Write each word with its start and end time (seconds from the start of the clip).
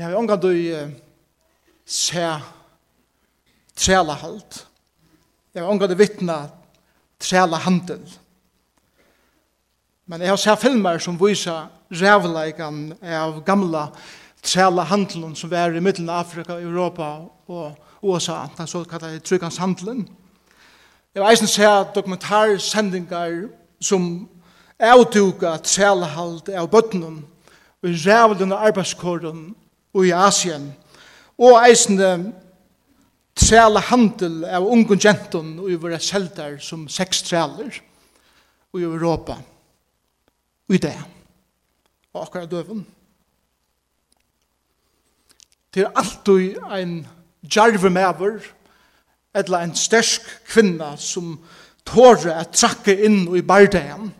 Jeg 0.00 0.08
har 0.08 0.16
omgang 0.16 0.40
du 0.40 0.52
se 1.84 2.28
trela 3.76 4.14
halt. 4.16 4.66
Jeg 5.54 5.62
har 5.62 5.68
omgang 5.68 5.90
du 5.90 5.94
vittna 5.94 6.36
trela 7.20 7.56
handel. 7.60 8.00
Men 10.06 10.24
jeg 10.24 10.32
har 10.32 10.40
sett 10.40 10.62
filmer 10.62 10.98
som 11.04 11.20
viser 11.20 11.68
rævleikan 11.92 12.94
av 13.02 13.42
gamla 13.44 13.90
trela 14.42 14.88
handelen 14.88 15.36
som 15.36 15.52
var 15.52 15.76
i 15.76 15.84
middelen 15.84 16.08
av 16.08 16.24
Afrika, 16.24 16.56
Europa 16.56 17.28
og 17.46 17.76
USA, 18.00 18.46
den 18.56 18.66
såkallade 18.66 19.20
trygganshandelen. 19.20 20.08
Jeg 21.14 21.22
har 21.22 21.30
eisen 21.30 21.46
sett 21.46 21.94
dokumentarsendingar 21.94 23.50
som 23.80 24.28
avduka 24.80 25.58
trela 25.60 26.08
halt 26.16 26.48
av 26.48 26.72
bøttenen 26.72 27.26
og 27.84 28.06
rævlen 28.06 28.52
av 28.52 28.70
arbeidskåren 28.70 29.50
og 29.94 30.06
i 30.06 30.12
Asien, 30.14 30.70
og 31.40 31.56
eisende 31.64 32.10
trela 33.40 33.80
handel 33.90 34.44
av 34.44 34.66
unge 34.68 34.98
gentun 35.00 35.54
og 35.62 35.70
i 35.72 35.78
våre 35.80 36.00
selter 36.02 36.58
som 36.62 36.86
seks 36.90 37.22
treler 37.26 37.80
i 38.76 38.84
Europa. 38.84 39.38
Og 40.68 40.76
i 40.76 40.82
det. 40.82 40.96
Og 42.12 42.22
akkurat 42.22 42.50
døven. 42.50 42.84
Til 45.72 45.86
alltid 45.94 46.58
ein 46.74 47.06
jarve 47.42 47.90
mever 47.90 48.40
eller 49.34 49.58
en 49.58 49.74
stersk 49.74 50.26
kvinna 50.50 50.96
som 50.98 51.38
tåre 51.86 52.34
at 52.34 52.54
trakke 52.54 52.96
inn 53.06 53.22
i 53.36 53.42
bardagen. 53.46 54.10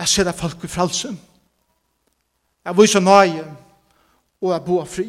Jeg 0.00 0.08
ser 0.08 0.32
folk 0.32 0.64
i 0.64 0.72
fralsen 0.72 1.20
Jeg 2.66 2.74
viser 2.74 3.00
nøye, 3.00 3.44
og 4.42 4.52
jeg 4.52 4.62
bor 4.66 4.84
fri. 4.84 5.06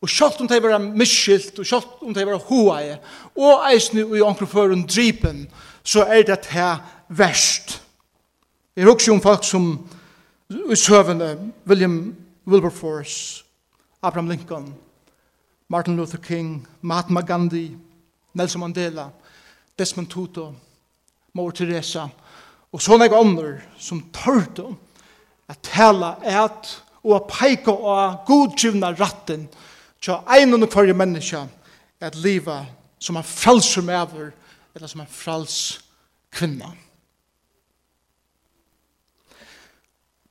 Og 0.00 0.08
selv 0.08 0.42
om 0.42 0.48
det 0.48 0.62
var 0.62 0.78
miskilt, 0.78 1.58
og 1.58 1.66
selv 1.66 2.04
om 2.04 2.14
det 2.14 2.26
var 2.26 2.42
hoaie, 2.50 2.98
og 3.36 3.64
eisne 3.72 4.04
og 4.04 4.16
i 4.18 4.22
ankerføren 4.22 4.84
drypen, 4.86 5.46
så 5.82 6.04
er 6.04 6.22
det 6.22 6.46
her 6.52 6.84
verst. 7.08 7.82
Jeg 8.76 8.84
er 8.84 8.92
også 8.92 9.12
om 9.12 9.20
folk 9.20 9.44
som 9.44 9.88
i 10.50 10.76
søvende, 10.76 11.38
William 11.66 12.16
Wilberforce, 12.46 13.44
Abraham 14.02 14.28
Lincoln, 14.28 14.74
Martin 15.68 15.96
Luther 15.96 16.18
King, 16.18 16.68
Mahatma 16.82 17.20
Gandhi, 17.20 17.70
Nelson 18.34 18.60
Mandela, 18.60 19.08
Desmond 19.78 20.06
Tutu, 20.06 20.52
Mor 21.32 21.50
Teresa, 21.50 22.06
og 22.72 22.82
sånne 22.82 23.08
andre 23.16 23.60
som 23.78 24.04
tørte 24.12 24.64
om 24.64 24.76
at 25.48 25.62
tala 25.62 26.16
et 26.24 26.74
og 27.04 27.14
at 27.16 27.28
peika 27.30 27.72
av 27.72 28.24
godgivna 28.26 28.92
ratten 28.98 29.46
til 30.02 30.18
ein 30.28 30.54
og 30.54 30.68
kvarje 30.70 30.94
menneska 30.94 31.46
at 32.00 32.16
liva 32.16 32.64
som 32.98 33.16
en 33.16 33.24
frelser 33.24 33.82
mever 33.82 34.30
eller 34.74 34.86
som 34.86 35.00
en 35.00 35.10
frels 35.10 35.80
kvinna. 36.34 36.72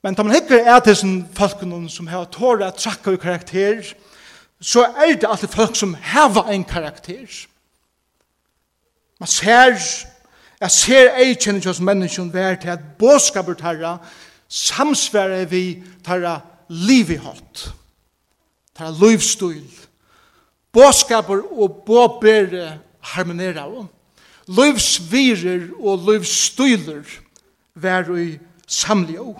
Men 0.04 0.16
da 0.16 0.24
man 0.24 0.36
hikker 0.36 0.64
er 0.64 0.80
til 0.80 0.96
sin 0.96 1.16
folkene 1.36 1.90
som 1.90 2.08
har 2.08 2.30
tåret 2.32 2.68
at 2.68 2.80
trakka 2.80 3.12
i 3.12 3.20
karakter, 3.20 3.82
så 4.62 4.86
er 4.86 5.16
det 5.16 5.28
alltid 5.28 5.52
folk 5.52 5.76
som 5.76 5.94
har 5.94 6.48
en 6.48 6.64
karakter. 6.64 7.28
Man 9.20 9.28
ser, 9.28 9.76
jeg 10.60 10.72
ser 10.72 11.18
eikjennet 11.18 11.66
hos 11.66 11.82
menneskene 11.82 12.34
vær 12.34 12.56
til 12.56 12.70
at 12.70 12.86
båskapet 13.00 13.62
herra, 13.62 13.98
samsvære 14.50 15.50
vi 15.50 15.84
tarra 16.04 16.40
liv 16.70 17.12
i 17.12 17.20
hatt, 17.22 17.68
tarra 18.76 18.92
livsstil, 18.92 19.66
båskaper 20.74 21.44
og 21.52 21.84
båbere 21.88 22.78
harmonera 23.14 23.68
av, 23.68 23.88
livsvirer 24.48 25.70
og 25.80 26.08
livsstiler 26.08 27.04
vær 27.76 28.10
i 28.16 28.32
samlio. 28.68 29.36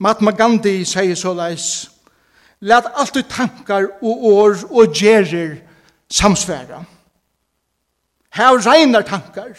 Mahatma 0.00 0.32
Gandhi 0.32 0.80
sier 0.88 1.18
såleis, 1.18 1.88
Lat 2.60 2.90
alt 2.92 3.14
du 3.16 3.22
tankar 3.24 3.86
og 4.04 4.24
år 4.28 4.58
og 4.68 4.92
gjerir 4.92 5.62
samsværa. 6.12 6.82
Her 8.36 8.58
regnar 8.66 9.02
tankar. 9.02 9.56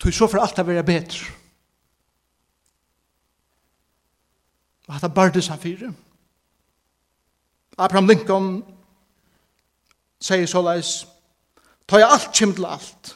Tu 0.00 0.10
så 0.10 0.26
for 0.26 0.42
alt 0.42 0.56
det 0.56 0.66
være 0.66 0.82
betre. 0.82 1.35
Og 4.86 4.94
hatt 4.94 5.14
bardes 5.14 5.50
han 5.50 5.60
fire. 5.60 5.92
Abraham 7.78 8.08
Lincoln 8.08 8.50
sier 10.22 10.46
såleis, 10.48 11.04
ta 11.86 12.00
jeg 12.00 12.08
alt 12.08 12.32
kjem 12.34 12.54
til 12.56 12.68
alt. 12.68 13.12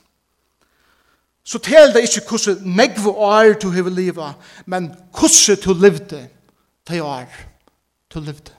Så 1.45 1.59
tel 1.65 1.95
deg 1.95 2.07
ikke 2.07 2.27
hvordan 2.29 2.77
negve 2.77 3.11
år 3.11 3.55
du 3.63 3.71
hever 3.75 3.91
livet, 3.91 4.51
men 4.67 4.91
hvordan 5.17 5.63
du 5.65 5.73
levde 5.75 6.21
til 6.87 7.03
år 7.03 7.31
du 8.13 8.21
levde. 8.21 8.53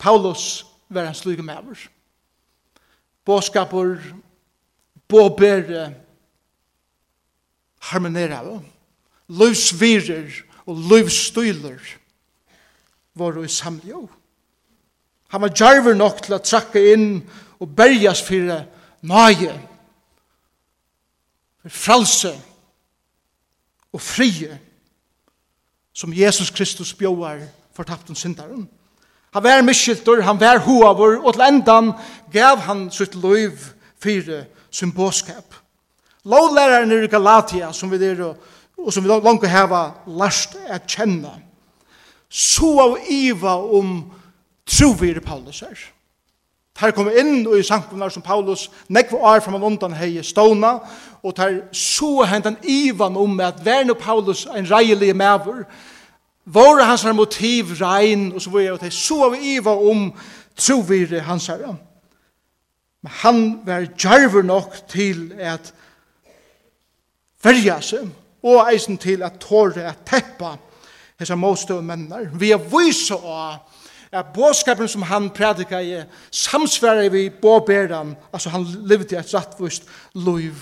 Paulus 0.00 0.66
var 0.88 1.06
en 1.06 1.14
sluge 1.14 1.42
maver. 1.42 1.88
Båskaper, 3.24 4.00
båbere, 5.08 5.94
harmonera, 7.80 8.60
løsvirer, 9.28 10.42
og 10.70 10.78
løvstøyler 10.90 11.78
var 13.14 13.42
i 13.42 13.48
samljå. 13.48 14.08
Han 15.28 15.42
var 15.42 15.54
djarver 15.54 15.94
nok 15.98 16.22
til 16.22 16.36
å 16.36 16.42
trakke 16.42 16.82
inn 16.92 17.08
og 17.60 17.74
berjas 17.76 18.22
for 18.22 18.54
nage, 19.02 19.52
for 21.62 21.74
fralse 21.74 22.32
og 23.92 24.00
frie 24.00 24.58
som 25.92 26.14
Jesus 26.14 26.50
Kristus 26.54 26.94
bjóar 26.94 27.42
fortapten 27.76 28.16
syndaren. 28.16 28.68
Han 29.34 29.44
var 29.44 29.62
miskyldur, 29.62 30.22
han 30.22 30.40
var 30.40 30.62
hoavur, 30.64 31.20
og 31.22 31.34
til 31.34 31.46
endan 31.46 31.92
gav 32.32 32.62
han 32.66 32.88
sitt 32.90 33.14
løyv 33.14 33.58
fyrir 34.02 34.46
sin 34.70 34.92
båskap. 34.92 35.54
Lovlæreren 36.24 36.92
i 36.92 37.10
Galatia, 37.10 37.72
som 37.72 37.90
vi 37.90 38.00
er 38.04 38.24
og 38.24 38.36
og 38.84 38.92
som 38.92 39.04
vi 39.04 39.10
langt 39.10 39.46
hava 39.48 39.90
lært 40.06 40.56
at 40.68 40.88
kjenne, 40.88 41.32
så 42.30 42.70
av 42.84 42.98
iva 43.10 43.56
om 43.58 44.04
trovir 44.68 45.20
Paulus 45.24 45.62
er. 45.66 45.78
Her 46.80 46.94
kom 46.96 47.10
inn 47.12 47.42
og 47.44 47.58
i 47.58 47.64
sankumnar 47.66 48.12
som 48.14 48.24
Paulus 48.24 48.68
nekva 48.88 49.18
år 49.34 49.42
fram 49.44 49.58
og 49.58 49.66
undan 49.72 49.96
hei 49.98 50.22
ståna, 50.24 50.78
og 51.20 51.36
der 51.36 51.58
så 51.76 52.24
hentan 52.24 52.56
ivan 52.62 53.18
om 53.20 53.40
at 53.44 53.60
verne 53.64 53.94
Paulus 53.94 54.46
en 54.46 54.70
reilig 54.70 55.12
maver, 55.16 55.66
våre 56.46 56.86
hans 56.88 57.04
motiv 57.14 57.74
rein, 57.80 58.30
og 58.32 58.40
så 58.42 58.50
var 58.50 58.60
jeg 58.60 58.92
så 58.92 59.24
av 59.28 59.36
iva 59.36 59.74
om 59.76 60.08
trovir 60.56 61.20
hans 61.26 61.50
herre. 61.52 61.76
Men 63.02 63.12
han 63.22 63.44
var 63.66 63.86
djarver 63.96 64.42
nok 64.42 64.80
til 64.88 65.32
at 65.36 65.72
verja 67.44 67.80
seg 67.84 68.08
og 68.42 68.72
eisen 68.72 68.98
til 68.98 69.22
at 69.22 69.40
tåre 69.40 69.84
at 69.90 70.04
teppa 70.06 70.56
hese 71.20 71.36
motstøve 71.36 71.82
mennar. 71.84 72.30
Vi 72.40 72.52
er 72.54 72.62
vise 72.72 73.14
av 73.14 73.60
at 74.10 74.32
båskapen 74.34 74.88
som 74.88 75.04
han 75.06 75.28
prædika 75.30 75.80
i 75.80 76.00
samsvarar 76.30 77.08
vi 77.12 77.28
båberan, 77.30 78.16
altså 78.32 78.50
han 78.50 78.64
levde 78.64 79.18
et 79.18 79.34
rattvist 79.34 79.84
liv. 80.14 80.54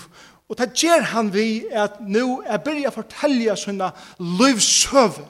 Og 0.49 0.57
det 0.57 0.73
gjør 0.73 1.01
han 1.13 1.33
vi 1.33 1.65
at 1.71 1.99
nå 2.01 2.41
er 2.45 2.61
byrja 2.65 2.91
fortelja 2.93 3.55
sånne 3.57 3.91
livsøve. 4.19 5.25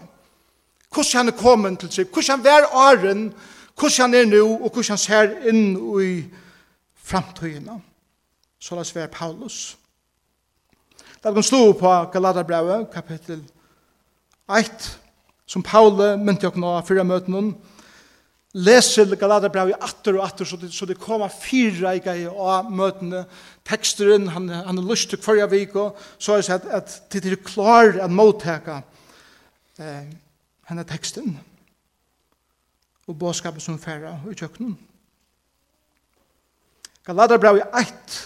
Hvordan 0.90 1.18
han 1.18 1.28
er 1.32 1.38
kommet 1.38 1.80
til 1.80 1.92
seg, 1.92 2.12
hvordan 2.14 2.40
han 2.40 2.48
er 2.48 2.70
åren, 2.74 3.26
hvordan 3.80 4.00
han 4.02 4.14
er 4.14 4.32
nå, 4.32 4.46
og 4.58 4.72
hvordan 4.72 4.96
han 4.96 4.98
ser 4.98 5.36
inn 5.52 5.76
i 6.02 6.14
framtøyene. 6.96 7.82
Så 8.60 8.76
la 8.76 8.82
oss 8.84 8.96
være 8.96 9.08
Paulus. 9.08 9.38
Paulus. 9.40 9.80
Da 11.24 11.34
kan 11.34 11.44
stå 11.44 11.74
på 11.76 11.90
Galaterbrevet, 12.14 12.86
kapittel 12.94 13.42
1, 14.58 14.86
som 15.46 15.64
Paule 15.64 16.14
mynte 16.18 16.48
jo 16.48 16.62
nå 16.64 16.78
fyrre 16.88 17.04
møten 17.04 17.36
om, 17.36 17.50
leser 18.56 19.12
Galaterbrevet 19.20 19.84
atter 19.84 20.16
og 20.16 20.24
atter, 20.24 20.48
så 20.48 20.56
det, 20.62 20.72
så 20.72 20.88
det 20.88 20.96
kommer 21.02 21.28
fire 21.28 21.98
i 22.00 22.24
av 22.24 22.72
møtene, 22.72 23.26
teksteren, 23.68 24.30
han, 24.32 24.48
han 24.48 24.80
er 24.80 24.88
lyst 24.88 25.12
til 25.12 25.20
hver 25.20 25.52
vik, 25.52 25.76
og 25.76 26.00
så 26.18 26.38
er 26.38 26.48
det 26.48 26.56
at, 26.56 26.72
at 26.80 26.98
det 27.12 27.34
er 27.34 27.44
klar 27.44 28.00
at 28.00 28.16
motteka 28.16 28.80
eh, 29.76 30.08
henne 30.72 30.88
teksten 30.88 31.36
og 33.10 33.18
båskapet 33.20 33.62
som 33.62 33.80
færre 33.82 34.16
i 34.30 34.40
kjøkkenen. 34.40 34.78
Galaterbrevet 37.04 37.68
1 37.76 38.20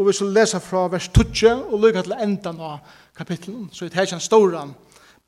Og 0.00 0.06
vi 0.08 0.12
skal 0.16 0.32
lese 0.32 0.60
fra 0.64 0.86
vers 0.88 1.08
12 1.12 1.66
og 1.68 1.80
lykke 1.80 2.02
til 2.02 2.14
enden 2.16 2.60
av 2.64 2.78
kapitlen. 3.16 3.66
Så 3.72 3.84
det 3.84 3.98
er 3.98 4.06
ikke 4.08 4.16
en 4.16 4.22
stor 4.24 4.54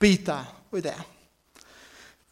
bita 0.00 0.38
i 0.72 0.80
det. 0.80 0.94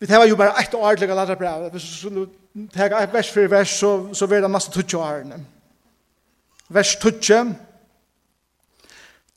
Vi 0.01 0.07
tar 0.07 0.25
jo 0.25 0.37
bare 0.37 0.57
ett 0.63 0.75
år 0.75 0.97
til 0.97 1.11
å 1.13 1.19
lade 1.19 1.37
brev. 1.37 1.67
Hvis 1.75 1.85
vi 1.85 1.97
skulle 1.99 2.69
ta 2.73 2.87
et 3.03 3.13
vers 3.13 3.29
for 3.31 3.51
vers, 3.53 3.75
så, 3.77 3.91
så 4.17 4.27
blir 4.27 4.41
det 4.41 4.49
nesten 4.51 4.73
12 4.73 4.97
årene. 4.97 5.41
Vers 6.73 6.95
12. 6.97 7.53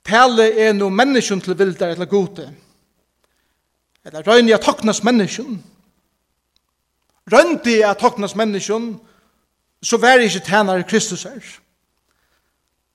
Tale 0.04 0.46
er 0.60 0.72
no 0.72 0.88
menneskjon 0.88 1.42
til 1.44 1.58
vildar 1.58 1.92
eller 1.92 2.08
gode. 2.08 2.46
Eller 4.04 4.24
røyne 4.24 4.48
jeg 4.48 4.60
toknas 4.64 5.02
menneskjon. 5.04 5.60
Røyne 7.32 7.76
jeg 7.76 8.00
toknas 8.00 8.36
menneskjon, 8.36 8.88
så 9.82 10.00
vær 10.00 10.24
ikke 10.24 10.40
tænare 10.48 10.88
Kristus 10.88 11.28
her. 11.28 11.60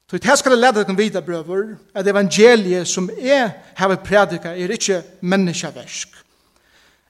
Så 0.10 0.18
det 0.18 0.40
skal 0.40 0.52
jeg 0.52 0.60
lede 0.60 0.84
dere 0.84 0.98
videre, 0.98 1.22
brøver, 1.22 1.76
at 1.94 2.08
evangeliet 2.08 2.88
som 2.88 3.10
jeg 3.22 3.52
har 3.76 3.96
prædiket 3.96 4.46
er 4.46 4.72
ikke 4.72 5.04
menneskeversk. 5.22 6.10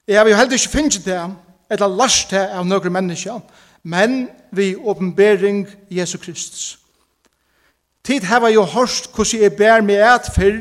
Jeg 0.08 0.30
jo 0.30 0.36
heller 0.36 0.54
ikke 0.54 0.70
finnet 0.70 1.06
det, 1.06 1.36
eller 1.70 1.88
last 1.88 2.32
det 2.32 2.42
av 2.52 2.66
noen 2.66 2.92
mennesker, 2.92 3.40
men 3.84 4.28
vi 4.52 4.76
åpenbering 4.76 5.68
Jesu 5.90 6.18
Kristus. 6.18 6.80
Tid 8.04 8.22
har 8.22 8.48
jeg 8.48 8.56
jo 8.56 8.66
hørt 8.66 9.08
hvordan 9.16 9.42
jeg 9.42 9.54
bær 9.56 9.82
meg 9.82 10.02
et 10.04 10.32
før, 10.36 10.58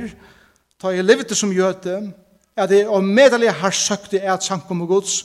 da 0.83 0.93
jeg 0.95 1.05
levde 1.05 1.35
som 1.35 1.53
jøte, 1.53 2.13
at 2.57 2.71
jeg 2.71 2.87
og 2.89 3.05
medelig 3.05 3.51
har 3.51 3.71
søkt 3.71 4.13
det 4.13 4.23
et 4.23 4.43
sankum 4.43 4.83
og 4.83 4.89
gods, 4.89 5.25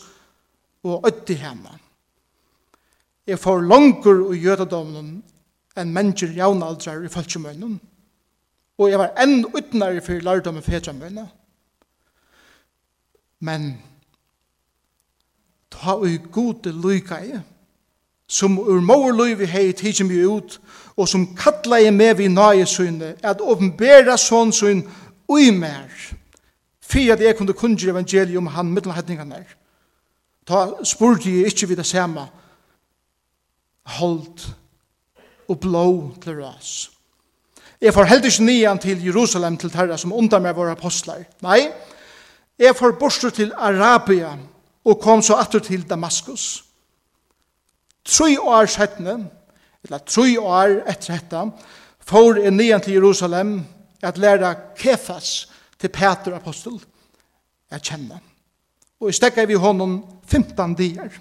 og 0.84 1.06
ødde 1.08 1.34
hjemme. 1.34 1.78
Jeg 3.28 3.40
får 3.40 3.62
langer 3.62 4.26
og 4.28 4.36
jødedommen 4.36 5.24
enn 5.78 5.94
mennesker 5.94 6.36
jaunaldrar 6.38 7.04
i 7.06 7.12
falskjumønnen. 7.12 7.80
Og 8.78 8.90
jeg 8.90 9.00
var 9.00 9.14
enn 9.22 9.46
utnare 9.46 10.02
for 10.02 10.22
lærdom 10.26 10.58
og 10.58 10.64
fedramønnen. 10.66 11.28
Men 13.44 13.74
ta 15.72 15.98
ui 16.00 16.18
gode 16.32 16.72
lukai 16.72 17.40
som 18.28 18.58
ur 18.60 18.82
mor 18.82 19.12
lyvi 19.12 19.46
hei 19.46 19.72
tidsum 19.72 20.10
vi 20.10 20.24
ut 20.26 20.60
og 20.96 21.08
som 21.10 21.26
kalla 21.36 21.80
i 21.82 21.90
med 21.92 22.16
vi 22.18 22.28
nage 22.28 22.66
sunne 22.66 23.16
at 23.24 23.42
åpenbæra 23.42 24.16
sånn 24.18 24.54
sunn 24.56 24.86
ui 25.30 25.52
mer 25.52 25.92
fyrir 26.82 27.14
at 27.14 27.22
jeg 27.22 27.38
kunne 27.38 27.58
kunngjere 27.58 27.92
evangelium 27.92 28.48
han 28.48 28.72
mittelhetningan 28.72 29.36
er 29.42 29.56
ta 30.48 30.66
spurte 30.88 31.30
jeg 31.30 31.52
ikkje 31.52 31.70
vi 31.74 31.80
det 31.80 31.86
samme 31.90 32.26
hold 34.00 34.48
og 35.48 35.60
blå 35.60 35.88
til 36.24 36.40
ras. 36.42 36.90
Jeg 37.82 37.94
får 37.94 38.08
heldig 38.08 38.32
ikke 38.32 38.46
nian 38.48 38.80
til 38.80 39.06
Jerusalem 39.06 39.58
til 39.58 39.72
terra 39.72 39.98
som 40.00 40.14
undar 40.16 40.40
meg 40.40 40.56
våre 40.56 40.72
apostlar. 40.72 41.26
Nei, 41.44 41.68
jeg 42.60 42.76
får 42.76 42.96
borster 43.00 43.34
til 43.34 43.52
Arabia 43.58 44.38
og 44.86 45.02
kom 45.02 45.22
så 45.22 45.36
atter 45.42 45.60
til 45.60 45.84
Damaskus. 45.90 46.64
Tre 48.06 48.40
år 48.40 48.68
settene, 48.72 49.18
eller 49.84 50.04
tre 50.08 50.40
år 50.40 50.78
etter 50.88 51.18
dette, 51.18 51.44
får 52.04 52.40
jeg 52.44 52.56
nian 52.56 52.82
til 52.84 53.00
Jerusalem 53.00 53.58
at 54.04 54.18
læra 54.18 54.54
Kefas 54.76 55.50
til 55.80 55.90
Peter 55.90 56.36
apostel 56.36 56.80
at 57.72 57.84
kjenne. 57.84 58.20
Og 59.00 59.10
jeg 59.10 59.20
stekker 59.20 59.48
vi 59.48 59.60
honom 59.60 59.98
15 60.28 60.76
dier. 60.80 61.12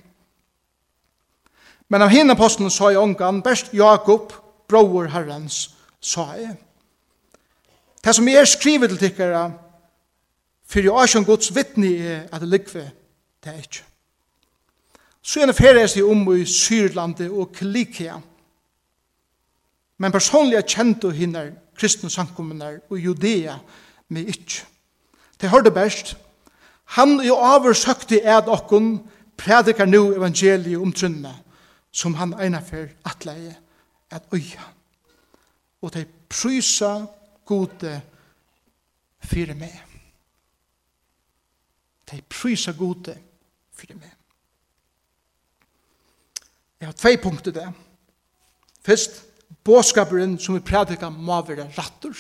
Men 1.93 2.03
av 2.03 2.09
henne 2.09 2.33
posten 2.33 2.71
sa 2.73 2.89
i 2.89 2.97
ångan, 2.97 3.43
best 3.45 3.75
Jakob, 3.77 4.31
bror 4.69 5.11
herrens, 5.13 5.75
sa 6.01 6.31
jeg. 6.39 6.55
Det 8.01 8.15
som 8.17 8.29
jeg 8.29 8.41
er 8.41 8.49
skrivet 8.49 8.95
til 8.95 9.01
tikkere, 9.03 9.43
for 10.65 10.81
jeg 10.81 11.03
er 11.03 11.11
som 11.13 11.27
gods 11.29 11.51
vittne 11.53 11.91
er 12.01 12.23
at 12.33 12.41
det 12.41 12.49
likve, 12.49 12.87
det 13.45 13.53
er 13.53 13.61
ikke. 13.61 13.85
Så 15.21 15.43
er 15.43 15.53
det 15.53 15.59
ferie 15.59 15.85
seg 15.93 16.09
om 16.09 16.25
i 16.33 16.47
Syrlandet 16.49 17.29
og 17.29 17.53
Kilikia. 17.55 18.17
Men 20.01 20.17
personlig 20.17 20.59
er 20.59 20.67
kjent 20.67 21.05
og 21.05 21.13
hinner 21.15 21.53
kristne 21.77 22.09
samkommende 22.11 22.73
og 22.89 22.99
Judea 22.99 23.61
med 24.09 24.33
ikke. 24.33 24.65
Det 25.37 25.53
hørte 25.53 25.71
best. 25.71 26.17
Han 26.97 27.21
er 27.21 27.37
over 27.37 27.77
i 27.77 28.25
er 28.25 28.41
at 28.41 28.49
okken 28.49 29.03
predikar 29.37 29.87
nu 29.87 30.15
evangeliet 30.17 30.81
om 30.81 30.93
trunna 30.93 31.37
som 31.93 32.15
han 32.15 32.35
einafer 32.35 32.89
atleie 33.05 33.57
at 34.11 34.23
øya. 34.33 34.65
Og 35.83 35.95
de 35.95 36.07
prysa 36.29 37.05
gode 37.47 38.01
fyrir 39.21 39.55
meg. 39.55 39.75
De 42.11 42.23
prysa 42.29 42.73
gode 42.73 43.17
fyrir 43.77 43.97
meg. 43.97 44.13
Jeg 46.81 46.89
har 46.89 46.99
tvei 46.99 47.17
punkter 47.17 47.53
der. 47.53 47.73
Først, 48.83 49.23
båskaperen 49.65 50.39
som 50.39 50.55
vi 50.55 50.61
prædikar 50.61 51.11
må 51.11 51.43
være 51.47 51.71
rattur. 51.79 52.17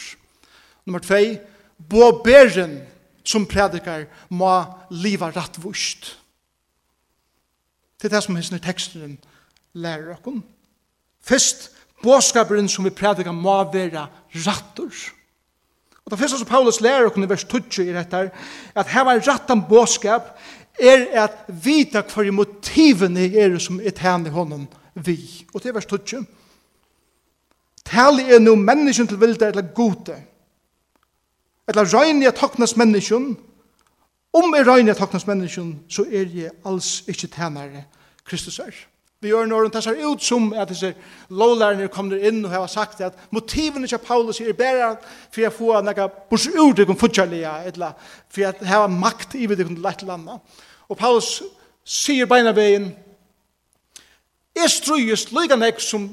Nummer 0.84 0.98
tvei, 0.98 1.40
båberen 1.88 2.82
som 3.24 3.46
prædikar 3.46 4.04
må 4.30 4.64
liva 4.90 5.30
rattvust. 5.30 6.18
Det 8.02 8.12
er 8.12 8.16
det 8.16 8.22
som 8.24 8.36
hessner 8.36 8.58
teksten 8.58 9.18
lærer 9.74 10.14
okken. 10.16 10.42
Først, 11.20 11.70
båskaperen 12.02 12.68
som 12.68 12.84
vi 12.84 12.90
prædikar 12.90 13.32
må 13.32 13.72
være 13.72 14.06
rattur. 14.46 14.92
Og 16.04 16.10
det 16.10 16.18
første 16.18 16.38
som 16.38 16.46
Paulus 16.46 16.80
lærer 16.80 17.06
okken 17.06 17.24
i 17.24 17.28
vers 17.28 17.44
20 17.44 17.86
i 17.86 17.92
dette 17.94 18.30
at 18.74 18.88
her 18.88 19.04
var 19.04 19.22
rattan 19.28 19.62
båskap 19.68 20.38
er 20.80 21.24
at 21.24 21.44
vita 21.48 22.02
hver 22.02 22.30
motivene 22.30 23.28
er 23.38 23.58
som 23.58 23.80
er 23.80 23.90
tæn 23.90 24.26
i 24.26 24.30
honom 24.30 24.68
vi. 24.94 25.46
Og 25.54 25.62
det 25.62 25.68
er 25.68 25.72
vers 25.72 25.86
20. 25.86 26.26
Tali 27.84 28.22
er 28.22 28.38
no 28.38 28.54
menneskjen 28.54 29.08
til 29.08 29.20
vilde 29.20 29.46
eller 29.46 29.74
gode. 29.74 30.16
Eller 31.68 31.88
røyne 31.94 32.24
jeg 32.24 32.34
toknas 32.34 32.76
menneskjen. 32.76 33.36
Om 34.32 34.54
jeg 34.54 34.66
røyne 34.66 34.88
jeg 34.88 34.96
toknas 34.96 35.26
menneskjen, 35.26 35.74
så 35.88 36.04
er 36.08 36.26
jeg 36.34 36.50
alls 36.66 37.02
ikke 37.08 37.26
tænare 37.26 37.84
Kristus 38.24 38.58
er. 38.58 38.91
Vi 39.22 39.30
gjør 39.30 39.46
når 39.46 39.62
hun 39.62 39.70
tar 39.70 39.98
ut 40.02 40.22
som 40.24 40.48
at 40.58 40.70
disse 40.72 40.88
lovlærerne 41.30 41.86
kommer 41.94 42.18
inn 42.18 42.40
og 42.42 42.50
har 42.50 42.66
sagt 42.66 43.00
at 43.06 43.18
motivene 43.30 43.86
til 43.86 44.00
Paulus 44.02 44.40
er 44.42 44.56
bare 44.58 44.96
for 45.30 45.46
å 45.46 45.52
få 45.54 45.76
noe 45.86 46.06
bors 46.30 46.48
ut 46.50 46.82
i 46.82 46.86
konfutjarlige, 46.88 47.52
eller 47.70 47.94
for 48.26 48.48
å 48.48 48.66
ha 48.66 48.88
makt 48.90 49.36
i 49.38 49.46
det 49.46 49.68
lett 49.78 50.02
landa. 50.08 50.40
Og 50.90 50.98
Paulus 50.98 51.36
sier 51.84 52.26
beina 52.26 52.50
veien, 52.52 52.90
Jeg 54.52 54.68
strøyest 54.68 55.30
lyga 55.32 55.56
nek 55.56 55.78
som 55.80 56.10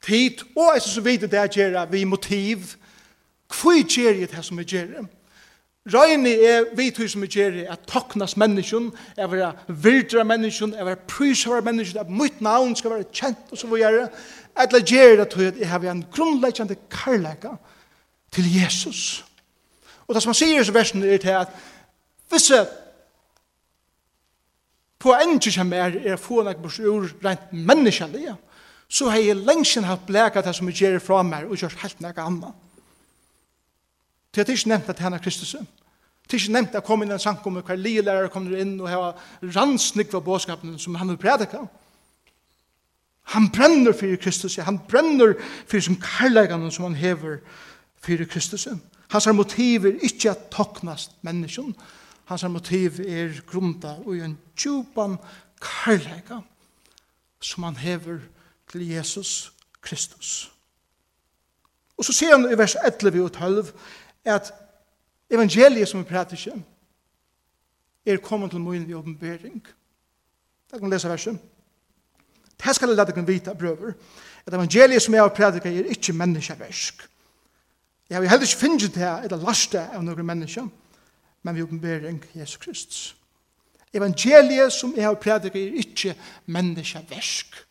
tid, 0.00 0.40
og 0.56 0.70
jeg 0.72 0.82
synes 0.82 1.04
vi 1.04 1.16
det 1.16 1.30
der 1.30 1.50
gjerra 1.52 1.84
vi 1.90 2.04
motiv, 2.04 2.76
hvor 3.52 3.76
gjer 3.76 4.22
jeg 4.22 4.30
det 4.30 4.44
som 4.44 4.58
jeg 4.62 4.66
gjerra? 4.70 5.02
Røyni 5.90 6.30
er 6.46 6.68
vitøy 6.78 7.08
som 7.10 7.24
gjeri 7.26 7.64
at 7.66 7.88
toknas 7.90 8.36
menneskjon, 8.38 8.92
er 9.18 9.26
vera 9.26 9.48
virdra 9.66 10.22
menneskjon, 10.22 10.76
er 10.78 10.86
vera 10.86 11.00
prysavara 11.10 11.64
menneskjon, 11.66 12.04
at 12.04 12.12
mitt 12.12 12.38
navn 12.40 12.76
skal 12.78 12.94
vera 12.94 13.08
kjent 13.10 13.50
og 13.50 13.58
så 13.58 13.70
vare, 13.70 14.04
etla 14.54 14.78
at 14.78 14.86
det 14.86 15.28
tøy 15.32 15.48
at 15.48 15.58
jeg 15.58 15.68
har 15.68 15.88
en 15.90 16.04
grunnleggjande 16.12 16.76
karlæka 16.90 17.56
til 18.30 18.46
Jesus. 18.60 19.24
Og 20.06 20.14
det 20.14 20.22
som 20.22 20.30
han 20.30 20.38
sier 20.38 20.62
i 20.62 20.74
versen 20.74 21.02
er 21.02 21.18
til 21.18 21.34
at 21.34 21.50
visse 22.30 22.62
poengi 25.02 25.50
som 25.50 25.72
er 25.72 25.98
er 26.06 26.16
få 26.16 26.44
nek 26.46 26.62
bors 26.62 26.78
ur 26.78 27.10
rent 27.24 27.52
menneskjallig, 27.52 28.36
så 28.88 29.08
har 29.10 29.18
jeg 29.18 29.42
lengsjen 29.42 29.88
hatt 29.88 30.06
blæka 30.06 30.42
det 30.42 30.54
som 30.54 30.68
jeg 30.68 30.78
gjeri 30.78 31.00
fra 31.00 31.22
meg 31.26 31.48
og 31.48 31.56
gjørs 31.56 31.80
helt 31.82 32.00
nek 32.00 32.18
annan. 32.22 32.54
Det 34.34 34.48
er 34.48 34.52
ikke 34.52 34.68
nevnt 34.68 34.88
at 34.88 34.98
han 34.98 35.12
er 35.12 35.18
Kristus. 35.18 35.52
Det 35.52 36.32
er 36.32 36.40
ikke 36.40 36.52
nevnt 36.52 36.74
at 36.74 36.84
kom 36.84 37.02
inn 37.02 37.12
i 37.12 37.16
en 37.18 37.20
sankum 37.20 37.58
hver 37.60 37.76
lige 37.76 38.02
lærer 38.02 38.30
kommer 38.32 38.56
inn 38.56 38.78
og 38.80 38.88
har 38.88 39.22
rannsnikva 39.42 40.22
båskapen 40.24 40.78
som 40.78 40.94
han 40.94 41.12
vil 41.12 41.20
predika. 41.20 41.66
Han 43.22 43.50
brenner 43.50 43.92
for 43.92 44.16
Kristus. 44.16 44.56
Han 44.56 44.78
brenner 44.88 45.34
for 45.66 45.80
som 45.80 45.96
karlægan 46.00 46.70
som 46.70 46.84
han 46.84 46.94
hever 46.94 47.36
for 48.00 48.24
Kristus. 48.30 48.68
Hans 49.10 49.26
motiv 49.26 49.84
er 49.84 50.00
ikke 50.02 50.30
at 50.30 50.48
toknast 50.50 51.12
menneskjen. 51.22 51.76
Hans 52.24 52.44
motiv 52.48 53.00
er 53.00 53.40
grunda 53.46 53.96
og 54.06 54.16
en 54.16 54.38
djupan 54.56 55.18
karlægan 55.60 56.44
som 57.42 57.62
han 57.62 57.76
hever 57.76 58.18
til 58.72 58.88
Jesus 58.88 59.52
Kristus. 59.80 60.52
Og 61.98 62.04
så 62.04 62.12
sier 62.12 62.36
han 62.36 62.48
i 62.50 62.58
vers 62.58 62.76
11 63.02 63.24
og 63.24 63.32
12 63.32 63.66
at 64.24 64.52
evangeliet 65.30 65.88
som 65.88 66.00
vi 66.00 66.08
prater 66.08 66.36
ikke, 66.36 66.64
er 68.06 68.16
kommet 68.16 68.50
til 68.50 68.60
munnen 68.60 68.90
i 68.90 68.94
åpenbering. 68.94 69.66
Da 70.70 70.78
kan 70.78 70.90
vi 70.90 70.94
lese 70.94 71.08
versen. 71.08 71.40
Det 72.64 72.74
skal 72.74 72.88
jeg 72.88 72.96
lade 72.96 73.12
dere 73.12 73.26
vite, 73.26 73.54
brøver, 73.58 73.92
at 74.46 74.54
evangeliet 74.54 75.02
som 75.02 75.14
jeg 75.14 75.22
har 75.22 75.28
prædiket 75.28 75.78
er 75.78 75.90
ikke 75.90 76.12
menneskeversk. 76.12 77.08
Jeg 78.10 78.16
har 78.16 78.28
heller 78.28 78.46
ikke 78.46 78.56
finnet 78.56 78.94
det 78.94 79.24
eller 79.24 79.36
last 79.36 79.72
det 79.72 79.88
av 79.92 80.02
noen 80.04 80.26
mennesker, 80.26 80.68
men 81.42 81.54
vi 81.54 81.62
åpenbering 81.62 82.24
Jesus 82.34 82.56
Kristus. 82.56 83.16
Evangeliet 83.94 84.72
som 84.72 84.94
jeg 84.96 85.04
har 85.04 85.14
prædiket 85.14 85.62
er 85.62 85.76
ikke 85.76 86.14
menneskeversk. 86.46 87.66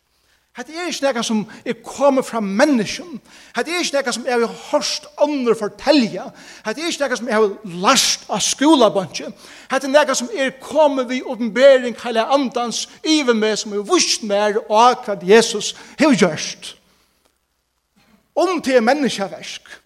Hette 0.52 0.74
er 0.76 0.90
ikke 0.92 1.14
noe 1.16 1.24
som 1.24 1.38
er 1.64 1.78
kommet 1.80 2.26
fra 2.28 2.40
mennesken. 2.44 3.14
Hette 3.56 3.72
er 3.72 3.86
ikke 3.86 4.02
noe 4.04 4.12
som 4.12 4.26
jeg 4.28 4.42
har 4.42 4.56
hørt 4.68 5.06
andre 5.24 5.54
fortelle. 5.56 6.26
Hette 6.66 6.82
er 6.82 6.90
ikke 6.92 7.08
noe 7.08 7.20
som 7.22 7.30
jeg 7.30 7.38
har 7.38 7.78
lært 7.86 8.26
av 8.28 8.42
skolabønnsje. 8.44 9.30
Hette 9.72 9.88
er 9.88 9.94
noe 9.94 10.16
som 10.18 10.28
er 10.36 10.52
kommet 10.60 11.08
ved 11.08 11.24
åpenbering 11.24 11.96
hele 12.04 12.26
andans 12.36 12.84
iver 13.00 13.38
med 13.38 13.56
som 13.62 13.72
er 13.72 13.86
vust 13.88 14.28
mer 14.28 14.60
og 14.66 14.76
akkurat 14.90 15.24
Jesus 15.24 15.72
har 15.96 16.12
gjørst. 16.12 16.74
Om 18.36 18.60
til 18.64 18.84
menneskeversk 18.84 19.81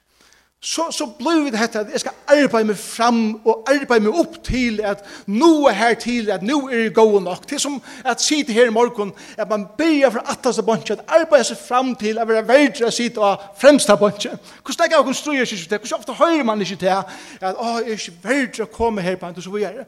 så, 0.66 0.90
så 0.90 1.06
blir 1.06 1.50
det 1.50 1.58
hette 1.60 1.78
at 1.78 1.90
jeg 1.92 2.00
skal 2.02 2.14
arbeide 2.26 2.66
meg 2.66 2.78
fram 2.80 3.18
og 3.46 3.68
arbeide 3.70 4.02
meg 4.02 4.16
opp 4.18 4.40
til 4.42 4.80
at 4.82 5.04
nå 5.30 5.68
er 5.70 5.76
her 5.78 5.94
til 6.02 6.30
at 6.34 6.42
nå 6.42 6.56
er 6.66 6.88
det 6.88 6.94
gode 6.96 7.20
nok. 7.22 7.44
Det 7.46 7.60
er 7.60 7.62
som 7.62 7.76
at 8.02 8.22
sitte 8.22 8.52
her 8.52 8.66
i 8.66 8.74
morgen 8.74 9.12
at 9.38 9.46
man 9.48 9.68
ber 9.78 10.10
fra 10.10 10.24
attaste 10.32 10.64
bønnsje 10.66 10.96
at 10.96 11.04
arbeide 11.20 11.46
seg 11.52 11.60
fram 11.60 11.94
til 11.94 12.18
at 12.18 12.26
være 12.26 12.42
verdt 12.48 12.82
å 12.82 12.90
sitte 12.90 13.22
av 13.22 13.46
fremsta 13.60 13.94
bunch 14.00 14.26
Hvordan 14.26 14.88
er 14.88 14.96
det 14.96 15.14
å 15.14 15.16
strøye 15.20 15.46
seg 15.46 15.62
til? 15.68 15.78
Hvordan 15.78 16.02
ofte 16.02 16.18
hører 16.18 16.44
man 16.50 16.66
ikke 16.66 16.82
til 16.82 16.94
at 16.96 17.54
å, 17.54 17.76
jeg 17.86 17.94
er 17.94 18.02
ikke 18.02 18.18
verdt 18.26 18.62
å 18.66 18.70
komme 18.80 19.06
her 19.06 19.22
på 19.22 19.30
en 19.30 19.38
og 19.38 19.46
så 19.46 19.54
videre. 19.54 19.86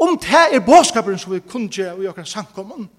Om 0.00 0.18
det 0.26 0.44
er 0.56 0.66
bådskaperen 0.66 1.22
som 1.22 1.36
vi 1.36 1.44
kunne 1.46 1.70
gjøre 1.70 2.02
i 2.02 2.10
akkurat 2.10 2.34
samkommen, 2.34 2.90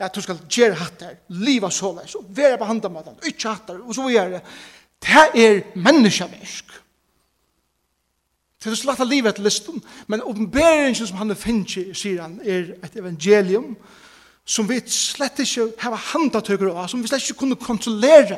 at 0.00 0.16
du 0.16 0.24
skal 0.24 0.40
gjøre 0.48 0.80
hattar, 0.80 1.16
liva 1.36 1.68
såleis, 1.68 2.14
og 2.16 2.28
være 2.32 2.56
på 2.56 2.64
handamaten, 2.64 3.20
og 3.20 3.26
ikke 3.28 3.52
hattar, 3.52 3.82
og 3.84 3.92
så 3.94 4.08
videre. 4.08 4.40
Det 5.00 5.42
er 5.42 5.62
menneskeversk. 5.74 6.70
Det 8.60 8.68
er 8.68 8.76
slett 8.76 9.00
av 9.00 9.08
livet 9.08 9.38
til 9.38 9.46
listen, 9.48 9.80
men 10.06 10.20
oppenberingen 10.20 10.98
som 10.98 11.16
han 11.16 11.32
finner, 11.38 11.94
sier 11.96 12.20
han, 12.20 12.36
er 12.44 12.74
et 12.84 12.96
evangelium 13.00 13.72
som 14.44 14.68
vi 14.68 14.80
slett 14.90 15.40
ikke 15.40 15.70
har 15.80 15.96
handatøkker 16.10 16.68
av, 16.74 16.88
som 16.90 17.00
vi 17.00 17.08
slett 17.08 17.24
ikke 17.24 17.40
kunne 17.44 17.56
kontrollere, 17.56 18.36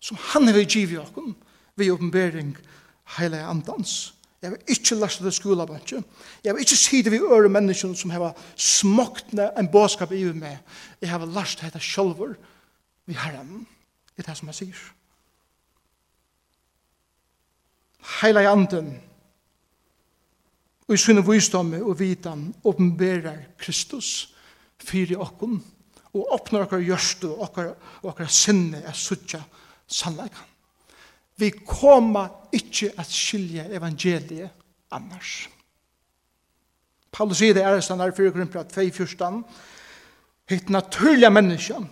som 0.00 0.16
han 0.32 0.48
har 0.48 0.62
givet 0.64 1.02
oss, 1.02 1.34
ved 1.76 1.92
oppenbering 1.92 2.54
hele 3.18 3.42
andans. 3.44 4.14
Jeg 4.40 4.54
vil 4.54 4.72
ikke 4.72 4.96
lasta 4.96 5.24
det 5.24 5.34
skola 5.36 5.66
bønge. 5.68 6.00
Jeg 6.44 6.54
vil 6.54 6.64
ikke 6.64 6.78
si 6.80 7.02
det 7.04 7.12
vi 7.12 7.20
øre 7.20 7.52
menneskene 7.52 7.96
som 7.96 8.12
har 8.12 8.32
smokt 8.56 9.34
en 9.36 9.68
båtskap 9.68 10.12
i 10.16 10.22
meg. 10.32 10.62
Jeg 11.00 11.12
har 11.12 11.26
lasta 11.28 11.68
det 11.72 11.82
selv, 11.84 12.36
vi 13.04 13.16
herren 13.16 13.66
er 14.20 14.28
det 14.28 14.36
som 14.38 14.50
jeg 14.50 14.58
sier. 14.60 14.80
Heila 18.20 18.44
i 18.44 18.48
anden, 18.50 18.92
og 20.88 20.96
i 20.96 21.00
sinne 21.00 21.22
visdomme 21.24 21.82
og 21.84 21.98
vitan, 22.00 22.48
åpenberer 22.64 23.44
Kristus 23.60 24.32
fyrir 24.80 25.20
okkun, 25.22 25.60
og 26.10 26.32
åpner 26.34 26.64
okkar 26.64 26.82
gjørstu 26.82 27.28
og 27.30 27.44
okkar, 27.46 27.74
okkar 28.02 28.30
sinne 28.32 28.80
er 28.82 28.96
suttja 28.96 29.42
sannleikan. 29.86 30.48
Vi 31.38 31.52
koma 31.64 32.26
ikkje 32.52 32.90
at 32.98 33.08
skilja 33.08 33.68
evangeliet 33.72 34.50
annars. 34.92 35.46
Paulus 37.10 37.40
sier 37.40 37.54
det 37.54 37.62
er 37.64 37.80
sannar 37.82 38.12
4 38.16 38.32
Korinthia 38.34 38.64
2.14, 38.66 39.40
Hitt 40.50 40.70
naturliga 40.70 41.30
menneskjan 41.30 41.86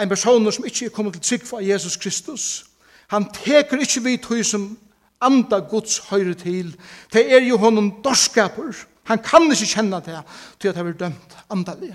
en 0.00 0.08
person 0.08 0.52
som 0.52 0.64
ikke 0.64 0.86
er 0.86 0.94
kommet 0.94 1.14
til 1.14 1.22
trygg 1.22 1.48
for 1.48 1.60
Jesus 1.60 1.96
Kristus, 1.96 2.64
han 3.12 3.28
teker 3.32 3.80
ikke 3.80 4.02
vidt 4.06 4.26
høy 4.26 4.42
som 4.42 4.70
anda 5.20 5.58
Guds 5.58 5.98
høyre 6.10 6.34
til. 6.34 6.72
Det 7.12 7.26
er 7.34 7.44
jo 7.44 7.58
honom 7.60 7.90
dorskaper. 8.04 8.72
Han 9.04 9.18
kan 9.18 9.50
ikke 9.50 9.68
kjenne 9.74 10.00
det 10.00 10.22
til 10.60 10.70
at 10.72 10.78
han 10.78 10.88
blir 10.88 10.98
dømt 10.98 11.36
andalig. 11.50 11.92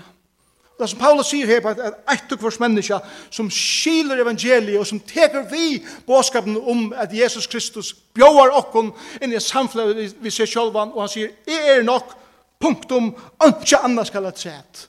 Det 0.78 0.86
som 0.86 0.98
Paulus 1.00 1.32
sier 1.32 1.48
her, 1.50 1.64
er 1.66 1.96
et 2.12 2.32
og 2.32 2.38
hvers 2.38 2.60
menneske 2.62 3.00
som 3.34 3.48
skiler 3.50 4.20
evangeliet 4.22 4.78
og 4.78 4.86
som 4.86 5.00
teker 5.02 5.48
vi 5.50 5.80
båskapen 6.06 6.54
om 6.54 6.92
at 6.94 7.10
Jesus 7.14 7.48
Kristus 7.50 7.90
bjøver 8.14 8.54
okken 8.54 8.92
inn 9.18 9.34
i 9.34 9.40
samfunnet 9.42 10.14
vi 10.22 10.30
ser 10.30 10.46
sjølvan, 10.46 10.92
og 10.94 11.02
han 11.02 11.10
sier, 11.10 11.32
jeg 11.48 11.72
er 11.74 11.82
nok, 11.82 12.14
punktum, 12.62 13.10
ikke 13.42 13.82
annars 13.82 14.12
skal 14.12 14.28
jeg 14.28 14.38
trett. 14.38 14.84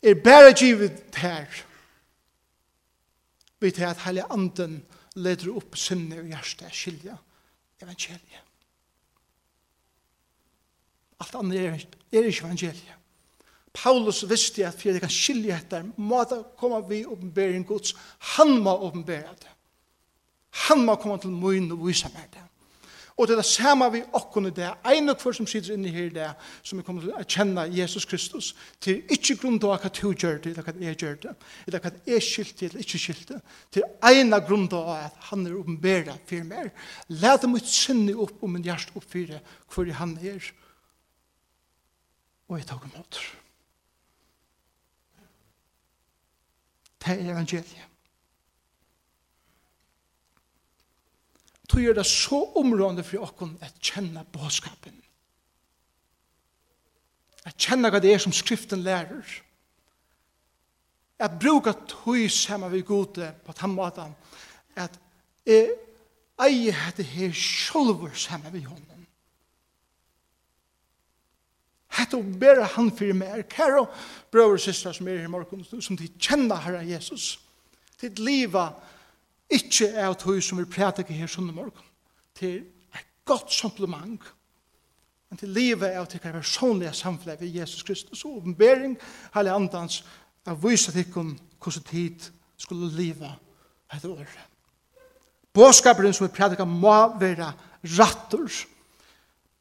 Jeg 0.00 0.16
er 0.16 0.24
bare 0.24 0.54
givet 0.56 1.20
her. 1.20 1.44
Vi 3.60 3.70
til 3.70 3.88
at 3.88 4.04
hele 4.06 4.24
anden 4.32 4.80
leder 5.16 5.52
opp 5.56 5.76
sinne 5.76 6.20
og 6.22 6.30
hjerte 6.30 6.70
skilja 6.72 7.16
evangeliet. 7.82 8.46
Alt 11.20 11.36
andre 11.36 11.56
er, 11.56 11.84
er 12.12 12.28
ikke 12.28 12.46
evangeliet. 12.46 12.96
Paulus 13.72 14.24
visste 14.28 14.66
at 14.66 14.74
for 14.74 14.90
jeg 14.90 15.00
kan 15.00 15.12
skilja 15.12 15.60
etter, 15.60 15.86
må 15.96 16.24
det 16.26 16.40
komme 16.58 16.80
vi 16.88 17.04
oppenbering 17.06 17.66
Guds. 17.66 17.94
Han 18.36 18.58
må 18.64 18.74
åpenbere 18.88 19.34
det. 19.38 19.52
Han 20.66 20.84
må 20.84 20.96
komme 20.98 21.20
til 21.22 21.30
munn 21.30 21.70
og 21.70 21.84
vise 21.86 22.10
meg 22.14 22.26
det. 22.34 22.42
Og 23.20 23.28
det 23.28 23.34
er 23.34 23.42
det 23.42 23.50
samme 23.50 23.84
vi 23.92 24.00
okken 24.16 24.48
i 24.48 24.50
det. 24.56 24.70
En 24.88 25.12
og 25.12 25.20
hver 25.20 25.34
som 25.36 25.46
sitter 25.48 25.74
inne 25.74 25.90
her 25.92 26.06
i 26.08 26.12
det, 26.14 26.28
som 26.64 26.78
er 26.80 26.86
kommet 26.86 27.04
til 27.04 27.12
å 27.12 27.24
kjenne 27.28 27.66
Jesus 27.76 28.06
Kristus, 28.08 28.54
til 28.80 29.02
ikke 29.12 29.36
grunn 29.42 29.58
til 29.60 29.68
hva 29.68 29.90
du 29.92 30.06
gjør 30.14 30.38
det, 30.40 30.54
eller 30.54 30.64
hva 30.64 30.74
jeg 30.86 30.96
gjør 31.02 31.18
det, 31.26 31.34
eller 31.66 31.84
hva 31.84 31.92
jeg 32.08 32.24
skilte, 32.24 32.70
eller 32.70 32.86
ikke 32.86 33.02
skilte, 33.02 33.42
til 33.76 33.84
en 34.08 34.32
av 34.32 34.46
grunn 34.48 34.64
til 34.72 34.88
at 34.94 35.20
han 35.28 35.44
er 35.44 35.58
åpenberet 35.58 36.24
for 36.32 36.48
meg. 36.48 36.72
La 37.20 37.34
dem 37.42 37.58
ut 37.58 37.68
sinne 37.68 38.16
opp 38.16 38.40
om 38.40 38.56
min 38.56 38.64
hjerte 38.64 38.96
opp 38.96 39.04
for 39.04 39.36
hvor 39.74 39.92
han 40.00 40.16
er. 40.24 40.48
Og 42.48 42.56
jeg 42.56 42.70
tar 42.72 42.88
imot. 42.88 43.20
Det 47.04 47.12
er 47.18 47.32
evangeliet. 47.34 47.89
tog 51.70 51.84
er 51.84 51.94
det 51.94 52.06
så 52.06 52.40
områdende 52.58 53.04
for 53.06 53.22
åkken 53.28 53.54
at 53.62 53.76
kjenne 53.82 54.24
bådskapen. 54.32 54.96
At 57.46 57.56
kjenne 57.56 57.90
hva 57.92 58.00
det 58.02 58.12
er 58.14 58.18
som 58.22 58.34
skriften 58.34 58.82
lærer. 58.84 59.22
At 61.20 61.38
bruke 61.38 61.72
tog 61.88 62.30
sammen 62.32 62.72
vi 62.72 62.82
gode 62.82 63.30
på 63.46 63.54
den 63.60 63.76
måten 63.76 64.16
at 64.76 64.98
jeg 65.46 65.70
eier 66.40 66.76
dette 66.88 67.04
her 67.04 67.32
selv 67.36 68.08
sammen 68.16 68.52
vi 68.52 68.64
hånden. 68.64 69.06
Hette 71.90 72.20
å 72.20 72.22
bære 72.22 72.68
han 72.76 72.90
for 72.94 73.16
meg, 73.18 73.44
kære 73.50 73.82
brøver 74.32 74.56
og 74.56 74.62
søstre 74.62 74.92
som 74.94 75.08
er 75.10 75.24
i 75.24 75.30
morgen, 75.30 75.64
som 75.66 75.98
de 75.98 76.06
kjenner 76.22 76.62
Herre 76.64 76.84
Jesus. 76.86 77.34
Ditt 78.00 78.18
livet 78.22 78.78
Ikke 79.50 79.88
er 79.88 80.06
av 80.06 80.14
tog 80.20 80.38
som 80.42 80.58
vi 80.60 80.68
prater 80.70 81.02
ikke 81.02 81.16
her 81.18 81.30
søndag 81.30 81.54
morgen. 81.54 81.88
Til 82.38 82.62
et 82.94 83.06
godt 83.24 83.52
supplement. 83.52 84.22
Men 85.30 85.38
til 85.38 85.48
livet 85.54 85.94
er 85.94 86.00
at 86.00 86.12
det 86.12 86.20
kan 86.20 86.34
være 86.34 86.92
samfunnet 86.92 87.40
ved 87.40 87.48
Jesus 87.48 87.82
Kristus. 87.82 88.24
Og 88.24 88.36
åpenbering, 88.36 88.98
heilig 89.34 89.52
andans, 89.54 90.04
av 90.46 90.62
vise 90.62 90.92
til 90.92 91.04
hvordan 91.12 91.82
tid 91.90 92.30
skulle 92.56 92.90
leve 92.96 93.30
et 93.94 94.04
år. 94.04 94.26
Båskaperen 95.52 96.12
som 96.12 96.26
vi 96.26 96.32
prædiker 96.32 96.64
må 96.64 97.18
være 97.18 97.52
rattur. 97.84 98.50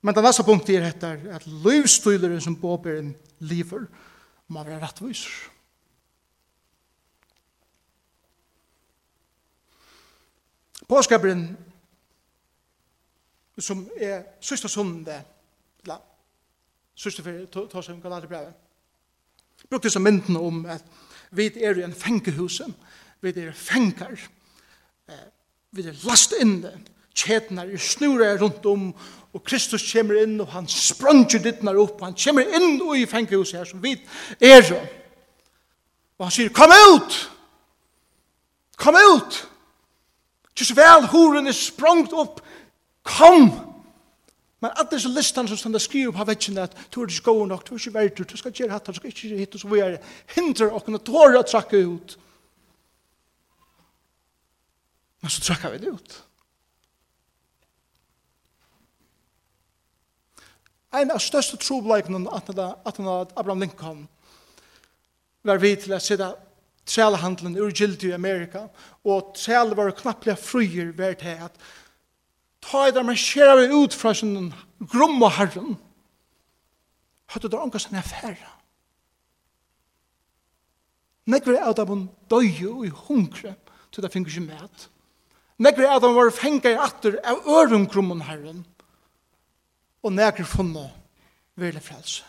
Men 0.01 0.15
det 0.15 0.24
neste 0.24 0.43
punktet 0.43 0.77
er 0.77 0.89
etter 0.89 1.24
at 1.36 1.48
livsstyleren 1.48 2.41
som 2.41 2.55
båberen 2.55 3.15
lever 3.39 3.88
må 4.48 4.63
være 4.63 4.81
rattviser. 4.81 5.50
påskaperen 10.89 11.58
som 13.60 13.84
er 14.00 14.24
sørste 14.41 14.69
sunde, 14.72 15.22
eller 15.84 16.01
sørste 16.96 17.24
for 17.24 17.67
tås 17.72 17.89
om 17.89 18.01
Galaterbrevet, 18.01 18.53
brukte 19.69 19.89
som 19.89 20.01
mynden 20.01 20.38
om 20.38 20.65
at 20.65 20.86
vi 21.31 21.51
er 21.63 21.77
i 21.77 21.84
en 21.84 21.93
fengehus, 21.93 22.62
vi 23.22 23.29
er 23.29 23.51
fengar, 23.53 24.15
vi 25.72 25.86
er 25.86 26.05
last 26.08 26.34
inne, 26.41 26.72
kjetene 27.13 27.67
er 27.67 27.77
snurer 27.77 28.39
rundt 28.41 28.65
om, 28.65 28.93
og 29.34 29.43
Kristus 29.43 29.91
kommer 29.91 30.24
inn, 30.24 30.39
og 30.41 30.48
han 30.55 30.67
spranger 30.67 31.43
dittene 31.43 31.75
opp, 31.77 32.01
han 32.01 32.17
kommer 32.17 32.48
inn 32.48 32.79
og 32.81 32.96
i 32.98 33.05
fengehuset 33.05 33.60
her, 33.60 33.67
som 33.69 33.84
vi 33.84 33.93
er 34.39 34.63
Og 36.19 36.25
han 36.25 36.31
sier, 36.31 36.50
kom 36.51 36.72
ut! 36.72 37.19
Kom 38.75 38.96
ut! 38.96 39.38
Kjus 40.60 40.74
vel, 40.75 41.06
huren 41.08 41.48
er 41.48 41.56
sprongt 41.56 42.12
opp. 42.12 42.42
Kom! 43.08 43.48
Men 44.60 44.74
at 44.75 44.89
disse 44.92 45.08
listan 45.08 45.48
som 45.48 45.58
standa 45.58 45.80
skriver 45.80 46.12
på 46.12 46.25
vetjen 46.28 46.58
at 46.60 46.74
du 46.92 47.00
er 47.00 47.08
ikke 47.08 47.32
god 47.32 47.46
nok, 47.48 47.62
du 47.63 47.78
er 47.78 47.80
ikke 47.80 47.94
verdur, 47.96 48.28
du 48.28 48.36
skal 48.38 48.51
gjøre 48.51 48.74
hatt, 48.75 48.89
du 48.92 48.98
skal 48.98 49.13
ikke 49.13 49.38
hitt, 49.39 49.56
og 49.56 49.62
så 49.62 49.70
vi 49.72 49.80
er 49.80 49.96
hindrer 50.36 50.74
og 50.74 50.84
kunne 50.84 51.00
tåre 51.00 51.39
å 51.39 51.46
trakke 51.48 51.80
ut. 51.80 52.18
Men 55.24 55.32
så 55.32 55.46
trakka 55.46 55.72
vi 55.72 55.80
det 55.80 55.94
ut. 55.96 56.18
En 61.00 61.16
av 61.16 61.24
største 61.24 61.56
trobleikene 61.62 62.28
at 62.36 62.51
Abraham 62.51 63.63
Lincoln 63.63 64.08
var 65.48 65.63
vi 65.63 65.72
til 65.80 65.96
å 65.96 66.04
sitte 66.04 66.34
trælehandelen 66.89 67.58
ur 67.62 67.72
gildi 67.72 68.10
i 68.10 68.17
Amerika, 68.17 68.65
og 69.05 69.34
træle 69.38 69.77
var 69.77 69.93
knapplega 69.96 70.38
fryer 70.41 70.91
vær 70.98 71.13
til 71.19 71.38
at 71.46 71.60
ta 72.65 72.88
i 72.88 72.91
der 72.91 73.05
marsjera 73.05 73.55
vi 73.60 73.69
ut 73.74 73.93
fra 73.93 74.13
sin 74.13 74.53
grum 74.89 75.22
og 75.24 75.31
herren, 75.38 75.77
høyde 77.34 77.51
der 77.51 77.62
ångas 77.62 77.86
en 77.86 78.00
affæra. 78.01 78.55
Negver 81.29 81.60
av 81.62 81.75
dem 81.77 82.08
døye 82.29 82.69
og 82.72 82.86
i 82.88 82.89
hungre, 82.89 83.53
til 83.91 84.03
det 84.03 84.12
finnes 84.12 84.34
ikke 84.34 84.48
med. 84.48 84.88
Negver 85.62 85.91
av 85.93 86.01
dem 86.01 86.15
var 86.17 86.34
fengar 86.34 86.74
i 86.74 86.81
atter 86.81 87.19
av 87.24 87.46
øren 87.46 87.86
grum 87.88 88.12
og 88.15 88.25
herren, 88.25 88.65
og 90.03 90.13
negver 90.15 90.48
funnet 90.48 90.89
virkelig 91.55 91.86
frelse. 91.86 92.28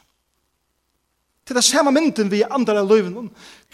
Til 1.51 1.57
det 1.57 1.65
samme 1.65 1.91
mynden 1.91 2.29
vi 2.31 2.45
andre 2.47 2.77
av 2.79 2.87
løyven. 2.87 3.25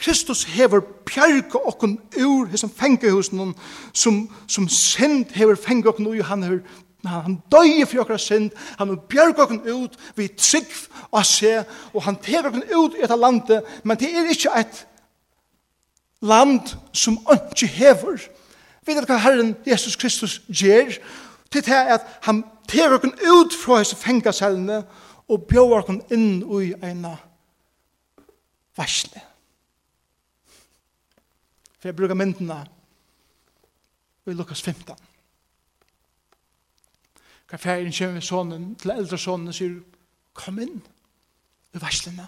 Kristus 0.01 0.47
hever 0.49 0.81
pjerke 1.05 1.61
okken 1.69 1.99
ur 2.17 2.47
hesson 2.49 2.71
fengehusen 2.73 3.51
som, 3.93 4.23
som 4.49 4.69
synd 4.73 5.35
hever 5.37 5.59
fenge 5.61 5.85
okken 5.91 6.09
ur 6.09 6.23
han 6.25 6.45
hever 6.47 6.63
han 7.05 7.35
døye 7.53 7.85
for 7.85 8.01
okra 8.01 8.17
synd, 8.19 8.49
han 8.79 8.89
vil 8.89 9.03
bjerg 9.13 9.43
okken 9.45 9.61
ut, 9.69 9.99
vi 10.17 10.31
trygg 10.39 10.73
og 11.11 11.21
se, 11.29 11.53
og 11.93 12.03
han 12.09 12.17
tever 12.17 12.49
okken 12.49 12.65
ut 12.73 12.97
i 12.97 13.05
etter 13.05 13.21
landet, 13.21 13.69
men 13.85 14.01
det 14.01 14.09
er 14.09 14.33
ikke 14.33 14.57
et 14.57 14.81
land 16.25 16.73
som 16.97 17.21
ikke 17.37 17.69
hever. 17.77 18.25
Vet 18.87 18.97
dere 18.97 19.13
hva 19.13 19.21
Herren 19.21 19.53
Jesus 19.69 20.01
Kristus 20.01 20.41
gjør? 20.49 20.97
Til 21.53 21.69
det 21.69 21.77
er 21.77 21.99
at 22.01 22.09
han 22.25 22.41
tever 22.73 22.97
okken 22.97 23.13
ut 23.21 23.61
fra 23.61 23.85
hese 23.85 24.01
fengasellene, 24.01 24.87
og 25.29 25.45
bjørge 25.45 25.85
okken 25.85 26.05
inn 26.09 26.41
i 26.41 26.73
eina 26.81 27.19
varsle. 28.77 29.23
For 31.77 31.91
jeg 31.91 31.97
bruker 31.97 32.19
myndene 32.19 32.63
i 34.27 34.35
Lukas 34.35 34.63
15. 34.63 34.97
Hva 37.47 37.59
ferien 37.63 37.95
kommer 37.95 38.25
sonen 38.25 38.73
til 38.81 38.91
eldre 38.97 39.19
sonen 39.21 39.53
og 39.53 39.55
sier, 39.55 39.77
kom 40.37 40.59
inn 40.61 40.81
i 41.73 41.81
varslene. 41.81 42.27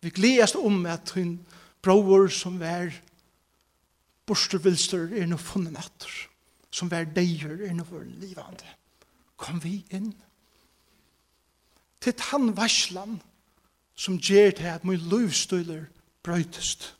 Vi 0.00 0.12
gledes 0.12 0.54
om 0.56 0.86
at 0.88 1.12
hun 1.16 1.36
bror 1.84 2.28
som 2.32 2.56
var 2.60 2.92
borstervilster 4.24 5.12
er 5.20 5.28
noe 5.28 5.40
funnet 5.40 5.76
natter, 5.76 6.10
som 6.72 6.90
er 6.92 7.08
deier 7.12 7.60
er 7.68 7.74
noe 7.76 7.88
for 7.88 8.04
livande. 8.20 8.68
Kom 9.36 9.60
vi 9.62 9.78
inn. 9.92 10.10
Til 12.00 12.26
han 12.30 12.52
varslan, 12.56 13.18
som 13.94 14.18
gjør 14.18 14.50
til 14.50 14.70
at 14.70 14.84
min 14.84 14.98
livsstøyler 15.10 15.86
brøytest. 16.22 16.94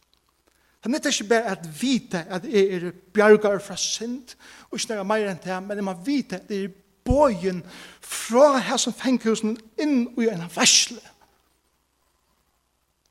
Det 0.85 1.07
er 1.07 1.11
ikke 1.11 1.29
bare 1.29 1.53
at 1.57 1.83
vite 1.83 2.27
at 2.29 2.45
jeg 2.45 2.65
er 2.77 2.91
bjergar 3.13 3.59
fra 3.59 3.77
synd, 3.77 4.37
og 4.71 4.79
ikke 4.79 4.93
nærmere 4.93 5.19
mer 5.19 5.31
enn 5.31 5.41
det, 5.45 5.63
men 5.63 5.81
jeg 5.81 5.85
må 5.85 5.95
vite 6.05 6.37
at 6.37 6.51
jeg 6.51 6.65
er 6.65 6.75
bøyen 7.05 7.63
fra 8.01 8.59
her 8.59 8.77
som 8.77 8.93
fenghusen 8.93 9.57
inn 9.81 10.11
i 10.21 10.29
en 10.29 10.45
versle, 10.53 11.01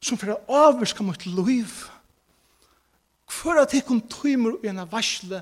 som 0.03 0.19
for 0.21 0.35
å 0.35 0.67
avvirke 0.67 1.05
mot 1.05 1.25
liv. 1.25 1.73
Hvor 3.33 3.57
at 3.57 3.73
jeg 3.73 3.87
kom 3.87 4.03
tøymer 4.05 4.59
i 4.61 4.69
en 4.69 4.83
versle, 4.91 5.41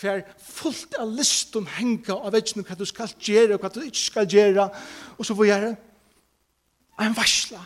hver 0.00 0.22
fullt 0.40 0.94
av 1.02 1.10
listen 1.12 1.66
henger 1.68 2.06
henga 2.06 2.14
av 2.22 2.32
vetsene 2.32 2.64
hva 2.64 2.78
du 2.78 2.86
skal 2.88 3.10
gjøre 3.20 3.56
og 3.56 3.64
hva 3.64 3.70
du 3.74 3.82
ikke 3.82 4.06
skal 4.06 4.28
gjøre, 4.30 4.70
og 5.18 5.26
så 5.26 5.34
får 5.36 5.48
jeg 5.48 5.58
gjøre 5.58 5.74
en 7.02 7.16
versle 7.16 7.60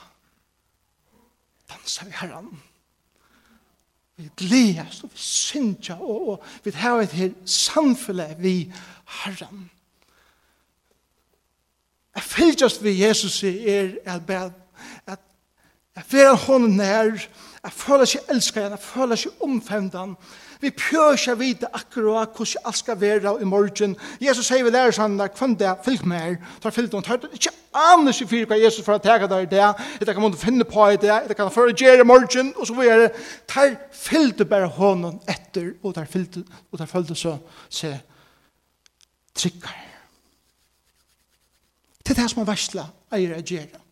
dansa 1.71 2.05
vi 2.05 2.13
herran. 2.15 2.63
Vi 4.17 4.31
gledes 4.37 5.03
og 5.03 5.11
vi 5.13 5.19
synsja 5.19 5.95
og, 5.95 6.29
og 6.29 6.45
vi 6.65 6.71
har 6.71 7.01
et 7.01 7.13
her 7.13 7.31
samfunnet 7.45 8.37
vi 8.39 8.73
herran. 9.25 9.71
Jeg 12.15 12.23
fylgjast 12.23 12.83
vi 12.85 13.03
Jesus 13.03 13.43
er 13.45 13.97
er 14.05 14.19
bæt 14.19 14.53
at 15.97 16.13
være 16.13 16.35
hånden 16.47 16.77
nær, 16.77 17.29
at 17.65 17.73
føle 17.73 18.07
seg 18.07 18.29
elsket 18.31 18.61
igjen, 18.63 18.75
at 18.77 18.83
føle 18.83 19.17
seg 19.19 19.43
omfemden. 19.43 20.17
Vi 20.61 20.71
prøver 20.73 21.19
ikke 21.19 21.35
å 21.35 21.39
vite 21.41 21.69
akkurat 21.77 22.33
hvordan 22.37 22.69
alt 22.69 22.79
skal 22.79 22.99
være 23.01 23.33
i 23.43 23.49
morgen. 23.49 23.97
Jesus 24.23 24.49
sier 24.49 24.65
vi 24.65 24.73
lærer 24.73 24.95
sånn, 24.97 25.19
der, 25.19 25.33
kvann 25.35 25.57
det 25.59 25.69
er, 25.69 25.81
fylg 25.85 26.07
mer, 26.09 26.39
tar 26.63 26.75
fylg 26.75 26.95
noen 26.95 27.05
tørt. 27.05 27.27
Ikke 27.37 27.53
aner 27.77 28.17
seg 28.17 28.31
for 28.31 28.49
hva 28.49 28.59
Jesus 28.61 28.85
får 28.87 29.03
tega 29.05 29.29
der 29.29 29.45
i 29.45 29.51
det, 29.51 29.65
etter 30.01 30.17
kan 30.17 30.25
man 30.25 30.37
finne 30.41 30.65
på 30.69 30.89
i 30.95 31.01
det, 31.01 31.13
etter 31.13 31.37
kan 31.37 31.53
føre 31.53 31.77
gjøre 31.77 32.05
i 32.05 32.09
morgen, 32.09 32.53
og 32.57 32.69
så 32.69 32.77
videre. 32.79 33.11
Tar 33.51 33.77
fylg 33.93 34.39
det 34.41 34.49
bare 34.53 34.71
hånden 34.79 35.19
etter, 35.29 35.75
og 35.83 35.97
tar 35.99 36.09
fylg 36.09 36.39
det, 36.39 36.45
og 36.73 36.81
tar 36.81 36.93
fylg 36.93 37.11
det 37.13 37.19
så, 37.21 37.37
se, 37.69 37.93
trykker. 39.37 39.83
Det 42.01 42.15
er 42.15 42.23
det 42.23 42.31
som 42.31 42.45
er 42.45 42.49
versla 42.49 42.87
eier 43.13 43.37
jeg 43.41 43.51
gjøre 43.57 43.86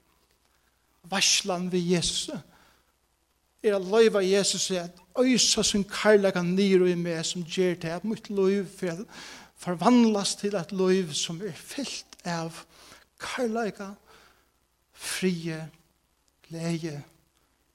varslan 1.10 1.70
ved 1.72 1.80
Jesus 1.80 2.30
er 3.62 3.76
at 3.76 3.86
løyva 3.86 4.20
Jesus 4.20 4.70
er 4.70 4.82
at 4.82 5.00
øysa 5.20 5.62
sin 5.62 5.84
karlaga 5.84 6.42
nyr 6.42 6.86
i 6.86 6.94
meg 6.98 7.24
som 7.26 7.44
gjer 7.44 7.74
til 7.80 7.94
at 7.94 8.04
mitt 8.04 8.30
løyv 8.30 8.66
forvandlas 9.56 10.34
til 10.36 10.54
et 10.54 10.72
løyv 10.72 11.12
som 11.16 11.40
er 11.42 11.56
fyllt 11.56 12.18
av 12.24 12.64
karlaga 13.20 13.92
frie 14.92 15.62
glede 16.48 17.02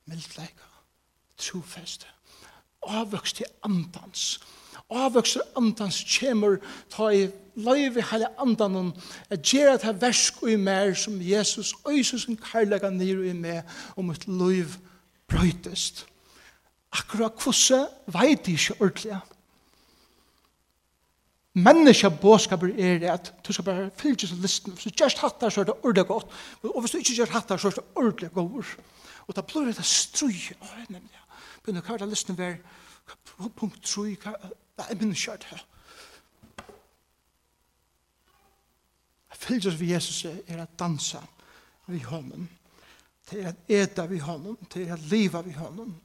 mildleika 0.06 0.70
trofeste 1.38 2.08
avvokst 2.82 3.36
til 3.36 3.46
andans 3.64 4.40
avvøkser 4.90 5.46
andans 5.58 6.00
kjemur, 6.08 6.58
ta 6.90 7.10
i 7.14 7.28
løyve 7.60 8.04
hele 8.12 8.30
andanen, 8.42 8.94
at 9.30 9.44
gjere 9.46 9.78
ta 9.82 9.94
versk 9.94 10.44
i 10.48 10.56
mer 10.60 10.94
som 10.98 11.20
Jesus, 11.22 11.74
øyse 11.88 12.20
sin 12.20 12.38
karlaga 12.38 12.90
nir 12.90 13.24
i 13.24 13.34
mer, 13.34 13.62
og 13.96 14.06
mitt 14.10 14.28
løyv 14.28 14.78
brøytest. 15.30 16.06
Akkurat 16.92 17.38
hvordan 17.44 17.86
veit 18.10 18.46
de 18.46 18.56
ikke 18.58 18.80
ordentlig. 18.80 19.20
Menneska 21.60 22.10
båskaper 22.10 22.72
er 22.78 23.04
at 23.14 23.34
du 23.46 23.54
skal 23.54 23.66
bare 23.66 23.90
fylle 23.98 24.28
seg 24.28 24.42
listen. 24.42 24.74
Hvis 24.74 24.86
du 24.86 25.02
gjør 25.02 25.18
hattar 25.22 25.50
så 25.50 25.62
er 25.62 25.70
det 25.70 25.76
ordentlig 25.84 26.06
godt, 26.08 26.36
og 26.64 26.82
hvis 26.82 26.92
du 26.92 26.98
ikke 26.98 27.16
gjør 27.20 27.34
hattar 27.34 27.58
så 27.58 27.68
er 27.68 27.78
det 27.78 27.86
ordentlig 27.96 28.32
godt. 28.34 28.78
Og 29.28 29.36
da 29.36 29.42
blir 29.46 29.70
det 29.70 29.86
strøy. 29.86 30.56
Å, 30.58 30.70
jeg 30.80 30.88
nevner 30.90 31.10
det, 31.10 31.26
Begynner 31.64 31.86
hva 31.86 31.96
er 31.98 32.02
det 32.02 32.10
listen 32.10 32.38
være, 32.38 32.58
punkt 33.58 33.82
3, 33.86 34.16
Det 34.80 34.86
er 34.96 35.00
min 35.02 35.16
kjørt 35.16 35.44
her. 35.44 35.66
Jeg 39.30 39.38
fylgjørs 39.38 39.80
ved 39.80 39.88
Jesus 39.88 40.26
er 40.26 40.62
at 40.62 40.80
dansa 40.80 41.20
ved 41.88 42.00
hånden. 42.00 42.50
Det 43.32 43.44
er 43.44 43.50
at 43.50 43.56
eta 43.68 44.06
ved 44.06 44.20
honom. 44.20 44.56
Det 44.74 44.88
er 44.88 44.94
at 44.94 45.00
liva 45.00 45.42
ved 45.42 45.54
honom. 45.54 46.02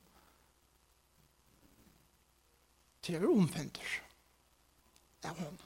Det 3.06 3.14
er 3.14 3.28
omfender 3.28 3.94
av 5.24 5.38
honom. 5.38 5.58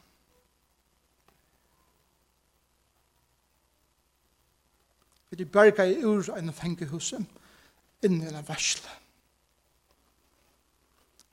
Vi 5.30 5.42
er 5.42 5.50
berga 5.52 5.84
i 5.84 6.00
ur 6.04 6.28
enn 6.36 6.52
fengehuset 6.52 7.20
inn 7.20 7.26
i 7.26 8.06
inni 8.06 8.28
enn 8.28 8.46
varsla. 8.48 8.94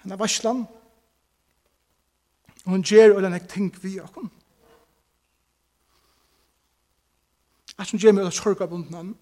Enn 0.04 0.18
varslan, 0.20 0.66
Og 2.66 2.72
hun 2.72 2.84
gjør 2.84 3.18
øyne 3.18 3.30
jeg 3.32 3.50
ting 3.50 3.84
vi 3.84 3.98
akkom. 4.02 4.32
At 7.78 7.88
som 7.88 8.00
gjør 8.00 8.16
meg 8.16 8.26
øyne 8.26 8.34
sorg 8.34 8.62
av 8.62 8.70
bunden 8.72 9.16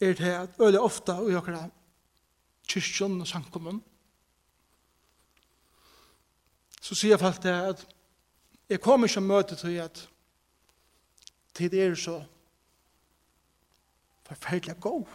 er 0.00 0.14
det 0.18 0.34
at 0.34 0.60
øyne 0.60 0.80
ofta 0.80 1.18
og 1.22 1.32
jokra 1.32 1.64
kyrkjon 2.68 3.20
og 3.20 3.28
sankommun 3.28 3.82
så 6.82 6.96
sier 6.98 7.18
folk 7.20 7.38
det 7.42 7.52
at 7.54 7.82
jeg 8.68 8.80
kommer 8.82 9.06
ikke 9.06 9.22
møte 9.22 9.56
til 9.56 9.76
at 9.78 10.08
tid 11.54 11.74
er 11.74 11.94
så 11.94 12.16
forferdelig 14.26 14.80
god. 14.80 15.06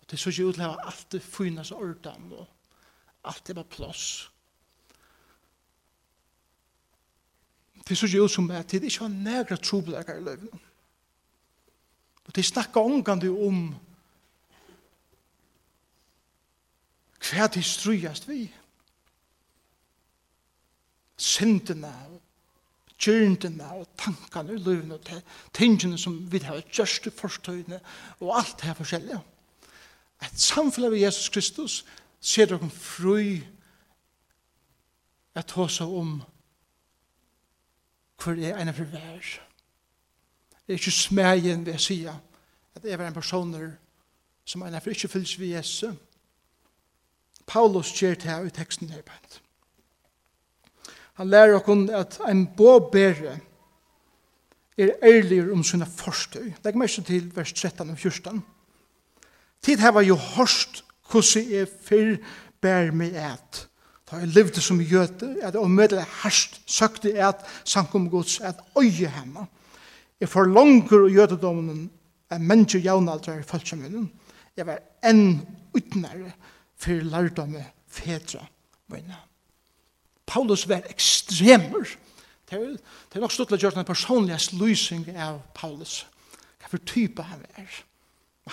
Og 0.00 0.10
det 0.10 0.16
er 0.16 0.22
så 0.22 0.30
ikke 0.30 0.48
utlever 0.50 0.82
alt 0.82 1.06
det 1.12 1.22
finnes 1.22 1.70
ordan 1.72 2.32
og 2.32 2.46
Alt 3.24 3.46
det 3.46 3.56
var 3.56 3.68
plåss. 3.70 4.32
Det 7.82 7.90
er 7.90 7.98
så 7.98 8.06
jo 8.06 8.28
som 8.28 8.50
at 8.50 8.70
det 8.70 8.82
ikke 8.82 9.00
var 9.00 9.08
nægra 9.08 9.56
trobelagere 9.56 10.18
i 10.20 10.24
løven. 10.24 10.60
Og 12.24 12.36
det 12.36 12.44
snakka 12.44 12.80
omgande 12.80 13.30
om 13.30 13.74
hva 17.22 17.46
de 17.46 17.62
strujast 17.62 18.28
vi. 18.28 18.44
Sintene, 21.18 21.90
kjørendene 22.98 23.68
og 23.74 23.88
tankene 23.98 24.54
i 24.54 24.62
løven 24.62 24.94
og 24.94 25.10
tingene 25.54 25.98
som 25.98 26.16
vi 26.32 26.38
har 26.42 26.62
gjørst 26.70 27.06
i 27.10 27.14
forstøyene 27.14 27.80
og 28.20 28.36
alt 28.38 28.56
det 28.58 28.70
her 28.70 28.78
forskjellige. 28.78 29.20
Et 30.22 30.40
samfunn 30.40 30.86
av 30.86 30.94
Jesus 30.94 31.28
Kristus 31.34 31.82
ser 32.22 32.46
dere 32.46 32.70
fri 32.70 33.42
at 35.34 35.50
hosa 35.56 35.84
om 35.84 36.20
hvor 38.22 38.38
er 38.38 38.54
en 38.54 38.70
av 38.70 38.78
for 38.78 38.86
vær. 38.92 39.30
Det 40.62 40.76
er 40.76 40.78
ikke 40.78 40.94
smegen 40.94 41.64
ved 41.66 41.74
å 41.74 41.82
si 41.82 41.98
at 42.06 42.82
det 42.82 42.92
er 42.94 43.02
en 43.02 43.16
person 43.16 43.50
som 44.46 44.62
en 44.62 44.74
av 44.74 44.84
for 44.84 44.94
ikke 44.94 45.10
fylls 45.10 45.34
ved 45.40 45.56
Jesu. 45.56 45.90
Paulus 47.46 47.90
gjør 47.98 48.14
det 48.14 48.30
her 48.30 48.46
i 48.46 48.54
teksten 48.54 48.92
her 48.94 49.02
på 49.02 49.12
Han 51.18 51.28
lærer 51.28 51.58
okkur 51.58 51.90
at 51.94 52.20
en 52.28 52.46
båbere 52.56 53.40
er 54.78 54.94
ærlig 55.02 55.52
om 55.52 55.64
sina 55.64 55.84
forstøy. 55.84 56.54
Legg 56.64 56.76
meg 56.78 56.88
ikke 56.88 57.04
til 57.06 57.36
vers 57.36 57.52
13 57.52 57.90
og 57.90 57.98
14. 57.98 58.40
Tid 59.62 59.78
her 59.78 59.92
var 59.92 60.02
jo 60.02 60.16
hørst 60.16 60.84
hvordan 61.12 61.52
jeg 61.52 61.68
fyr 61.84 62.16
bær 62.62 62.92
meg 62.96 63.16
et. 63.18 63.66
Da 64.08 64.20
jeg 64.20 64.32
levde 64.34 64.60
som 64.60 64.80
gjøte, 64.80 65.28
at 65.42 65.54
jeg 65.54 65.62
omødde 65.62 66.04
herst 66.22 66.60
søkte 66.66 67.14
et 67.16 67.44
sankum 67.64 68.10
gods, 68.10 68.40
at 68.40 68.60
øye 68.78 69.08
hemma. 69.08 69.46
Jeg 70.20 70.28
får 70.28 70.52
langer 70.52 71.04
og 71.06 71.10
gjøtedommen 71.10 71.90
en 72.32 72.46
menneske 72.48 72.78
jævnaldre 72.78 73.38
i 73.40 73.46
følsomheten. 73.46 74.10
Jeg 74.56 74.66
var 74.68 74.82
enn 75.04 75.40
utnære 75.74 76.32
for 76.76 77.04
lærdomme 77.08 77.64
fedra 77.88 78.44
mine. 78.92 79.16
Paulus 80.26 80.68
var 80.68 80.84
ekstremer. 80.90 81.88
Det 82.50 82.58
er, 82.58 82.76
det 83.08 83.16
er 83.16 83.24
nok 83.24 83.32
stått 83.32 83.52
til 83.52 83.58
å 83.58 83.62
gjøre 83.64 83.80
en 83.80 83.88
personlig 83.88 84.38
lysing 84.60 85.08
av 85.16 85.40
Paulus. 85.56 86.02
Hva 86.60 86.70
for 86.70 86.84
type 86.88 87.24
han 87.24 87.44
er. 87.56 87.80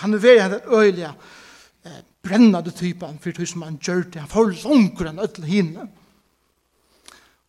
Han 0.00 0.14
er 0.14 0.24
veldig 0.24 0.60
øyelig 0.70 1.08
eh, 1.08 2.00
brennade 2.22 2.70
typen 2.70 3.18
för 3.18 3.32
det 3.32 3.46
som 3.46 3.62
han 3.62 3.78
gör 3.82 4.04
det. 4.12 4.18
Han 4.18 4.28
får 4.28 4.68
långt 4.68 5.00
än 5.00 5.18
ödel 5.18 5.44
hinna. 5.44 5.88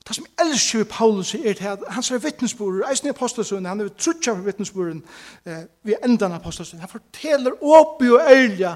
Det 0.07 0.15
som 0.15 0.25
jeg 0.25 0.47
elsker 0.47 0.83
Paulus 0.83 1.35
er 1.35 1.53
det 1.53 1.61
at 1.61 1.83
han 1.89 2.03
ser 2.03 2.17
vittnesbord, 2.17 2.81
eisen 2.89 3.07
i 3.07 3.09
apostelsøen, 3.09 3.65
han 3.65 3.79
er 3.79 3.87
trutja 3.87 4.33
for 4.33 4.41
vittnesborden 4.41 5.03
eh, 5.45 5.63
ved 5.83 6.21
av 6.21 6.33
apostelsøen. 6.33 6.81
Han 6.81 6.89
forteller 6.89 7.51
åpig 7.61 8.11
og 8.11 8.21
ærlig 8.29 8.75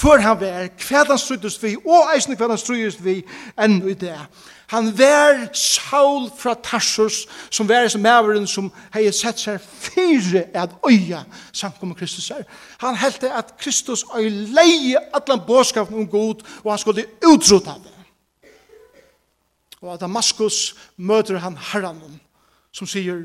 hvor 0.00 0.18
han 0.18 0.40
var, 0.40 0.68
hva 0.88 1.04
han 1.06 1.18
struttes 1.18 1.62
vi, 1.62 1.76
og 1.76 2.10
eisen 2.14 2.36
hva 2.36 2.48
han 2.48 2.58
struttes 2.58 2.98
vi 3.04 3.20
enn 3.62 3.82
i 3.88 3.94
det. 3.94 4.16
Han 4.72 4.90
var 4.98 5.46
Saul 5.54 6.30
fra 6.38 6.56
Tarsus, 6.62 7.26
som 7.50 7.68
var 7.68 7.88
som 7.88 8.02
maveren 8.02 8.46
som 8.46 8.72
hei 8.94 9.06
sett 9.12 9.38
seg 9.38 9.60
fyre 9.96 10.44
at 10.54 10.70
øya 10.90 11.24
samkommer 11.52 11.94
Kristus 11.94 12.30
er. 12.30 12.44
Han 12.78 12.96
heldte 12.96 13.32
at 13.32 13.56
Kristus 13.58 14.04
øy 14.16 14.28
leie 14.30 14.98
allan 15.14 15.46
båskapen 15.46 15.98
om 15.98 16.08
god, 16.08 16.44
og 16.64 16.72
han 16.72 16.78
skulle 16.78 17.06
utrota 17.26 17.74
det. 17.84 17.92
Og 19.80 19.94
at 19.94 20.00
Damaskus 20.00 20.74
møter 20.96 21.38
han 21.38 21.56
herren, 21.56 22.20
som 22.72 22.86
sier, 22.86 23.24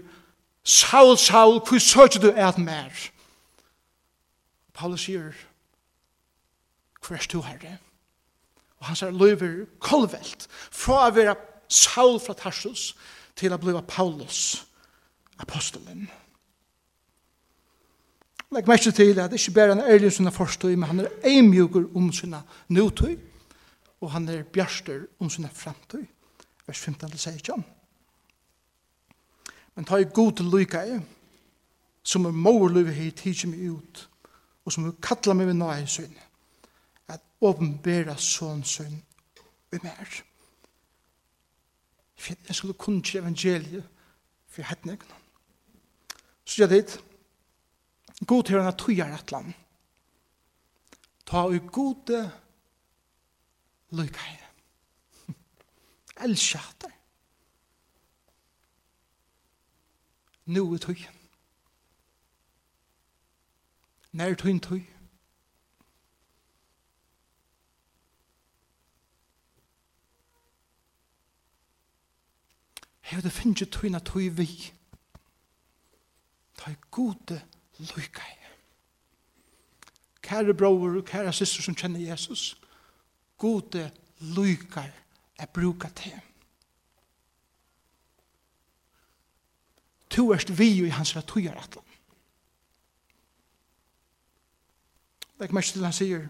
Saul, 0.64 1.18
Saul, 1.18 1.60
hvor 1.60 1.80
søker 1.80 2.20
du 2.20 2.28
et 2.30 2.58
mer? 2.58 2.92
Paulus 4.74 5.02
sier, 5.02 5.32
hvor 7.08 7.16
er 7.16 7.26
du 7.32 7.42
herre? 7.42 7.78
Og 8.80 8.86
han 8.86 8.96
sier, 8.96 9.12
løyver 9.12 9.66
kolvelt, 9.80 10.48
fra 10.72 11.08
å 11.08 11.16
være 11.16 11.36
Saul 11.72 12.20
fra 12.20 12.36
Tarsus, 12.38 12.92
til 13.36 13.54
å 13.54 13.58
bli 13.58 13.74
Paulus, 13.88 14.66
apostelen. 15.40 16.10
Legg 18.52 18.68
mest 18.68 18.90
til 18.96 19.20
at 19.20 19.32
ikke 19.32 19.52
bare 19.56 19.76
han 19.76 19.80
er 19.80 19.94
ærlig 19.94 20.12
sina 20.12 20.30
forstøy, 20.30 20.76
men 20.76 20.90
han 20.90 21.00
er 21.00 21.12
eimjugur 21.24 21.86
om 21.96 22.12
sina 22.12 22.42
nutøy, 22.68 23.16
og 24.02 24.12
han 24.12 24.30
er 24.30 24.44
bjarster 24.44 25.06
om 25.20 25.30
sina 25.30 25.48
framtøy. 25.54 26.04
Vers 26.68 26.88
15-16. 26.88 27.62
Men 29.76 29.86
ta 29.86 29.96
i 29.96 30.04
god 30.14 30.34
til 30.36 30.50
lykka 30.52 30.82
i, 30.84 30.98
som 32.04 32.26
er 32.26 32.36
morløyve 32.36 32.92
hei 32.92 33.12
tidsi 33.16 33.48
meg 33.48 33.62
ut, 33.72 34.02
og 34.66 34.74
som 34.74 34.90
er 34.90 34.98
kattla 35.02 35.34
meg 35.38 35.48
ved 35.48 35.56
nøy 35.62 35.86
søyn, 35.88 36.18
at 37.08 37.24
åpenbæra 37.42 38.18
sånn 38.20 38.66
søyn 38.68 39.00
i 39.72 39.80
mer. 39.80 40.18
Jeg 42.28 42.56
skulle 42.56 42.78
kunnskje 42.78 43.22
evangeliet 43.22 43.88
for 44.52 44.68
hettnegna. 44.68 45.16
Så 46.46 46.66
jeg 46.66 46.70
dit, 46.70 46.98
God 48.28 48.44
til 48.44 48.58
henne 48.58 48.72
tøyer 48.78 49.16
et 49.16 49.32
land. 49.32 49.54
Ta 51.26 51.48
ui 51.48 51.60
gode 51.60 52.32
lykke 53.98 54.40
Elskja 56.26 56.60
hatter. 56.60 56.92
Nu 60.46 60.74
er 60.74 60.78
tøy. 60.78 61.02
Nær 64.12 64.36
tøyn 64.36 64.60
tøy. 64.60 64.82
Hevde 73.02 73.32
finnje 73.32 73.66
tøyna 73.66 74.00
tøy 74.00 74.30
vi. 74.30 74.50
Ta 76.60 76.72
i 76.72 76.78
gode 76.92 77.40
lykkeir 77.40 77.61
i. 77.82 78.38
Kære 80.22 80.54
bror 80.54 80.98
og 80.98 81.06
kære 81.06 81.34
syster 81.34 81.64
som 81.64 81.76
kjenner 81.76 82.00
Jesus, 82.00 82.58
gode 83.38 83.92
lykkei 84.20 84.90
er 85.40 85.46
bruka 85.46 85.90
til. 85.96 86.20
Tu 90.10 90.34
erst 90.34 90.52
vi 90.60 90.70
i 90.86 90.90
hans 90.90 91.16
rattujar 91.16 91.58
atlan. 91.58 91.88
Legg 95.40 95.54
mest 95.54 95.74
til 95.74 95.84
han 95.88 95.96
sier 95.96 96.28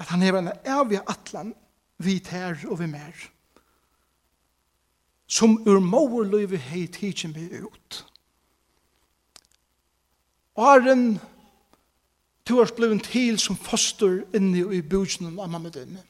at 0.00 0.08
han 0.08 0.22
hever 0.22 0.40
en 0.40 0.54
evig 0.64 1.02
atlan 1.06 1.52
vi 2.02 2.18
ter 2.24 2.64
og 2.70 2.78
vi 2.80 2.86
mer 2.90 3.28
som 5.32 5.54
ur 5.66 5.80
mauer 5.80 6.26
løyve 6.28 6.58
hei 6.60 6.86
tidsin 6.92 7.34
vi 7.34 7.46
ut. 7.62 8.02
Og 10.54 10.88
to 12.44 12.60
års 12.60 12.72
blivin 12.72 13.00
til 13.00 13.38
som 13.38 13.56
foster 13.56 14.22
inni 14.34 14.64
i 14.76 14.82
bujnum 14.82 15.38
av 15.38 15.50
mamma 15.50 15.70
dine. 15.72 16.02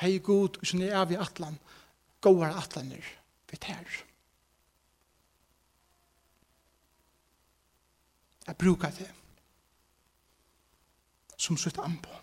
Hei 0.00 0.18
god, 0.18 0.56
og 0.56 0.66
sånn 0.66 0.86
er 0.86 1.04
vi 1.10 1.18
atlan, 1.20 1.58
gåar 2.24 2.54
atlaner, 2.56 3.04
vi 3.50 3.58
tær. 3.60 3.98
Jeg 8.46 8.56
brukar 8.56 8.94
det 8.96 9.10
som 11.36 11.56
sutt 11.56 11.78
anpå. 11.78 12.16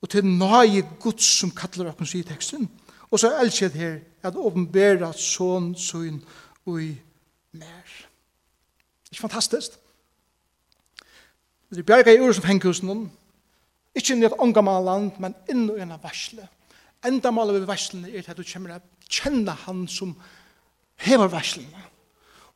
Og 0.00 0.08
til 0.08 0.24
nøye 0.24 0.84
Guds 1.00 1.24
som 1.40 1.52
kallar 1.52 1.92
okken 1.92 2.08
sier 2.08 2.28
teksten. 2.28 2.68
Og 3.10 3.20
så 3.20 3.32
elsker 3.40 3.66
jeg 3.66 3.72
det 3.72 3.80
her, 3.80 3.98
at 4.22 4.36
åpenbæra 4.36 5.10
sånn 5.16 5.74
sånn 5.76 6.20
og 6.68 6.78
i 6.80 6.92
mer. 7.56 8.09
Ikke 9.10 9.20
fantastisk? 9.26 9.78
Det 11.70 11.86
bjerga 11.86 12.14
i 12.14 12.20
ur 12.20 12.32
som 12.34 12.46
henger 12.46 12.70
hos 12.70 12.82
noen. 12.82 13.08
Ikke 13.94 14.14
inn 14.14 14.22
i 14.22 14.26
et 14.28 14.38
ångamal 14.38 14.84
land, 14.86 15.12
men 15.22 15.36
inn 15.50 15.68
i 15.70 15.82
en 15.82 15.94
versle. 16.02 16.46
Enda 17.06 17.32
maler 17.32 17.56
vi 17.58 17.68
verslene 17.68 18.10
er 18.10 18.26
at 18.26 18.36
du 18.36 18.44
kommer 18.44 18.76
til 18.76 19.20
kjenne 19.20 19.54
han 19.64 19.86
som 19.88 20.14
hever 21.00 21.30
verslene. 21.32 21.86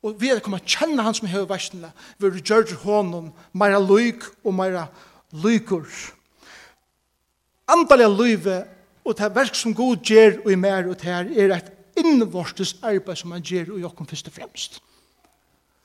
Og 0.04 0.18
vi 0.20 0.28
er 0.30 0.42
kommet 0.44 0.66
til 0.66 0.78
kjenne 0.78 1.02
han 1.02 1.16
som 1.16 1.28
hever 1.30 1.48
verslene. 1.48 1.90
vi 2.18 2.26
er 2.28 2.40
gjør 2.44 2.76
hånden, 2.84 3.32
meira 3.52 3.80
lyk 3.80 4.26
og 4.44 4.54
meira 4.54 4.86
lykur. 5.32 5.88
Antallet 7.68 8.12
lyve 8.12 8.58
og 9.04 9.16
det 9.16 9.34
verk 9.34 9.54
som 9.56 9.74
god 9.74 10.04
gjør 10.04 10.42
og 10.44 10.50
i 10.52 10.58
mer 10.60 10.88
og 10.88 10.98
det 11.00 11.08
her 11.08 11.30
er 11.32 11.56
et 11.56 11.72
innvortes 11.96 12.76
arbeid 12.82 13.16
som 13.16 13.32
han 13.32 13.42
gjør 13.42 13.74
og 13.74 13.80
jokken 13.80 14.06
først 14.06 14.28
og 14.28 14.36
fremst. 14.36 14.82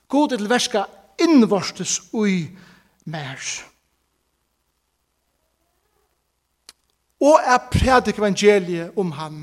God 0.10 0.34
til 0.34 0.50
verska 0.50 0.84
innvortes 1.22 2.00
ui 2.13 2.50
mer. 3.06 3.39
Og 7.19 7.39
er 7.43 7.65
predik 7.72 8.17
evangeliet 8.17 8.98
om 8.98 9.12
ham 9.12 9.41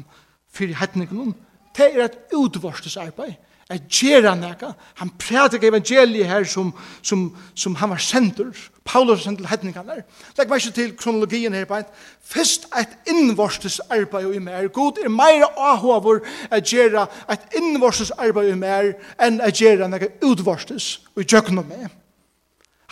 fyrir 0.51 0.79
hetningen 0.81 1.35
det 1.77 1.93
er 1.93 2.05
et 2.05 2.19
utvortes 2.35 2.97
arbeid 2.97 3.35
er 3.71 3.79
gjera 3.91 4.35
nega. 4.35 4.73
Han 4.95 5.11
prædik 5.19 5.65
evangeliet 5.65 6.27
her 6.27 6.45
som, 6.45 6.73
som, 7.03 7.37
som 7.55 7.75
han 7.75 7.91
var 7.91 7.97
sendur. 7.97 8.55
Paulus 8.85 9.23
sendur 9.23 9.43
til 9.43 9.49
hedningarna. 9.51 9.97
Legg 10.39 10.51
meg 10.51 10.63
ikke 10.63 10.75
til 10.75 10.93
kronologien 10.97 11.55
her 11.55 11.67
på. 11.67 11.81
Fyrst 12.23 12.69
et 12.79 12.95
innvorstes 13.11 13.81
arbeid 13.91 14.35
i 14.35 14.39
mer. 14.39 14.69
God 14.69 15.01
er 15.03 15.11
meira 15.11 15.51
ahover 15.57 16.21
at 16.51 16.63
gjera 16.65 17.09
et 17.33 17.59
innvorstes 17.59 18.11
arbeid 18.11 18.53
i 18.53 18.59
mer 18.59 18.93
enn 19.23 19.41
at 19.43 19.59
gjera 19.59 19.91
nega 19.91 20.13
utvorstes 20.23 21.01
og 21.17 21.27
gjøkna 21.27 21.67
med. 21.67 21.89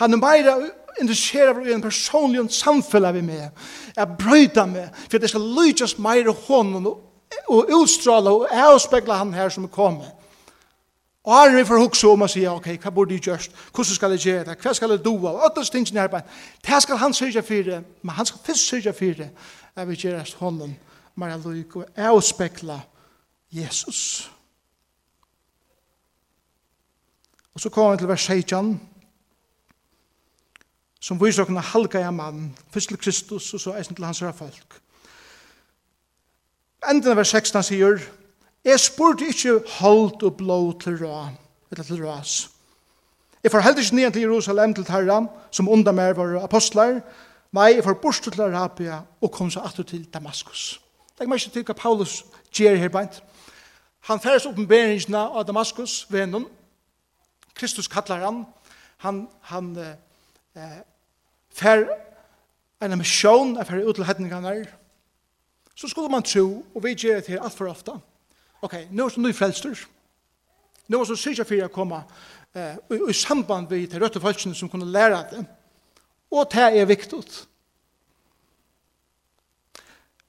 Han 0.03 0.19
er 0.19 0.23
meira 0.23 0.57
interessera 1.01 1.55
av 1.55 1.71
en 1.71 1.83
personlig 1.83 2.43
samfunn 2.55 3.07
vi 3.15 3.23
med. 3.23 3.47
Jeg 3.95 4.19
brøyda 4.19 4.67
med, 4.67 4.91
for 5.07 5.23
det 5.23 5.31
skal 5.31 5.47
lytjas 5.55 5.99
meira 5.99 6.35
hånden 6.47 6.91
og 6.91 7.73
utstråla 7.79 8.31
og 8.31 8.51
avspekla 8.51 9.23
han 9.23 9.35
her 9.35 9.51
som 9.55 9.67
er 9.67 9.75
kommet 9.75 10.24
Og 11.25 11.35
her 11.35 11.51
er 11.51 11.57
vi 11.57 11.65
får 11.65 11.81
hukse 11.81 12.09
om 12.09 12.23
å 12.23 12.29
si, 12.29 12.43
ok, 12.45 12.67
hva 12.83 12.91
burde 12.93 13.17
jeg 13.17 13.25
gjørst? 13.25 13.55
Hvordan 13.73 13.97
skal 13.97 14.13
jeg 14.13 14.21
gjøre 14.21 14.45
det? 14.51 14.57
Hva 14.61 14.73
skal 14.77 14.91
jeg 14.93 15.05
doa? 15.05 15.31
Og 15.33 15.45
alle 15.47 15.65
stingene 15.65 16.01
her 16.03 16.11
det 16.13 16.81
skal 16.85 17.01
han 17.01 17.15
sørge 17.17 17.43
for 17.43 17.71
det. 17.71 17.85
men 18.03 18.15
han 18.15 18.27
skal 18.27 18.41
først 18.45 18.69
sørge 18.69 18.93
for 18.93 19.23
det. 19.23 19.31
Jeg 19.77 19.89
vil 19.89 19.97
gjøre 19.97 20.25
hånden, 20.39 20.77
Maria 21.15 21.37
Luik, 21.37 21.77
og 21.77 21.87
avspekla 21.97 22.81
Jesus. 23.53 24.31
Og 27.55 27.61
så 27.61 27.71
kommer 27.71 27.91
vi 27.91 27.99
til 27.99 28.09
vers 28.09 28.21
16, 28.21 28.81
som 31.01 31.21
viser 31.21 31.45
dere 31.45 31.61
halga 31.61 31.99
jeg 31.99 32.15
mann, 32.15 32.57
først 32.71 32.89
til 32.89 32.99
Kristus, 32.99 33.55
og 33.55 33.61
så 33.61 33.77
eisen 33.77 33.95
til 33.95 34.05
hans 34.05 34.23
folk. 34.35 34.81
Enden 36.91 37.11
av 37.11 37.17
vers 37.17 37.29
16 37.29 37.63
sier, 37.63 38.01
Jeg 38.65 38.81
spurte 38.81 39.27
ikke 39.29 39.61
holdt 39.79 40.23
og 40.23 40.37
blå 40.37 40.73
til 40.81 40.97
rå, 41.05 41.27
eller 41.71 41.85
til 41.85 42.05
rås. 42.05 42.51
Jeg 43.43 43.51
får 43.51 43.61
heller 43.61 43.81
ikke 43.81 43.97
ned 43.97 44.11
til 44.13 44.23
Jerusalem 44.23 44.75
til 44.75 44.85
Terra, 44.85 45.27
som 45.51 45.69
under 45.69 45.93
meg 45.93 46.17
var 46.17 46.39
apostler. 46.45 47.01
Nei, 47.53 47.75
jeg 47.77 47.85
får 47.85 47.95
bort 48.01 48.23
til 48.23 48.41
Arabia 48.41 49.03
og 49.21 49.33
kom 49.33 49.51
så 49.51 49.61
atter 49.61 49.83
til 49.83 50.05
Damaskus. 50.05 50.81
Det 51.19 51.29
er 51.29 51.35
ikke 51.35 51.51
til 51.51 51.65
hva 51.65 51.73
Paulus 51.73 52.25
gjør 52.53 52.77
her 52.81 52.89
beint. 52.89 53.21
Han 54.09 54.21
færes 54.21 54.47
oppenberingene 54.47 55.19
av 55.19 55.45
Damaskus, 55.45 56.07
vennen. 56.11 56.47
Kristus 57.55 57.89
kallar 57.89 58.25
han. 58.25 58.47
Han, 59.05 59.29
han 59.41 59.77
eh, 59.77 60.81
fær 61.53 61.85
en 62.83 62.99
misjon, 62.99 63.57
han 63.57 63.67
fær 63.67 63.85
ut 63.85 63.95
til 63.95 64.05
hedningene. 64.05 64.65
Så 65.75 65.89
skulle 65.89 66.09
man 66.09 66.23
tro, 66.23 66.65
og 66.75 66.85
vi 66.85 66.95
gjør 66.95 67.21
det 67.21 67.29
her 67.29 67.43
alt 67.43 67.57
for 67.57 67.69
ofte 67.69 67.93
ok, 68.65 68.77
nå 68.91 69.07
er 69.07 69.17
det 69.17 69.25
nye 69.25 69.37
frelster. 69.37 69.85
Nå 70.89 71.01
er 71.01 71.11
det 71.11 71.19
sikkert 71.21 71.51
for 71.51 71.67
å 71.67 71.73
komme 71.73 72.01
eh, 72.57 72.79
i, 72.93 73.01
i 73.11 73.17
samband 73.17 73.71
med 73.71 73.93
de 73.93 74.01
røtte 74.01 74.23
folkene 74.23 74.57
som 74.57 74.71
kunne 74.73 74.89
lære 74.89 75.21
det. 75.33 75.45
Og 76.35 76.49
det 76.53 76.65
er 76.81 76.89
viktig. 76.89 77.23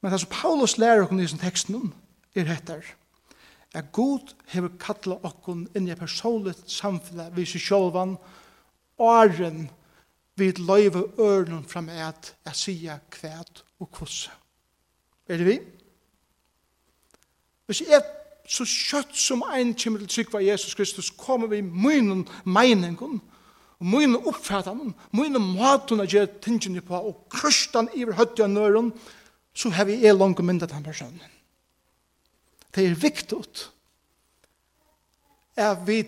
Men 0.01 0.13
det 0.13 0.21
som 0.21 0.29
Paulus 0.29 0.77
lærer 0.77 1.07
oss 1.07 1.15
i 1.15 1.17
denne 1.17 1.41
teksten 1.41 1.89
er 2.35 2.47
dette 2.47 2.81
at 3.75 3.91
God 3.91 4.31
har 4.53 4.69
kattlet 4.79 5.23
oss 5.27 5.65
inn 5.75 5.87
i 5.87 5.91
et 5.91 5.99
personlig 5.99 6.53
samfunn 6.71 7.25
vi 7.35 7.43
ser 7.43 7.57
sig 7.57 7.65
sjolvan 7.65 8.13
åren 9.01 9.65
vi 10.39 10.51
løyver 10.51 11.19
ørnen 11.19 11.63
fram 11.67 11.89
et 11.89 12.31
at 12.45 12.55
sier 12.55 12.99
kvæt 13.11 13.63
og 13.79 13.91
kosse. 13.91 14.31
Er 15.27 15.37
det 15.37 15.47
vi? 15.47 15.59
Hvis 17.65 17.81
jeg 17.81 18.03
så 18.47 18.65
kjøtt 18.67 19.15
som 19.17 19.43
ein 19.49 19.73
kommer 19.77 20.03
til 20.03 20.11
trygg 20.11 20.35
av 20.37 20.43
Jesus 20.45 20.75
Kristus, 20.77 21.09
kommer 21.09 21.49
vi 21.51 21.61
munnen 21.65 22.25
meningen, 22.43 23.21
og 23.75 23.85
munnen 23.91 24.21
oppfattanen, 24.21 24.93
munnen 25.11 25.53
maten 25.57 26.03
å 26.03 26.07
gjøre 26.07 26.39
tingene 26.43 26.83
på, 26.85 26.95
og 26.95 27.25
krøstan 27.33 27.89
i 27.93 28.05
høtt 28.05 28.39
av 28.39 28.51
nøren, 28.53 28.93
så 29.55 29.71
har 29.73 29.87
vi 29.89 30.01
er 30.05 30.15
langt 30.15 30.41
myndet 30.43 30.71
den 30.71 30.85
personen. 30.85 31.33
Det 32.75 32.83
er 32.83 32.99
viktig 32.99 33.39
at 35.55 35.85
vi 35.87 36.01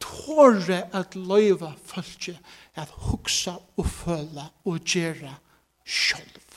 tåre 0.00 0.86
at 0.96 1.14
løyva 1.14 1.74
folket 1.84 2.38
at 2.80 2.92
huksa 3.10 3.58
og 3.76 3.86
føle 3.86 4.46
og 4.64 4.80
gjøre 4.80 5.34
sjølv. 5.84 6.49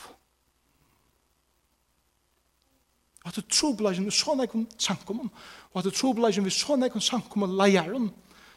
og 3.24 3.32
at 3.32 3.46
trobladjen 3.48 4.06
er 4.08 4.14
sånn 4.14 4.42
ekon 4.44 4.66
sankumon, 4.76 5.30
og 5.72 5.80
at 5.80 5.96
trobladjen 5.96 6.44
er 6.44 6.54
sånn 6.54 6.84
ekon 6.84 7.04
sankumon 7.04 7.56
leieren, 7.56 8.10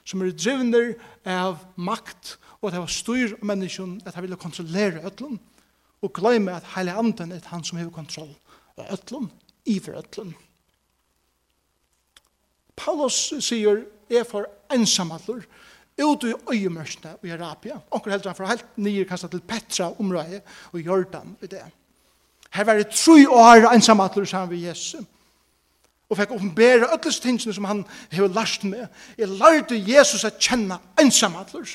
som 0.07 0.23
er 0.23 0.33
drivner 0.35 0.93
av 1.27 1.61
makt, 1.75 2.35
og 2.59 2.69
at 2.69 2.75
det 2.75 2.81
var 2.83 2.91
styr 2.91 3.37
av 3.37 3.45
menneskjen, 3.47 4.01
at 4.05 4.15
han 4.15 4.25
ville 4.25 4.39
kontrollere 4.39 5.03
øtlun, 5.07 5.39
og 6.03 6.13
glemme 6.13 6.53
at 6.53 6.67
heile 6.75 6.95
anden 6.99 7.31
er 7.33 7.47
han 7.51 7.63
som 7.65 7.79
hever 7.79 7.95
kontroll 7.95 8.33
av 8.77 8.91
øtlun, 8.97 9.31
iver 9.65 9.97
øtlun. 10.01 10.35
Paulus 12.77 13.33
sier, 13.41 13.85
er 14.07 14.23
for 14.23 14.45
ensamallur, 14.71 15.41
ut 15.97 16.23
i 16.23 16.35
øyemørsene 16.53 17.15
i 17.25 17.31
Arabia. 17.33 17.79
Onker 17.91 18.13
heldur 18.13 18.29
han 18.29 18.37
for 18.37 18.47
helt 18.47 18.77
nye 18.77 19.05
kastet 19.09 19.33
til 19.33 19.41
Petra 19.41 19.89
området 19.99 20.43
og 20.71 20.79
Jordan 20.85 21.33
i 21.41 21.49
det. 21.51 21.63
Her 22.53 22.63
var 22.63 22.73
det 22.73 22.87
tru 22.87 23.25
år 23.29 23.73
ensamatler 23.73 24.25
sammen 24.25 24.59
med 24.59 24.67
Jesus. 24.67 24.95
Og 26.09 26.17
fikk 26.17 26.31
oppenbæra 26.31 26.87
öllest 26.95 27.23
tingene 27.23 27.53
som 27.53 27.65
han 27.67 27.85
hefur 28.11 28.27
lært 28.31 28.63
med. 28.63 28.87
Jeg 29.17 29.27
lærte 29.27 29.83
Jesus 29.87 30.23
at 30.23 30.39
kjenne 30.39 30.77
ensamatler. 31.01 31.67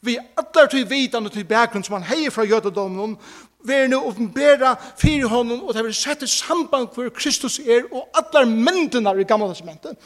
Vi 0.00 0.18
ødler 0.38 0.66
til 0.66 0.90
vidan 0.90 1.26
og 1.26 1.32
til 1.32 1.44
bakgrunn 1.44 1.84
som 1.84 1.96
han 1.96 2.08
heier 2.10 2.30
fra 2.30 2.44
jødedommen. 2.44 3.16
Vi 3.64 3.72
er 3.72 3.88
nå 3.88 4.02
oppenbæra 4.06 4.74
fire 4.98 5.26
hånden 5.28 5.62
og 5.62 5.74
det 5.74 5.84
vil 5.84 5.94
sette 5.94 6.26
samband 6.26 6.92
hvor 6.94 7.08
Kristus 7.08 7.58
er 7.58 7.88
og 7.92 8.08
allar 8.14 8.44
myndene 8.44 9.20
i 9.20 9.24
gamle 9.24 9.48
testamentet. 9.48 9.96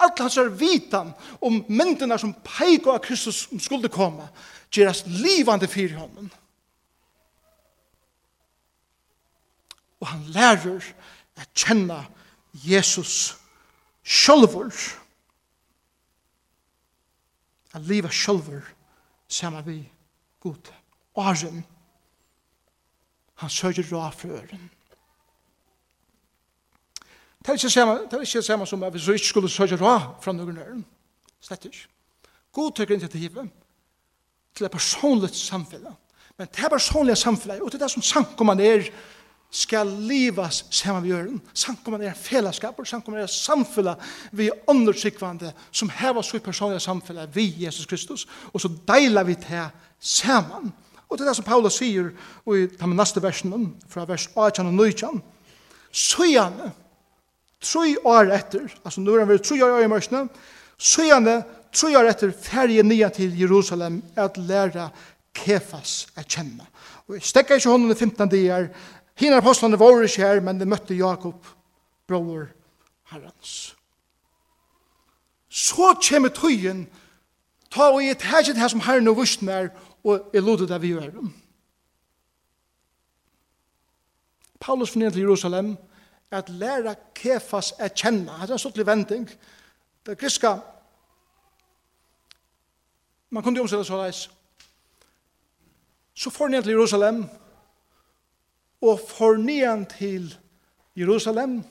Alla 0.00 0.22
hans 0.22 0.36
er 0.36 0.48
vitan 0.48 1.12
om 1.40 1.64
myndene 1.68 2.18
som 2.18 2.34
peik 2.44 2.86
av 2.86 2.98
Kristus 3.04 3.46
som 3.48 3.60
skulle 3.60 3.88
komme. 3.88 4.28
Gjeras 4.72 5.04
livande 5.06 5.68
fire 5.68 5.96
hånden. 5.96 6.30
og 10.06 10.12
han 10.12 10.26
lærer 10.30 10.76
å 10.78 11.44
kjenne 11.58 11.98
Jesus 12.62 13.34
sjølver. 14.06 14.70
Han 17.74 17.88
lever 17.90 18.14
sjølver 18.14 18.68
sammen 19.26 19.66
vi 19.66 19.80
god. 20.40 20.70
Åren, 21.18 21.64
han 23.42 23.50
sørger 23.50 23.90
råd 23.90 24.14
for 24.14 24.38
øren. 24.38 24.70
Det 27.42 27.50
er 27.50 28.22
ikke 28.22 28.38
det 28.38 28.44
samme 28.44 28.66
som 28.66 28.82
at 28.86 28.94
vi 28.94 29.02
så 29.02 29.18
ikke 29.18 29.32
skulle 29.32 29.50
sørge 29.50 29.80
råd 29.80 30.22
fra 30.22 30.32
noen 30.32 30.62
øren. 30.62 30.86
Slett 31.40 31.66
ikke. 31.66 31.88
God 32.52 32.72
tøkker 32.78 32.94
initiativet 32.94 33.50
til 34.54 34.66
et 34.66 34.72
personligt 34.72 35.34
samfunn. 35.34 35.90
Men 36.38 36.48
det 36.52 36.64
er 36.64 36.68
personlige 36.68 37.16
samfunnet, 37.16 37.60
og 37.60 37.72
det 37.72 37.80
er 37.80 37.86
det 37.86 37.90
som 37.90 38.02
sank 38.02 38.40
om 38.40 38.46
man 38.46 38.60
er 38.60 38.86
skal 39.56 39.88
livas 40.08 40.64
saman 40.74 41.04
vi 41.04 41.12
gjør. 41.12 41.28
Sankomman 41.56 42.04
er 42.04 42.16
fellesskap, 42.18 42.78
og 42.78 42.88
sankomman 42.88 43.22
er 43.24 43.32
samfella 43.32 43.96
vi 44.36 44.50
åndersikvande 44.68 45.52
som 45.70 45.92
heva 45.96 46.24
så 46.24 46.36
i 46.36 46.44
personliga 46.44 46.82
samfella 46.82 47.26
vi 47.32 47.48
Jesus 47.64 47.88
Kristus, 47.88 48.26
og 48.52 48.60
så 48.60 48.70
deilar 48.88 49.24
vi 49.28 49.38
det 49.40 49.68
saman. 50.00 50.72
Og 51.06 51.16
det 51.16 51.24
er 51.24 51.30
det 51.30 51.38
som 51.38 51.46
Paulus 51.46 51.78
sier 51.78 52.10
i 52.52 52.66
den 52.66 52.96
neste 52.98 53.22
versen, 53.22 53.70
fra 53.88 54.04
vers 54.08 54.26
18 54.34 54.66
og 54.66 54.74
19, 54.74 55.22
Søyane, 55.96 56.72
troi 57.62 57.94
år 58.04 58.32
etter, 58.36 58.66
altså 58.84 59.00
nå 59.00 59.14
er 59.14 59.24
han 59.24 59.30
vel 59.30 59.40
troi 59.40 59.62
år 59.64 59.84
i 59.84 59.88
mørsene, 59.88 60.26
Søyane, 60.76 61.38
troi 61.72 61.94
år 61.96 62.10
etter, 62.10 62.34
ferie 62.36 62.84
nya 62.84 63.08
til 63.14 63.32
Jerusalem, 63.38 64.02
at 64.16 64.36
læra 64.36 64.90
Kefas 65.36 66.06
er 66.16 66.26
kjenne. 66.28 66.66
Og 67.06 67.16
jeg 67.16 67.28
stekker 67.28 67.58
ikke 67.58 67.70
hånden 67.70 67.92
i 67.92 67.96
15 67.96 68.30
dier, 68.32 68.68
Hina 69.16 69.36
apostlene 69.40 69.78
var 69.80 70.02
ikke 70.04 70.22
her, 70.22 70.40
men 70.40 70.60
de 70.60 70.68
møtte 70.68 70.94
Jakob, 70.94 71.46
bror 72.06 72.48
herrens. 73.10 73.76
Så 75.48 75.94
kommer 76.08 76.28
tøyen, 76.28 76.86
ta 77.70 77.88
og 77.90 78.02
i 78.04 78.10
et 78.12 78.22
ikke 78.22 78.60
her 78.60 78.68
som 78.68 78.80
herren 78.84 79.08
og 79.08 79.16
vusten 79.16 79.48
er, 79.48 79.68
og 80.04 80.30
jeg 80.34 80.42
lodet 80.42 80.70
av 80.70 80.82
vi 80.82 80.92
gjør. 80.92 81.16
Paulus 84.60 84.90
finner 84.90 85.10
til 85.10 85.24
Jerusalem 85.24 85.76
at 86.30 86.48
læra 86.48 86.94
Kefas 87.14 87.72
er 87.78 87.88
kjenne. 87.88 88.32
Det 88.42 88.50
er 88.50 88.52
en 88.52 88.58
stortlig 88.58 88.86
vending. 88.86 89.30
Det 90.06 90.18
griska, 90.18 90.56
man 93.30 93.42
kunne 93.42 93.60
omsette 93.60 93.84
så 93.84 94.02
leis. 94.02 94.30
Så 96.14 96.30
fornyer 96.30 96.60
til 96.60 96.70
Jerusalem, 96.70 97.24
og 97.24 97.45
og 98.86 99.00
fornyan 99.08 99.86
til 99.90 100.30
Jerusalem, 100.96 101.62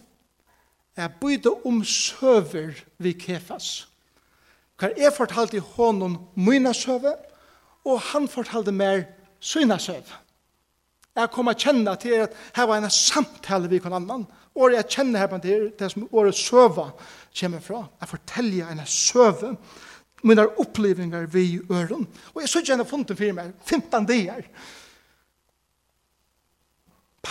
er 0.96 1.08
bøyde 1.22 1.52
om 1.66 1.84
søver 1.84 2.76
vi 2.98 3.12
kefas. 3.12 3.88
Hver 4.80 4.96
jeg 4.98 5.14
fortalte 5.16 5.60
honom 5.60 6.18
mina 6.36 6.74
søve, 6.74 7.16
og 7.86 8.02
han 8.02 8.28
fortalte 8.28 8.72
mer 8.72 9.04
syna 9.40 9.78
søve. 9.80 10.22
Jeg 11.16 11.32
kom 11.32 11.48
å 11.48 11.56
kjenne 11.56 11.94
til 12.00 12.26
at 12.26 12.34
her 12.56 12.68
var 12.68 12.82
en 12.82 12.92
samtale 12.92 13.70
vi 13.72 13.80
kan 13.80 13.94
annan, 13.96 14.26
og 14.56 14.74
jeg 14.76 14.88
kjenner 14.92 15.24
her 15.24 15.30
på 15.32 15.40
det 15.44 15.92
som 15.92 16.08
året 16.12 16.36
søva 16.36 16.90
kommer 17.40 17.64
fra. 17.64 17.86
Jeg 18.02 18.12
forteller 18.12 18.72
en 18.72 18.82
søve, 18.88 19.56
mine 20.24 20.48
opplevinger 20.60 21.28
vi 21.32 21.44
i 21.54 21.62
øren. 21.72 22.08
Og 22.34 22.42
jeg 22.42 22.50
så 22.50 22.64
gjerne 22.64 22.88
funnet 22.88 23.16
for 23.16 23.38
meg, 23.38 23.54
15 23.68 24.08
dager, 24.10 24.48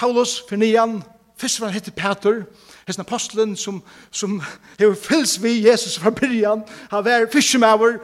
Paulus 0.05 0.45
for 0.49 0.57
nian, 0.57 1.03
først 1.37 1.61
var 1.61 1.67
han 1.67 1.75
hette 1.75 1.91
Peter, 1.91 2.43
hesten 2.87 3.01
apostelen 3.01 3.57
som, 3.57 3.83
som 4.11 4.43
hever 4.79 4.95
fylls 4.95 5.43
vi 5.43 5.67
Jesus 5.67 5.99
fra 5.99 6.11
byrjan, 6.11 6.65
han 6.91 7.05
var 7.05 7.25
fiskemauer, 7.33 7.97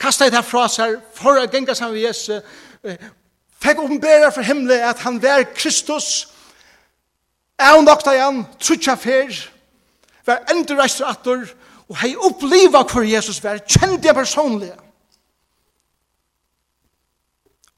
kastet 0.00 0.32
det 0.34 0.42
fra 0.44 0.64
seg, 0.68 0.96
for 1.14 1.38
å 1.38 1.44
genga 1.46 1.74
sammen 1.78 1.94
med 1.94 2.02
Jesus, 2.02 2.42
fikk 3.62 3.82
åpenbæra 3.84 4.32
fra 4.34 4.42
himmelen 4.42 4.88
at 4.88 5.04
han 5.06 5.20
var 5.22 5.46
Kristus, 5.54 6.26
er 7.58 7.76
hun 7.76 7.86
nokta 7.86 8.16
igjen, 8.16 8.42
trutja 8.58 8.96
fyr, 8.98 9.38
var 10.26 10.42
endreist 10.50 11.04
atter, 11.06 11.46
og 11.86 12.00
hei 12.02 12.16
oppliva 12.18 12.82
hvor 12.82 13.06
Jesus 13.06 13.38
var, 13.44 13.62
kjente 13.62 14.10
jeg 14.10 14.18
personlig. 14.18 14.72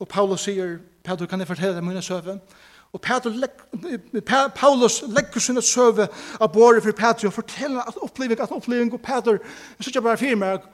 Og 0.01 0.09
Paulus 0.09 0.49
sier, 0.49 0.79
Peter, 1.05 1.29
kan 1.29 1.45
jeg 1.45 1.53
fortelle 1.53 1.77
deg 1.77 1.85
mine 1.85 2.03
søve? 2.03 2.39
Og 2.93 3.01
Peter, 3.01 4.49
Paulus 4.57 5.03
legger 5.07 5.41
sinne 5.41 5.63
søve 5.63 6.09
av 6.41 6.53
båret 6.53 6.83
for 6.83 6.93
Peter 6.97 7.29
og 7.29 7.33
forteller 7.33 7.81
at 7.85 7.97
oppleving, 8.03 8.41
at 8.41 8.53
oppleving, 8.53 8.93
og 8.93 9.01
Peter, 9.01 9.33
jeg 9.33 9.77
synes 9.81 9.87
ikke 9.87 10.03
bare 10.03 10.17
fire 10.17 10.37
meg, 10.37 10.65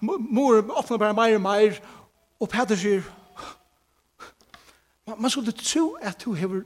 mor 0.00 0.60
åpner 0.78 0.98
bare 0.98 1.14
mer 1.14 1.34
og 1.34 1.40
mer, 1.42 1.80
og 2.40 2.48
Peter 2.48 2.78
sier, 2.78 3.02
man 5.18 5.30
skulle 5.30 5.52
tro 5.52 5.96
at 6.00 6.24
du 6.24 6.32
har 6.32 6.40
hever, 6.40 6.62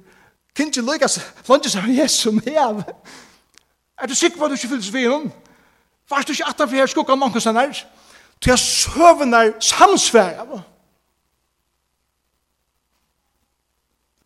ikke 0.59 0.85
lykkes, 0.85 1.21
flønnes 1.45 1.77
av 1.77 1.89
Jesus 1.89 2.21
som 2.27 2.41
av. 2.57 2.83
Er 4.03 4.07
du 4.07 4.15
sikker 4.15 4.39
på 4.39 4.45
at 4.45 4.51
du 4.51 4.55
ikke 4.55 4.69
fylles 4.69 4.93
ved 4.93 5.09
henne? 5.09 5.33
Varst 6.11 6.29
du 6.29 6.33
ikke 6.33 6.49
at 6.49 6.59
han 6.59 6.69
for 6.69 6.77
her 6.77 6.91
skukka 6.91 7.17
noen 7.17 7.41
kjenner? 7.41 7.73
Du 8.45 8.51
har 8.51 8.59
søvende 8.61 9.55
samsvær 9.63 10.43
av. 10.43 10.61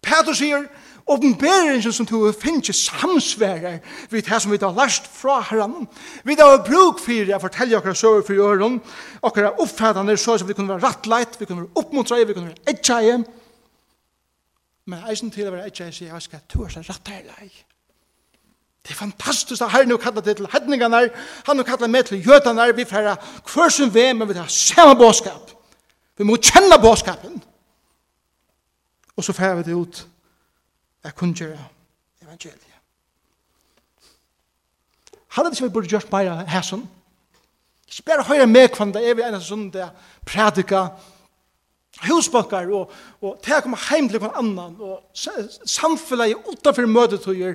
Petrus 0.07 0.39
sier, 0.39 0.67
åpenberingen 1.07 1.93
som 1.93 2.07
du 2.07 2.33
finner 2.35 2.75
samsværer 2.75 3.79
vi 4.11 4.21
det 4.21 4.41
som 4.43 4.53
vi 4.53 4.59
har 4.63 4.75
lært 4.75 5.07
fra 5.13 5.41
herren. 5.51 5.87
Vi 6.25 6.35
har 6.39 6.65
bruk 6.67 7.03
for 7.03 7.35
å 7.35 7.41
fortelle 7.43 7.79
dere 7.79 7.95
søver 7.95 8.27
for 8.27 8.43
øren, 8.49 8.81
og 9.23 9.37
dere 9.37 9.55
oppfattende 9.63 10.17
så 10.17 10.39
som 10.39 10.49
vi 10.49 10.55
kunne 10.55 10.75
være 10.75 10.87
rattleit, 10.87 11.41
vi 11.41 11.47
kunne 11.47 11.67
være 11.67 11.83
oppmuntret, 11.83 12.27
vi 12.29 12.35
kunne 12.35 12.53
være 12.53 12.75
edgeie. 12.75 13.23
Men 14.87 15.07
eisen 15.11 15.31
til 15.35 15.49
å 15.49 15.55
være 15.55 15.71
edgeie 15.71 15.95
sier, 15.95 16.13
jeg 16.13 16.29
skal 16.29 16.45
tørre 16.51 16.71
seg 16.75 16.91
rattleit. 16.91 17.65
Det 18.87 18.95
er 18.95 19.03
fantastisk 19.03 19.63
at 19.63 19.73
Herren 19.73 19.91
har 19.91 19.99
kallet 19.99 20.25
det 20.25 20.37
til 20.39 20.47
hedningene, 20.53 21.09
han 21.47 21.59
har 21.59 21.67
kallet 21.67 21.91
meg 21.91 22.07
til 22.07 22.23
jødene, 22.23 22.69
vi 22.77 22.85
får 22.87 23.09
hver 23.51 23.73
som 23.75 23.91
vi 23.95 24.05
er, 24.05 24.15
men 24.15 24.29
vi 24.31 24.39
har 24.39 24.47
samme 24.47 24.95
bådskap. 24.99 25.51
Vi 26.19 26.25
må 26.25 26.39
kjenne 26.39 26.79
bådskapen. 26.79 27.43
Og 29.17 29.25
så 29.25 29.33
fer 29.33 29.55
vi 29.59 29.67
det 29.67 29.75
ut 29.77 30.07
Jeg 31.05 31.15
kunne 31.15 31.35
gjøre 31.39 31.59
evangeliet. 32.23 32.77
Hadde 35.37 35.51
det 35.51 35.57
ikke 35.57 35.69
vi 35.69 35.73
burde 35.73 35.91
gjort 35.93 36.13
mer 36.13 36.31
av 36.33 36.63
sånn? 36.65 36.87
Ikke 37.87 38.09
bare 38.11 38.25
høyre 38.27 38.47
med 38.51 38.73
kvann 38.75 38.95
det 38.95 39.05
er 39.05 39.15
vi 39.15 39.23
eneste 39.23 39.53
sånn 39.53 39.69
det 39.71 39.87
prædika 40.27 40.89
husbakkar 42.05 42.69
og, 42.75 42.91
og 43.23 43.37
til 43.45 43.55
å 43.57 43.61
komme 43.65 43.79
hjem 43.81 44.09
til 44.11 44.21
hver 44.21 44.35
annan 44.37 44.75
og 44.83 45.05
samfunnet 45.15 46.49
utenfor 46.51 46.89
møtetøyer 46.91 47.55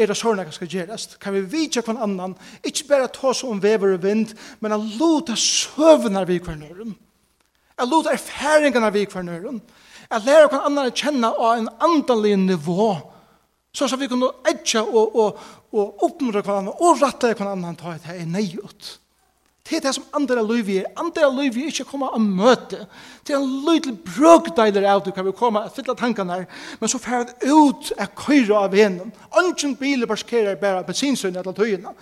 er 0.00 0.08
det 0.08 0.16
sånn 0.16 0.40
jeg 0.40 0.54
skal 0.54 0.72
gjøres. 0.72 1.06
Kan 1.20 1.34
vi 1.36 1.42
vite 1.44 1.82
hver 1.84 2.00
annan, 2.00 2.34
ikke 2.64 2.88
bare 2.88 3.10
ta 3.12 3.30
oss 3.30 3.42
om 3.44 3.60
vever 3.60 3.96
og 3.96 4.04
vind, 4.04 4.32
men 4.60 4.74
å 4.74 4.80
låta 4.80 5.36
søvner 5.36 6.24
vi 6.28 6.38
kvann 6.40 6.62
nøren. 6.64 6.94
Å 7.76 7.88
låta 7.88 8.14
erfaringene 8.14 8.90
vi 8.94 9.04
kvann 9.10 9.28
nøren. 9.28 9.60
Jeg 9.60 9.79
at 10.10 10.26
lære 10.26 10.48
hver 10.50 10.66
annan 10.66 10.90
å 10.90 10.94
kjenne 10.94 11.30
av 11.30 11.58
en 11.58 11.68
andelig 11.86 12.36
nivå, 12.40 12.90
så 13.74 13.86
så 13.88 13.96
vi 13.96 14.08
kunne 14.10 14.32
edja 14.50 14.82
og, 14.82 15.14
og, 15.14 15.44
og 15.72 16.02
oppmuntre 16.06 16.42
hver 16.42 16.58
annan, 16.58 16.74
og 16.74 16.98
rette 17.02 17.30
hver 17.34 17.52
annan 17.52 17.78
ta 17.78 17.94
et 17.94 18.08
her 18.10 18.24
nøyot. 18.26 18.96
Det 19.70 19.76
er 19.76 19.84
det 19.84 19.92
som 19.94 20.06
andre 20.16 20.42
liv 20.42 20.68
er. 20.80 20.88
Andre 20.98 21.28
liv 21.36 21.58
er 21.60 21.68
ikke 21.70 21.84
komme 21.86 22.08
og 22.10 22.20
møte. 22.20 22.80
Det 23.26 23.36
er 23.36 23.38
en 23.38 23.52
lydel 23.68 23.94
brøkdeiler 24.02 24.88
av 24.90 25.04
det, 25.04 25.12
kan 25.14 25.26
vi 25.28 25.34
komme 25.36 25.62
og 25.62 25.74
fylle 25.76 25.94
tankene 25.94 26.40
her, 26.40 26.46
men 26.80 26.90
så 26.90 26.98
fer 26.98 27.28
det 27.28 27.52
ut 27.52 27.92
av 27.94 28.10
køyre 28.18 28.64
av 28.64 28.74
venen. 28.74 29.12
Ønsken 29.38 29.76
biler 29.78 30.10
parkerer 30.10 30.58
bare 30.58 30.82
bensinsønne 30.88 31.44
til 31.46 31.54
tøyene. 31.60 31.94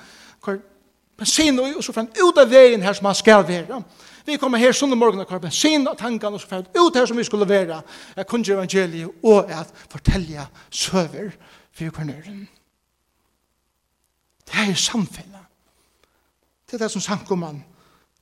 Bensin 1.18 1.58
og 1.60 1.82
så 1.84 1.92
fer 1.92 2.06
han 2.06 2.12
ut 2.22 2.40
av 2.40 2.48
veien 2.48 2.82
her 2.82 2.96
som 2.96 3.10
han 3.10 3.18
skal 3.18 3.44
være. 3.44 3.82
Vi 4.28 4.36
kommer 4.36 4.60
her 4.60 4.74
sånne 4.76 4.96
morgen 4.98 5.22
og 5.22 5.28
kvarpen, 5.30 5.52
sin 5.54 5.88
og 5.88 5.96
tankene 5.96 6.36
og 6.36 6.42
så 6.42 6.50
fælt, 6.50 6.74
ut 6.76 6.96
her 6.96 7.06
som 7.08 7.16
vi 7.16 7.24
skulle 7.24 7.48
være, 7.48 7.80
jeg 8.16 8.26
kunne 8.28 8.52
evangeliet 8.52 9.24
og 9.24 9.48
at 9.48 9.70
fortelle 9.88 10.44
søver 10.70 11.30
for 11.72 11.94
kornøren. 11.96 12.42
Det 14.44 14.68
er 14.68 14.74
samfunnet. 14.74 15.46
Det 16.68 16.76
er 16.76 16.84
det 16.84 16.90
som 16.92 17.04
sankoman 17.04 17.62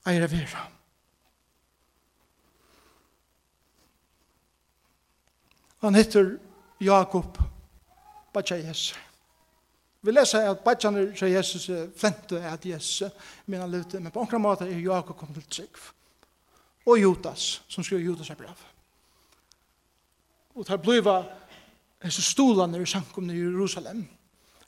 eier 0.07 0.27
å 0.27 0.31
være. 0.31 0.63
Han 5.83 5.99
heter 5.99 6.37
Jakob 6.81 7.43
Bacchayes. 8.35 8.93
Jakob 8.93 9.06
Vi 10.07 10.13
leser 10.15 10.51
at 10.51 10.63
bætjaner 10.63 11.17
sier 11.19 11.35
Jesus 11.35 11.67
flente 11.99 12.39
at 12.39 12.67
Jesus 12.67 13.11
men 13.47 13.61
han 13.61 13.71
lute, 13.71 14.01
men 14.01 14.13
på 14.13 14.21
omkring 14.21 14.43
måte 14.43 14.65
er 14.65 14.79
Jakob 14.79 15.19
kom 15.19 15.35
til 15.35 15.43
trygg. 15.51 15.79
Og 16.87 17.03
Judas, 17.03 17.63
som 17.69 17.85
skriver 17.85 18.05
Judas 18.05 18.31
er 18.31 18.35
brev. 18.39 18.61
Og 20.55 20.67
det 20.69 20.83
bliva 20.83 21.23
hese 22.03 22.23
stolene 22.23 22.83
i 22.83 22.87
sankumne 22.87 23.35
i 23.35 23.41
Jerusalem. 23.41 24.07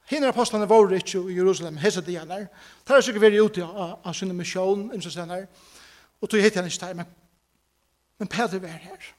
Hina 0.08 0.28
apostlene 0.28 0.68
var 0.68 0.92
ikke 0.92 1.20
i 1.30 1.36
Jerusalem, 1.36 1.76
hese 1.76 2.00
de 2.00 2.16
gjerne 2.16 2.48
Det 2.86 2.96
er 2.96 3.00
sikkert 3.00 3.22
vært 3.22 3.42
ute 3.42 3.64
av 3.64 4.14
sinne 4.14 4.34
misjon, 4.34 4.88
imens 4.88 5.12
senere. 5.12 5.46
Og 6.20 6.30
tog 6.30 6.40
hitt 6.40 6.56
han 6.56 6.66
ikke 6.66 6.86
der, 6.86 6.94
men, 6.94 7.06
men 8.18 8.28
Peter 8.28 8.58
var 8.58 8.68
her. 8.68 9.12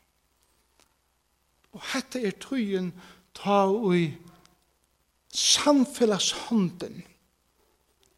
Og 1.72 1.82
hette 1.94 2.22
er 2.26 2.32
tøyen 2.32 2.92
ta 3.34 3.68
og 3.70 3.96
i 3.96 4.10
samfellashånden 5.34 7.04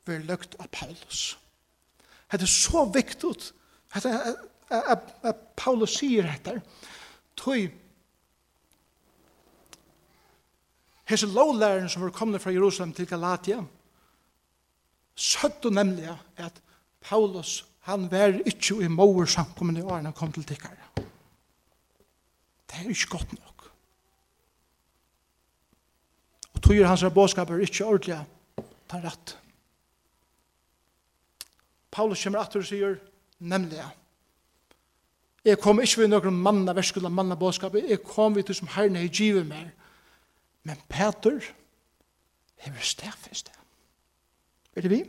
blir 0.06 0.24
løgt 0.26 0.56
av 0.60 0.70
Paulus. 0.72 1.38
Det 2.32 2.42
er 2.42 2.50
så 2.50 2.86
viktig 2.94 3.34
at 3.92 5.46
Paulus 5.60 5.98
sier 6.00 6.30
dette. 6.30 6.62
Tøy 7.36 7.68
hese 11.12 11.28
lovlæren 11.28 11.90
som 11.92 12.06
var 12.06 12.16
kommet 12.16 12.42
fra 12.42 12.54
Jerusalem 12.56 12.94
til 12.96 13.08
Galatia 13.10 13.60
søtte 15.16 15.72
nemlig 15.72 16.08
at 16.38 16.62
Paulus 17.02 17.66
han 17.88 18.12
var 18.12 18.38
ikke 18.46 18.78
i 18.86 18.88
mor 18.88 19.26
samkommende 19.26 19.82
i 19.82 19.84
årene 19.84 20.12
han 20.12 20.18
kom 20.18 20.32
til 20.32 20.46
tikkere. 20.46 20.78
Det 22.70 22.78
er 22.80 22.90
ikke 22.90 23.18
godt 23.18 23.34
nok. 23.34 23.51
Og 26.62 26.68
tog 26.68 26.88
hans 26.88 27.04
bådskap 27.14 27.50
er 27.50 27.64
ikke 27.66 27.86
ordentlig 27.86 28.20
ta 28.90 29.00
rett. 29.02 29.38
Paulus 31.92 32.24
kommer 32.24 32.40
at 32.40 32.56
og 32.56 32.66
sier 32.66 33.00
nemlig 33.40 33.82
Jeg 35.46 35.58
kom 35.58 35.82
ikke 35.82 36.04
ved 36.04 36.12
noen 36.12 36.38
manna 36.38 36.76
verskula 36.78 37.10
manna 37.10 37.36
bådskap 37.36 37.74
jeg 37.76 38.04
kom 38.06 38.36
ved 38.36 38.44
det 38.44 38.56
som 38.56 38.70
herren 38.76 38.96
er 38.96 39.10
givet 39.10 39.48
meg 39.48 39.72
men 40.64 40.78
Peter 40.90 41.42
hever 42.62 42.86
stafest 42.86 43.50
Er 44.76 44.82
det 44.82 44.92
vi? 44.92 45.04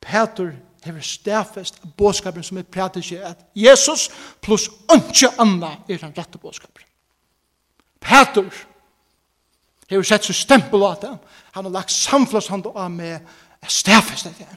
Peter 0.00 0.54
hever 0.84 1.00
stafest 1.00 1.82
bådskapen 1.96 2.42
som 2.42 2.62
er 2.62 2.62
prater 2.62 3.02
seg 3.02 3.26
at 3.26 3.42
Jesus 3.54 4.08
pluss 4.40 4.70
ønske 4.94 5.34
anna 5.38 5.74
er 5.88 5.98
den 5.98 6.14
rette 6.16 6.38
bådskapen 6.38 6.86
Peter 8.00 8.46
hever 9.88 10.04
sett 10.04 10.24
seg 10.28 10.36
stempel 10.36 10.82
av 10.84 10.98
det. 11.02 11.12
Han 11.56 11.64
har 11.64 11.72
lagt 11.72 11.92
samflåshand 11.92 12.66
av 12.66 12.90
med 12.90 13.20
stafest 13.68 14.28
det. 14.38 14.48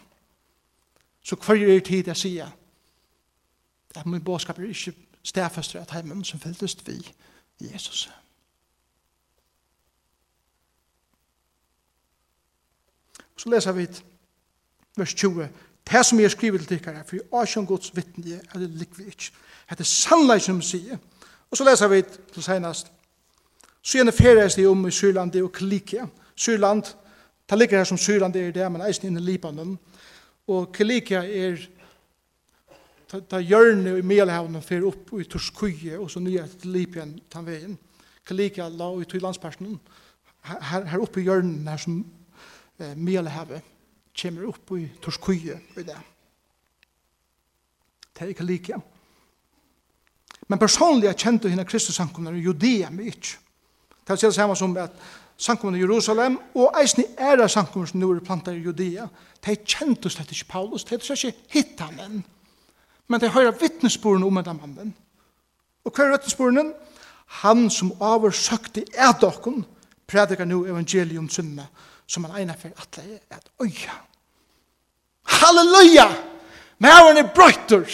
Så 1.23 1.35
hver 1.35 1.55
er 1.55 1.79
tid 1.79 2.07
jeg 2.07 2.17
sier 2.17 2.51
at 3.95 4.05
min 4.05 4.23
bådskap 4.23 4.59
er 4.59 4.71
ikke 4.71 4.93
stafest 5.23 5.75
at 5.75 5.91
heimen 5.91 6.23
som 6.23 6.39
fylltest 6.39 6.87
vi 6.87 6.97
Jesus. 7.59 8.09
Så 13.37 13.49
leser 13.49 13.71
vi 13.71 13.87
vers 14.97 15.13
20. 15.13 15.47
Det 15.91 16.05
som 16.05 16.19
jeg 16.19 16.31
skriver 16.31 16.57
til 16.57 16.67
tikkere, 16.67 17.03
for 17.05 17.15
jeg 17.15 17.23
er 17.33 17.45
ikke 17.47 17.59
en 17.59 17.65
gods 17.65 17.95
vittne, 17.95 18.41
eller 18.53 18.67
likvi 18.67 19.03
ikke. 19.03 19.31
Det 19.69 19.79
er 19.79 19.83
sannleik 19.83 20.41
som 20.41 20.61
sier. 20.61 20.97
Og 21.51 21.57
så 21.57 21.65
leser 21.65 21.87
vi 21.87 22.01
til 22.33 22.43
senast 22.43 22.91
Så 23.81 23.97
gjerne 23.97 24.13
ferdes 24.13 24.55
de 24.55 24.67
om 24.69 24.87
i 24.87 24.93
Syrlandi 24.93 25.41
og 25.41 25.53
Kilikia. 25.53 26.07
Syrland, 26.35 26.83
det 27.49 27.57
ligger 27.57 27.77
her 27.77 27.85
som 27.89 27.97
Syrland 27.97 28.35
er 28.35 28.51
det, 28.51 28.71
men 28.71 28.81
eisen 28.85 29.07
inne 29.09 29.21
i 29.21 29.23
Libanon. 29.31 29.77
Og 30.47 30.73
Kilikia 30.73 31.23
er 31.25 31.57
ta 33.19 33.41
hjørne 33.43 33.97
i 33.99 34.05
Mielhavn 34.05 34.61
fer 34.63 34.85
opp 34.87 35.11
i 35.19 35.25
Torskuje 35.27 35.97
og 35.99 36.07
så 36.11 36.21
nye 36.23 36.45
til 36.61 36.71
Libyen 36.71 37.17
tan 37.31 37.45
veien. 37.47 37.75
Kilikia 38.27 38.69
la 38.69 38.91
ut 38.93 39.15
i 39.15 39.19
landspersonen. 39.19 39.79
Her, 40.47 40.85
her 40.87 41.03
oppe 41.03 41.21
i 41.21 41.25
hjørnen 41.25 41.67
her 41.67 41.81
som 41.81 41.99
eh, 42.79 42.95
Mielhavet 42.95 43.67
kommer 44.21 44.47
opp 44.47 44.71
i 44.77 44.85
Torskuje 45.01 45.57
i 45.77 45.85
det. 45.85 45.99
Det 48.15 48.29
er 48.29 48.33
Kilikia. 48.37 48.79
Men 50.47 50.59
personlig 50.59 51.09
jeg 51.09 51.21
kjente 51.25 51.51
henne 51.51 51.67
Kristus 51.67 51.99
ankomne 52.03 52.33
i 52.37 52.43
Judea 52.43 52.89
med 52.91 53.11
ikke. 53.11 53.37
Det 54.07 54.13
er 54.13 54.27
det 54.27 54.35
samme 54.35 54.55
som 54.55 54.77
at 54.77 54.91
samkommet 55.37 55.79
i 55.79 55.81
Jerusalem 55.81 56.39
og 56.55 56.75
eisen 56.81 57.03
i 57.03 57.07
æra 57.19 57.47
samkommet 57.47 57.89
som 57.89 57.99
nå 57.99 58.11
er 58.13 58.25
plantet 58.25 58.57
i 58.57 58.63
Judea. 58.63 59.07
De 59.45 59.55
kjente 59.55 60.09
slett 60.09 60.31
ikke 60.31 60.51
Paulus, 60.51 60.83
de 60.83 60.95
hadde 60.95 61.17
ikke 61.17 61.37
hitt 61.53 61.79
han 61.81 61.99
enn. 61.99 62.23
Men 63.07 63.21
de 63.21 63.29
hører 63.29 63.57
vittnessporene 63.59 64.25
om 64.25 64.39
denne 64.39 64.53
mannen. 64.59 64.93
Og 65.85 65.91
hva 65.91 66.05
er 66.05 66.15
vittnessporene? 66.15 66.71
Han 67.41 67.69
som 67.71 67.93
oversøkte 67.99 68.83
er 68.93 69.13
dokken, 69.21 69.63
nu 70.11 70.45
nå 70.45 70.65
evangelium 70.65 71.29
sunne, 71.29 71.67
som 72.07 72.23
han 72.25 72.41
egnet 72.41 72.59
for 72.59 72.69
atle 72.77 73.03
er 73.29 73.37
et 73.37 73.51
øye. 73.61 73.93
Halleluja! 75.23 76.09
Men 76.79 76.91
her 76.91 77.17
er 77.17 77.33
brøyter! 77.35 77.85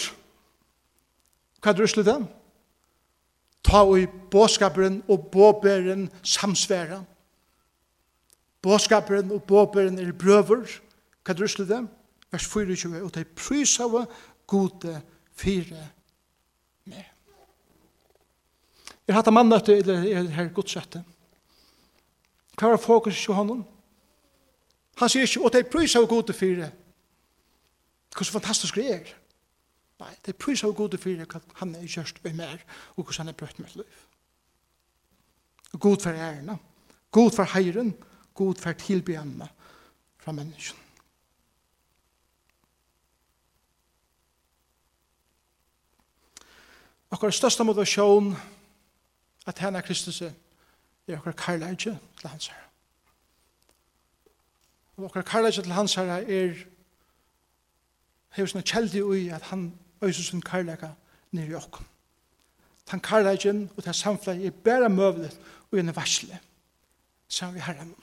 Hva 1.61 1.71
er 1.71 1.75
det 1.75 1.83
ruslet 1.83 2.05
den? 2.05 2.27
ta 3.67 3.83
i 3.97 4.07
båskaperen 4.31 5.01
og 5.07 5.27
båberen 5.31 6.09
samsværa. 6.23 7.01
Båskaperen 8.61 9.31
og 9.31 9.43
båberen 9.43 9.99
er 9.99 10.11
brøver, 10.11 10.65
hva 11.23 11.35
er 11.35 11.41
ruslet 11.41 11.69
dem? 11.69 11.89
Vers 12.31 12.47
24, 12.47 13.03
og 13.03 13.13
de 13.15 13.23
prysa 13.35 13.83
av 13.83 14.07
gode 14.47 15.01
fire 15.35 15.83
med. 16.87 17.03
Er 19.07 19.15
hatt 19.15 19.27
av 19.27 19.35
mannøtte, 19.35 19.77
eller 19.77 20.03
er 20.03 20.25
det 20.27 20.35
her 20.35 20.51
godsrette? 20.55 21.03
Hva 22.57 22.73
er 22.73 22.81
fokus 22.81 23.19
i 23.27 23.35
honom? 23.35 23.63
Han 24.97 25.11
sier 25.11 25.27
ikke, 25.27 25.43
og 25.45 25.53
de 25.53 25.63
prysa 25.63 26.01
av 26.01 26.09
gode 26.09 26.33
fire. 26.35 26.71
Hvordan 28.15 28.39
fantastisk 28.39 28.79
det 28.79 28.87
er. 28.95 29.15
Nei, 29.99 30.13
det 30.25 30.33
er 30.33 30.37
prøys 30.37 30.61
av 30.63 30.75
gode 30.77 30.99
fyrir 31.01 31.25
hva 31.25 31.41
han 31.61 31.73
er 31.75 31.85
gjørst 31.89 32.19
og 32.23 32.35
mer, 32.37 32.61
og 32.95 33.07
hva 33.07 33.17
han 33.17 33.31
er 33.31 33.37
brøtt 33.37 33.59
med 33.59 33.79
liv. 33.79 34.01
God 35.79 36.03
for 36.03 36.13
ærene, 36.13 36.57
god 37.11 37.31
for 37.33 37.49
heiren, 37.55 37.95
god 38.33 38.61
for 38.61 38.77
tilbjørnene 38.77 39.47
fra 40.21 40.31
menneskene. 40.31 40.87
Okkar 47.09 47.31
største 47.31 47.63
motivasjon 47.63 48.33
at 49.47 49.59
henne 49.63 49.81
Kristus 49.81 50.21
er 50.21 51.17
okkar 51.17 51.31
karlægje 51.31 51.93
til 52.19 52.29
hans 52.29 52.47
herre. 52.47 52.67
Og 54.97 55.05
okkar 55.05 55.21
karlægje 55.21 55.63
til 55.63 55.71
hans 55.71 55.95
herre 55.95 56.19
er 56.21 56.65
hevur 58.35 58.51
sånne 58.51 58.67
keldi 58.67 59.01
ui 59.01 59.29
at 59.33 59.47
han 59.53 59.69
øyser 60.01 60.23
sin 60.23 60.41
karlæka 60.41 60.87
nere 61.31 61.47
i 61.47 61.53
okken. 61.53 61.85
Tan 62.85 62.99
karlægen 62.99 63.69
og 63.77 63.83
tan 63.83 63.93
samflag 63.93 64.45
er 64.45 64.49
bæra 64.49 64.87
møvlet 64.87 65.39
og 65.71 65.79
en 65.79 65.95
varsle. 65.95 66.39
Sammen 67.27 67.55
vi 67.55 67.59
herren. 67.59 67.95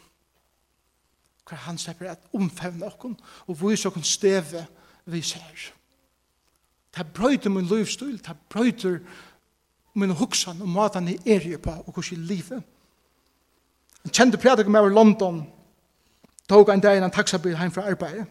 Hver 1.49 1.57
han 1.57 1.79
slipper 1.79 2.11
at 2.11 2.19
omfevne 2.33 2.87
okken 2.87 3.21
og 3.47 3.71
vise 3.71 3.87
okken 3.89 4.03
steve 4.03 4.67
vi 5.07 5.23
ser. 5.23 5.73
Ta 6.93 7.03
brøyter 7.03 7.51
min 7.51 7.67
livsstil, 7.67 8.19
ta 8.19 8.33
brøyter 8.49 8.99
min 9.95 10.11
huksan 10.11 10.61
og 10.61 10.69
matan 10.69 11.09
i 11.09 11.19
er 11.27 11.59
på 11.59 11.71
og 11.71 11.93
hos 11.95 12.13
i 12.13 12.15
livet. 12.15 12.63
En 14.05 14.11
kjente 14.11 14.39
prædik 14.39 14.69
med 14.69 14.81
over 14.81 14.89
London 14.89 15.47
tog 16.49 16.75
en 16.75 16.81
dag 16.81 16.99
en 16.99 17.11
taxabil 17.11 17.57
heim 17.57 17.73
fra 17.73 17.91
arbeidet. 17.91 18.27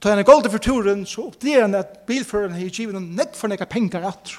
Og 0.00 0.02
tar 0.02 0.14
han 0.14 0.18
en 0.22 0.24
gold 0.24 0.46
for 0.48 0.58
turen, 0.64 1.02
så 1.06 1.26
opplever 1.28 1.60
han 1.60 1.74
at 1.76 1.98
bilføreren 2.08 2.54
har 2.56 2.70
givet 2.72 2.94
noen 2.96 3.10
nett 3.18 3.34
for 3.36 3.52
nekka 3.52 3.66
penger 3.68 4.06
at. 4.08 4.30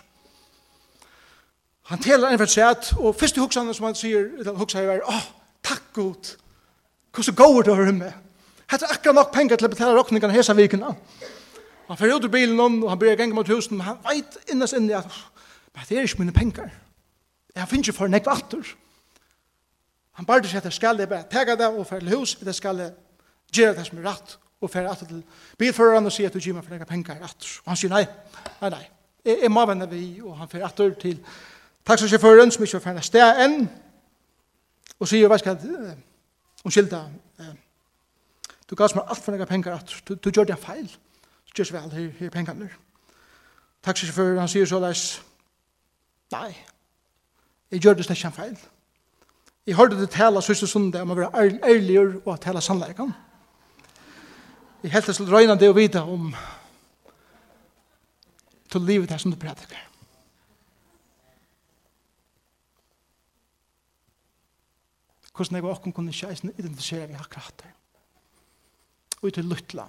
Han 1.91 2.01
teler 2.01 2.33
en 2.33 2.41
for 2.41 2.49
seg 2.49 2.89
og 2.97 3.13
første 3.19 3.37
huksene 3.43 3.75
som 3.77 3.85
han 3.85 3.99
sier, 3.99 4.31
eller 4.41 4.57
huksene 4.57 4.89
er, 4.89 5.05
åh, 5.05 5.27
takk 5.61 5.83
god, 5.93 6.31
hvordan 7.13 7.37
går 7.43 7.61
det 7.61 7.75
over 7.75 7.93
med? 7.93 8.17
Hette 8.73 8.89
akkurat 8.89 9.19
nok 9.19 9.31
penger 9.37 9.61
til 9.61 9.69
å 9.69 9.73
betale 9.75 10.01
råkningene 10.01 10.33
hese 10.33 10.57
vikene. 10.57 10.95
Han 11.91 12.01
fer 12.01 12.15
ut 12.15 12.25
ur 12.25 12.33
bilen 12.33 12.57
om, 12.57 12.81
og 12.81 12.89
han 12.95 13.03
blir 13.05 13.13
gjengen 13.13 13.37
mot 13.37 13.53
husen, 13.53 13.77
men 13.77 13.91
han 13.91 14.01
veit 14.09 14.41
innast 14.49 14.81
inni 14.81 14.97
at, 14.97 15.13
men 15.77 15.85
det 15.85 15.99
er 15.99 16.09
ikke 16.09 16.23
mine 16.25 16.39
penger. 16.41 16.73
Jeg 17.53 17.69
finner 17.69 17.85
ikke 17.85 17.99
for 18.01 18.09
nekva 18.09 18.39
atter. 18.41 18.77
Han 20.17 20.25
bare 20.25 20.49
sier 20.49 20.65
at 20.65 20.73
jeg 20.73 20.81
skal 20.81 20.97
det 20.97 21.11
bare 21.11 21.29
tega 21.29 21.53
det 21.53 21.69
og 21.69 21.85
fer 21.85 22.01
til 22.01 22.15
hus, 22.17 22.39
det 22.41 22.57
skal 22.57 22.81
det 22.81 22.95
gjøre 23.53 23.77
det 23.77 23.91
som 23.91 24.01
er 24.01 24.09
rett, 24.09 24.39
og 24.61 24.69
fer 24.69 24.89
at 24.89 25.01
til 25.07 25.23
bilføreren 25.57 26.05
og 26.05 26.13
sier 26.13 26.29
at 26.29 26.33
du 26.33 26.39
gir 26.39 26.53
meg 26.53 26.65
for 26.65 26.75
deg 26.75 26.87
penger 26.87 27.23
atter. 27.23 27.53
Og 27.63 27.71
han 27.71 27.79
sier 27.79 27.93
nei, 27.93 28.03
nei, 28.61 28.69
nei. 28.69 28.83
Jeg, 29.25 29.39
jeg 29.43 29.51
må 29.53 29.65
vende 29.65 29.89
vi, 29.89 30.03
og 30.21 30.37
han 30.37 30.49
fer 30.49 30.65
atter 30.65 30.93
til 31.01 31.17
taxisjåføren 31.85 32.53
som 32.53 32.63
ikke 32.65 32.79
var 32.79 32.85
ferdig 32.85 33.03
sted 33.05 33.41
enn, 33.45 33.65
og 35.01 35.09
sier, 35.09 35.27
hva 35.29 35.39
skal 35.41 35.57
jeg, 35.57 35.97
skilta 36.69 37.05
du 38.71 38.75
gav 38.79 38.93
meg 38.95 39.09
alt 39.11 39.19
for 39.19 39.35
deg 39.35 39.49
penger 39.49 39.73
atter, 39.75 39.97
du, 40.07 40.13
du 40.15 40.29
gjør 40.31 40.45
det 40.47 40.53
en 40.55 40.61
feil, 40.63 40.85
så 41.49 41.57
gjør 41.57 41.73
vel, 41.75 41.89
her, 41.91 42.05
her 42.21 42.29
pengene. 42.31 42.69
Taxisjåføren, 43.83 44.39
han 44.39 44.51
sier 44.51 44.69
så 44.69 44.79
leis, 44.79 45.01
nei, 46.31 46.53
jeg 47.73 47.83
gjør 47.83 47.97
det 47.99 48.05
slett 48.07 48.23
en 48.29 48.37
feil. 48.37 48.55
Jeg 49.67 49.75
hørte 49.75 49.99
det 49.99 50.07
tala 50.13 50.39
siste 50.41 50.69
sundag 50.69 51.03
om 51.03 51.11
å 51.11 51.17
være 51.19 51.49
ærlig 51.67 51.99
og 52.23 52.31
tala 52.41 52.63
sannleikene. 52.63 53.13
Jeg 54.83 54.91
helt 54.91 55.05
til 55.05 55.29
røyna 55.29 55.53
det 55.61 55.69
å 55.69 55.77
vite 55.77 56.01
om 56.01 56.31
til 58.71 58.81
livet 58.87 59.11
her 59.13 59.21
som 59.21 59.33
du 59.33 59.37
prædiker. 59.37 59.77
Hvordan 65.35 65.55
jeg 65.55 65.67
og 65.67 65.75
åkken 65.75 65.93
kunne 65.93 66.13
kjæsen 66.13 66.53
identifisere 66.57 67.07
vi 67.07 67.13
akkurat 67.13 67.61
her. 67.63 67.77
Og 69.21 69.33
til 69.33 69.45
luttla, 69.45 69.85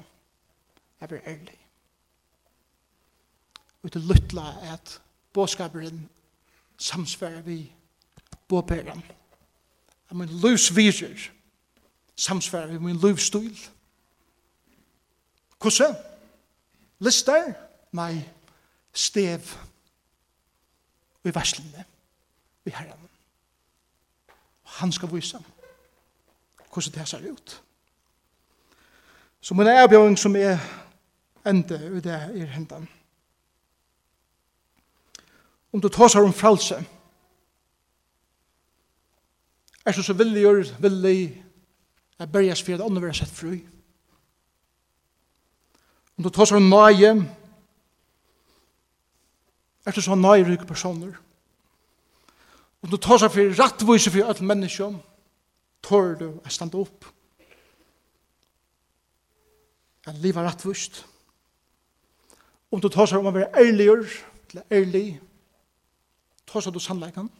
jeg 1.01 1.09
blir 1.09 1.27
ærlig. 1.27 1.59
Og 3.83 3.93
til 3.93 4.09
luttla 4.13 4.49
at 4.75 4.99
båskaperen 5.33 6.09
samsvarer 6.77 7.41
vi 7.43 7.73
båperen. 8.49 9.03
At 10.11 10.17
min 10.17 10.29
livsviser 10.29 11.31
samsvarer 12.17 12.67
vi 12.67 12.79
min 12.79 13.01
livsstil. 13.01 13.57
Hvordan? 15.63 15.97
Lister? 16.99 17.55
Nei, 17.93 18.29
stev. 18.93 19.41
I 21.25 21.35
verslene. 21.35 21.85
Vi 22.65 22.71
herren. 22.75 23.09
Han 24.65 24.93
skal 24.93 25.13
vise 25.13 25.39
hvordan 26.73 26.93
det 26.95 27.09
ser 27.09 27.33
ut. 27.33 27.63
Så 29.41 29.55
min 29.55 29.67
erbjøring 29.67 30.19
som 30.19 30.37
er 30.37 30.59
ende 31.47 31.77
i 31.97 32.01
det 32.01 32.13
er 32.13 32.47
hendan. 32.47 32.89
Om 35.73 35.81
du 35.81 35.89
tar 35.89 36.09
seg 36.09 36.25
om 36.25 36.33
frelse, 36.33 36.79
er 39.85 39.93
så 39.93 40.03
så 40.03 40.13
villig, 40.13 40.47
villig, 40.81 41.45
er 42.19 42.27
berges 42.27 42.63
for 42.63 42.75
at 42.75 42.81
andre 42.81 43.03
vil 43.03 43.15
sett 43.15 43.29
fru. 43.29 43.57
Om 46.19 46.27
du 46.27 46.31
tar 46.31 46.49
sånn 46.49 46.69
nøye, 46.71 47.13
er 49.83 49.95
du 49.97 50.03
så 50.05 50.17
nøye 50.19 50.45
rykke 50.47 50.69
personer. 50.69 51.17
Om 52.83 52.91
du 52.91 52.99
tar 52.99 53.21
seg 53.23 53.33
for 53.33 53.57
rettvise 53.59 54.11
for 54.11 54.29
alle 54.29 54.47
mennesker, 54.47 54.95
tår 55.83 56.15
du 56.21 56.29
å 56.29 56.53
stande 56.53 56.79
opp. 56.79 57.07
Jeg 60.07 60.19
lever 60.23 60.47
rettvist. 60.47 61.05
Om 62.73 62.81
du 62.83 62.89
tar 62.91 63.07
seg 63.07 63.21
om 63.21 63.29
å 63.31 63.35
være 63.35 63.53
ærligere, 63.63 64.09
eller 64.51 64.75
ærlig, 64.75 65.07
tar 66.49 66.65
seg 66.65 66.75
du 66.75 66.81
sannleggen. 66.83 67.31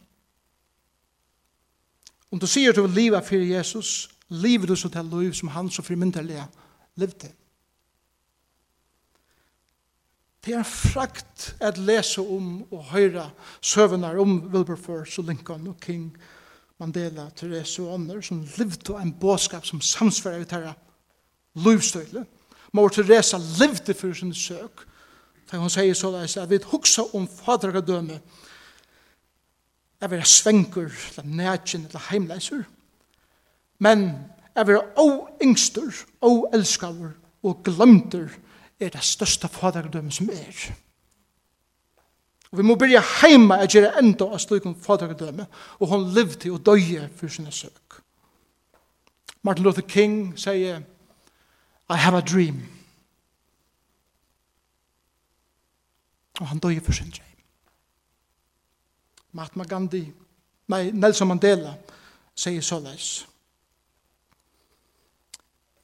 Om 2.33 2.41
du 2.41 2.47
sier 2.49 2.73
du 2.73 2.81
vil 2.85 2.95
leve 2.97 3.21
for 3.25 3.43
Jesus, 3.45 4.09
lever 4.33 4.71
du 4.71 4.75
så 4.79 4.89
til 4.89 5.11
liv 5.11 5.35
som 5.37 5.51
han 5.53 5.69
så 5.69 5.83
frimyndelig 5.85 6.41
levde. 6.97 7.29
Det 10.43 10.53
er 10.53 10.63
frakt 10.67 11.53
at 11.63 11.77
lese 11.79 12.21
om 12.21 12.65
og 12.71 12.83
høre 12.91 13.29
søvnar 13.61 14.19
om 14.19 14.41
Wilberforce 14.51 15.21
og 15.21 15.27
Lincoln 15.27 15.67
og 15.67 15.77
King, 15.81 16.09
Mandela, 16.79 17.29
Therese 17.35 17.81
og 17.81 17.93
andre 17.93 18.21
som 18.23 18.41
levde 18.57 18.97
en 18.99 19.13
båskap 19.13 19.65
som 19.65 19.81
samsvarer 19.81 20.43
ut 20.43 20.51
her 20.51 20.73
livstøyle. 21.55 22.25
Mor 22.73 22.89
Therese 22.89 23.39
levde 23.59 23.93
for 23.93 24.13
sin 24.13 24.33
søk. 24.33 24.83
Da 25.51 25.57
hun 25.57 25.69
sier 25.69 25.93
så 25.95 26.11
leis 26.11 26.37
at 26.37 26.49
vi 26.49 26.59
huksa 26.71 27.05
om 27.13 27.27
fadragadømme 27.27 28.19
jeg 30.03 30.11
vil 30.11 30.23
svenker, 30.25 30.89
eller 31.17 31.35
nætjen, 31.35 31.85
eller 31.85 32.01
heimleiser. 32.09 32.63
Men 33.79 34.09
jeg 34.55 34.67
vil 34.67 34.81
å 34.99 35.05
yngster, 35.39 36.01
å 36.19 36.49
elskaver 36.51 37.13
og 37.43 37.61
glemter, 37.63 38.27
er 38.79 38.89
det 38.89 39.03
største 39.03 39.47
fadragdømme 39.47 40.11
som 40.11 40.29
er. 40.29 40.73
Og 42.51 42.57
vi 42.57 42.63
må 42.63 42.75
byrja 42.75 43.01
heima 43.21 43.57
at 43.63 43.73
gjøre 43.73 43.95
enda 43.97 44.27
av 44.29 44.39
slikum 44.39 44.75
fadragdømme, 44.77 45.47
og 45.79 45.87
hon 45.89 46.09
levde 46.13 46.51
og 46.53 46.61
døye 46.65 47.09
for 47.17 47.27
sine 47.27 47.51
søk. 47.51 47.99
Martin 49.41 49.65
Luther 49.65 49.81
King 49.81 50.39
sier, 50.39 50.83
I 51.89 51.97
have 51.97 52.17
a 52.17 52.21
dream. 52.21 52.61
Og 56.39 56.47
han 56.47 56.59
døye 56.59 56.81
for 56.81 56.91
sin 56.91 57.09
dream. 57.09 57.29
Mahatma 59.31 59.63
Gandhi, 59.63 60.05
nei, 60.69 60.91
Nelson 60.91 61.27
Mandela, 61.27 61.73
sier 62.37 62.61
såleis, 62.61 63.25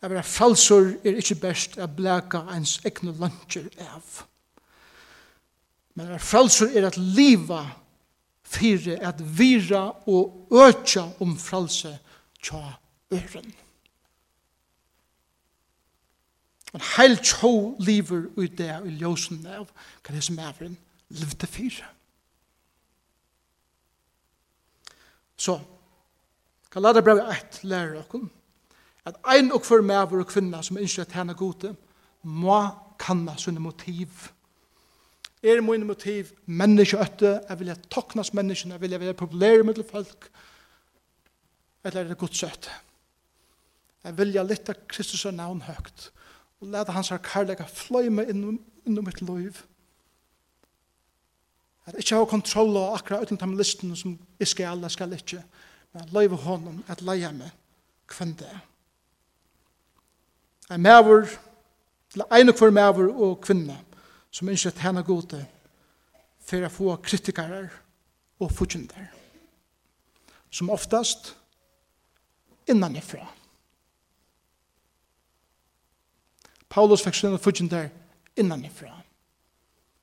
Jeg 0.02 0.10
vil 0.10 0.18
ha 0.18 0.24
falsor 0.24 0.94
er 1.04 1.20
ikke 1.20 1.42
best 1.42 1.76
å 1.76 1.88
blæka 1.92 2.46
ens 2.56 2.78
egne 2.88 3.12
luncher 3.20 3.68
av. 3.84 4.24
Men 5.96 6.08
at 6.08 6.14
være 6.16 6.24
frelsor 6.24 6.76
er 6.80 6.88
at 6.88 6.98
liva 6.98 7.66
fyre 8.48 8.96
at 9.04 9.20
vira 9.20 9.90
og 10.08 10.54
øtja 10.56 11.04
om 11.20 11.36
frelse 11.38 11.92
tja 12.40 12.62
øren. 13.12 13.52
En 16.74 16.86
heil 16.96 17.18
tjo 17.20 17.76
liver 17.82 18.30
ut 18.38 18.58
det 18.58 18.72
i 18.86 18.96
ljósen 19.02 19.42
av 19.50 19.68
hva 19.68 20.16
det 20.16 20.24
som 20.24 20.40
er 20.40 20.64
en 20.64 20.78
livte 21.20 21.50
fyre. 21.50 21.88
Så, 25.40 25.58
kan 26.72 26.86
lade 26.86 27.04
brevet 27.04 27.28
et 27.34 27.64
lærer 27.66 27.98
dere 28.00 28.28
at 29.06 29.16
ein 29.36 29.52
og 29.52 29.64
hver 29.68 29.82
maver 29.82 30.24
og 30.24 30.28
kvinna 30.28 30.62
som 30.66 30.78
ønsker 30.78 31.06
at 31.06 31.16
henne 31.16 31.34
gode, 31.38 31.76
må 32.24 32.60
kanna 33.00 33.38
sine 33.38 33.60
motiv. 33.60 34.08
Er 35.44 35.62
mine 35.62 35.88
motiv 35.88 36.34
menneskeøtte, 36.46 37.40
jeg 37.50 37.60
vil 37.60 37.72
ha 37.72 37.76
toknas 37.90 38.34
menneskene, 38.34 38.76
jeg 38.76 39.00
vil 39.00 39.08
ha 39.08 39.16
populære 39.16 39.64
med 39.64 39.84
folk, 39.92 40.30
eller 41.84 42.02
er 42.02 42.08
det 42.08 42.18
godsøtte? 42.18 42.70
Jeg 44.04 44.18
vil 44.18 44.34
jeg 44.36 44.48
litt 44.48 44.70
av 44.72 44.80
Kristus 44.92 45.26
og 45.28 45.36
navn 45.36 45.62
høgt, 45.64 46.10
og 46.60 46.72
lade 46.74 46.92
hans 46.92 47.12
her 47.14 47.22
karlæga 47.24 47.68
fløyme 47.68 48.26
innom, 48.28 48.60
innom 48.88 49.08
mitt 49.08 49.22
liv. 49.22 49.62
At 51.86 51.96
jeg 51.96 52.04
ikke 52.04 52.20
ha 52.20 52.26
kontroll 52.26 52.76
og 52.78 52.98
akkurat 52.98 53.32
uten 53.32 53.40
de 53.40 53.58
listene 53.58 53.96
som 53.98 54.18
jeg 54.40 54.48
skal, 54.48 54.84
jeg 54.84 54.92
skal 54.92 55.16
ikke, 55.16 55.44
men 55.94 56.12
løyve 56.14 56.36
hånden 56.44 56.84
at 56.88 57.02
leie 57.02 57.32
meg 57.34 57.56
hvem 58.12 58.36
det 58.40 58.48
er 58.48 58.60
en 60.72 60.82
mæver, 60.82 61.28
eller 62.14 62.26
en 62.36 62.50
og 62.50 62.56
hver 62.56 62.72
maver 62.72 63.14
og 63.14 63.42
kvinne, 63.42 63.78
som 64.32 64.50
ønsker 64.50 64.72
at 64.72 64.84
henne 64.84 65.04
gode, 65.04 65.46
for 66.40 66.66
å 66.66 66.70
få 66.74 66.96
kritikere 67.06 67.70
og 68.40 68.52
fortjenter, 68.52 69.16
Som 70.52 70.70
oftast 70.70 71.36
innanifra. 72.68 73.28
Paulus 76.70 77.04
fikk 77.04 77.16
sin 77.16 77.38
forkyndere 77.38 77.92
innanifra, 78.38 78.94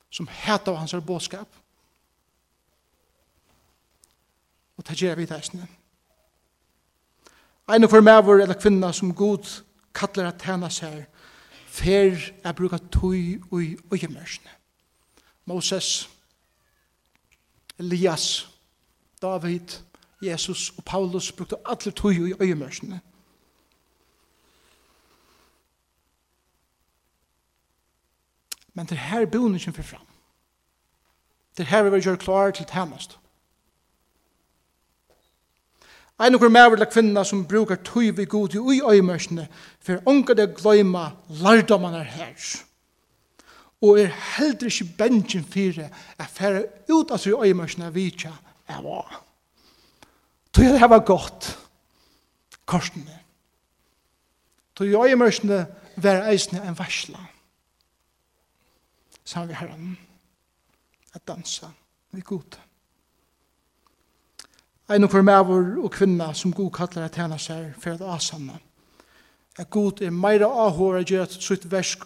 som 0.09 0.27
heter 0.27 0.75
hans 0.75 0.95
bådskap. 1.05 1.47
Og 4.77 4.87
det 4.87 5.01
gjør 5.01 5.15
vi 5.15 5.25
det 5.25 5.45
snø. 5.45 5.65
En 7.67 7.83
og 7.83 7.89
hver 7.89 8.01
maver 8.01 8.41
eller 8.41 8.55
kvinne 8.55 8.93
som 8.93 9.15
god 9.15 9.66
kallar 9.97 10.29
at 10.29 10.39
tæna 10.41 10.69
seg 10.69 11.05
fer 11.77 12.31
er 12.43 12.51
bruka 12.51 12.77
tøy 12.77 13.41
ui 13.51 13.77
øyemørsne. 13.93 14.49
Moses, 15.45 16.09
Elias, 17.79 18.49
David, 19.21 19.81
Jesus 20.21 20.73
og 20.77 20.83
Paulus 20.83 21.31
brukte 21.31 21.55
alle 21.65 21.91
tøy 21.91 22.19
ui 22.21 22.33
øyemørsne. 22.41 23.01
Men 28.73 28.85
det 28.85 28.97
her 28.97 29.25
bonen 29.25 29.59
som 29.59 29.73
fyrir 29.73 29.87
fram. 29.87 30.07
Det 31.57 31.65
her 31.65 31.83
er 31.83 31.89
vi 31.89 32.01
gjør 32.01 32.15
klar 32.15 32.51
til 32.51 32.65
tænast. 32.65 33.19
Ein 36.19 36.35
og 36.35 36.51
mer 36.51 36.69
vil 36.69 36.85
kvinna 36.89 37.23
som 37.23 37.45
brukar 37.45 37.77
tøy 37.85 38.09
vi 38.17 38.25
god 38.25 38.55
i 38.55 38.57
ui 38.57 38.81
øymørsene, 38.81 39.47
for 39.79 40.01
ongar 40.05 40.33
det 40.33 40.55
gløyma 40.57 41.11
lardoman 41.29 41.93
er 41.93 42.03
her. 42.03 42.63
Og 43.81 43.99
er 43.99 44.09
heldur 44.37 44.67
ikke 44.67 44.93
bensin 44.97 45.45
fyrir 45.45 45.89
at 46.17 46.29
fer 46.33 46.63
ut 46.89 47.11
av 47.11 47.21
sig 47.21 47.33
øymørsene 47.33 47.93
vitja 47.93 48.33
er 48.67 48.81
var. 48.81 49.21
Tøy 50.53 50.63
det 50.63 50.79
her 50.79 50.87
var 50.87 51.05
godt. 51.05 51.53
Korsene. 52.65 53.19
Tøy 54.75 54.95
øymørsene 54.97 55.67
var 55.97 56.25
eisne 56.31 56.63
en 56.65 56.79
varsla. 56.79 57.19
Samme 59.25 59.47
vi 59.47 59.53
herren. 59.53 59.97
At 61.13 61.27
dansa 61.27 61.69
vi 62.11 62.21
gott. 62.21 62.59
Ein 64.89 65.03
og 65.03 65.11
formæver 65.11 65.83
og 65.83 65.91
kvinna 65.91 66.33
som 66.33 66.53
god 66.53 66.71
kallar 66.71 67.05
at 67.05 67.15
henne 67.19 67.39
seg 67.39 67.73
for 67.79 67.97
at 67.97 68.03
asanna. 68.15 68.59
At 69.57 69.69
god 69.69 70.01
er 70.01 70.09
meira 70.09 70.47
a 70.47 70.69
hora 70.69 71.01
at 71.01 71.33
sitt 71.33 71.71
versk 71.71 72.05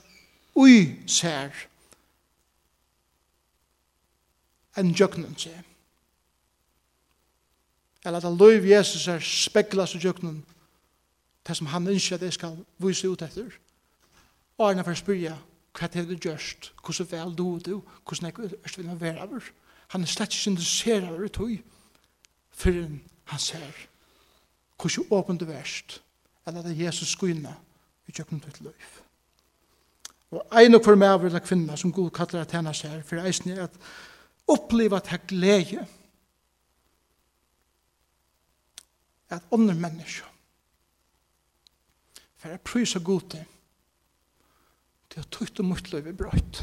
ui 0.55 0.97
sær 1.07 1.51
enn 4.77 4.95
jøgnen 4.95 5.35
seg. 5.37 5.57
Eller 8.05 8.25
at 8.25 8.37
løyv 8.39 8.65
Jesus 8.65 9.07
er 9.07 9.19
spekla 9.19 9.83
og 9.83 10.03
jøgnen 10.03 10.41
det 11.47 11.57
som 11.57 11.67
han 11.67 11.87
ønsker 11.87 12.15
at 12.15 12.21
jeg 12.21 12.33
skal 12.33 12.57
vise 12.77 13.09
ut 13.09 13.21
etter. 13.21 13.51
Og 14.57 14.69
han 14.69 14.79
er 14.79 14.85
for 14.85 14.93
å 14.93 15.01
spyrja 15.01 15.35
hva 15.77 15.87
er 15.87 16.05
det 16.05 16.19
gjørst, 16.25 16.73
hvordan 16.83 17.11
vel 17.11 17.35
du 17.35 17.59
du, 17.65 17.75
hvordan 18.05 18.27
jeg 18.29 18.51
er 18.51 18.77
vil 18.77 18.99
være 18.99 19.21
over. 19.21 19.51
Han 19.93 20.01
er 20.01 20.11
slett 20.11 20.33
ikke 20.33 20.51
interessert 20.51 21.07
av 21.07 21.19
det 21.19 21.31
tog 21.37 21.53
før 22.61 22.81
han 23.31 23.39
ser 23.41 23.87
hvordan 24.81 25.11
åpent 25.13 25.39
det 25.41 25.47
verst 25.49 25.99
at 26.45 26.55
det 26.57 26.71
er 26.71 26.85
Jesus 26.85 27.13
skyna 27.13 27.53
i 28.09 28.11
kjøkken 28.11 28.41
til 28.41 28.65
løyf. 28.65 29.01
Og 30.31 30.57
ein 30.57 30.75
og 30.75 30.83
for 30.85 30.97
meg 30.97 31.13
av 31.13 31.25
eller 31.27 31.43
kvinna 31.43 31.75
som 31.77 31.93
god 31.93 32.09
kallar 32.15 32.45
at 32.45 32.55
henne 32.55 32.73
ser 32.73 33.03
for 33.05 33.21
eisen 33.21 33.51
er 33.53 33.65
at 33.67 33.77
oppleva 34.49 34.97
at 34.97 35.11
her 35.11 35.21
glede 35.27 35.85
at 39.31 39.53
andre 39.53 39.75
mennesker 39.75 40.27
for 42.41 42.49
jeg 42.49 42.61
prysa 42.65 42.99
god 42.99 43.21
til 43.29 43.43
til 45.11 45.21
å 45.21 45.27
tukte 45.27 45.63
mot 45.67 45.89
løyve 45.91 46.13
brøyt. 46.15 46.61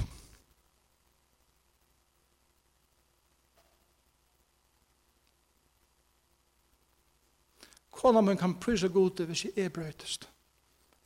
Kona 7.98 8.20
min 8.20 8.38
kan 8.38 8.54
prysa 8.54 8.86
gode 8.86 9.24
hvis 9.26 9.44
jeg 9.44 9.64
er 9.64 9.68
brøytest. 9.74 10.28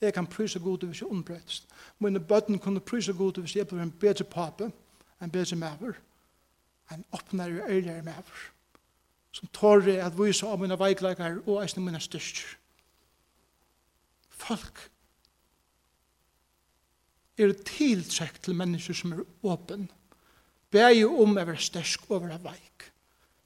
Jeg 0.00 0.14
kan 0.14 0.26
prysa 0.26 0.58
gode 0.58 0.86
hvis 0.86 1.00
jeg 1.00 1.06
er 1.06 1.14
unbrøytest. 1.14 1.68
Mine 1.98 2.20
bøtten 2.20 2.58
kunne 2.58 2.80
prysa 2.80 3.12
gode 3.12 3.40
hvis 3.40 3.56
jeg 3.56 3.66
blir 3.68 3.80
en 3.80 3.90
bedre 3.90 4.24
pape, 4.24 4.68
en 5.22 5.30
bedre 5.30 5.56
maver, 5.56 5.94
en 6.92 7.04
åpnere 7.12 7.62
og 7.62 7.70
ærligere 7.70 8.02
maver, 8.02 8.42
som 9.32 9.48
tårer 9.52 10.04
at 10.04 10.18
vise 10.18 10.46
av 10.46 10.60
mine 10.60 10.76
veikleikar 10.78 11.40
og 11.46 11.62
eisne 11.62 11.84
mine 11.84 12.00
styrker. 12.00 12.58
Folk 14.28 14.90
er 17.38 17.56
tiltrekt 17.64 18.42
til 18.44 18.58
mennesker 18.58 18.94
som 18.94 19.16
er 19.16 19.24
åpen, 19.42 19.88
beie 20.70 21.08
om 21.08 21.32
å 21.32 21.40
være 21.40 21.56
styrk 21.56 22.10
og 22.10 22.26
være 22.26 22.42
veik. 22.44 22.91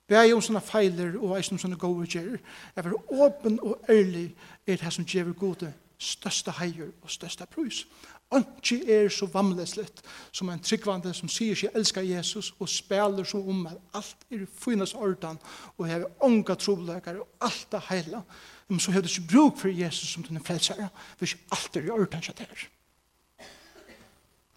Bæg 0.06 0.34
om 0.34 0.42
sånne 0.42 0.62
feiler 0.62 1.16
og 1.18 1.34
eisen 1.38 1.56
om 1.56 1.58
sånne 1.58 1.78
gode 1.80 2.06
gjer. 2.06 2.36
Jeg 2.76 2.84
var 2.84 2.94
åpen 3.10 3.58
og 3.62 3.88
ærlig 3.90 4.28
er 4.66 4.78
det 4.78 4.92
som 4.94 5.04
gjever 5.04 5.34
gode 5.34 5.72
største 5.98 6.52
heier 6.60 6.92
og 7.02 7.10
største 7.10 7.46
prøys. 7.50 7.86
Anki 8.30 8.80
er 8.90 9.08
så 9.08 9.26
vamleslet 9.30 10.02
som 10.34 10.48
en 10.50 10.62
tryggvande 10.62 11.12
som 11.14 11.30
sier 11.30 11.58
seg 11.58 11.74
elskar 11.78 12.06
Jesus 12.06 12.52
og 12.58 12.68
spiller 12.70 13.26
som 13.26 13.46
om 13.48 13.66
at 13.70 13.78
alt 13.94 14.26
er 14.30 14.42
i 14.42 14.48
finnes 14.50 14.94
ordan 14.94 15.38
og 15.76 15.86
hever 15.86 16.10
unga 16.26 16.56
troblegare 16.58 17.22
og 17.22 17.46
alt 17.48 17.74
er 17.78 17.86
heila. 17.90 18.22
Men 18.68 18.82
så 18.82 18.90
hever 18.90 19.06
det 19.06 19.14
ikke 19.14 19.32
bruk 19.32 19.60
for 19.62 19.70
Jesus 19.70 20.10
som 20.10 20.26
den 20.26 20.42
frelsere 20.42 20.88
hvis 21.18 21.36
alt 21.54 21.76
er 21.76 21.86
i 21.86 21.94
ordan 21.94 22.22
seg 22.22 22.38
der. 22.38 22.66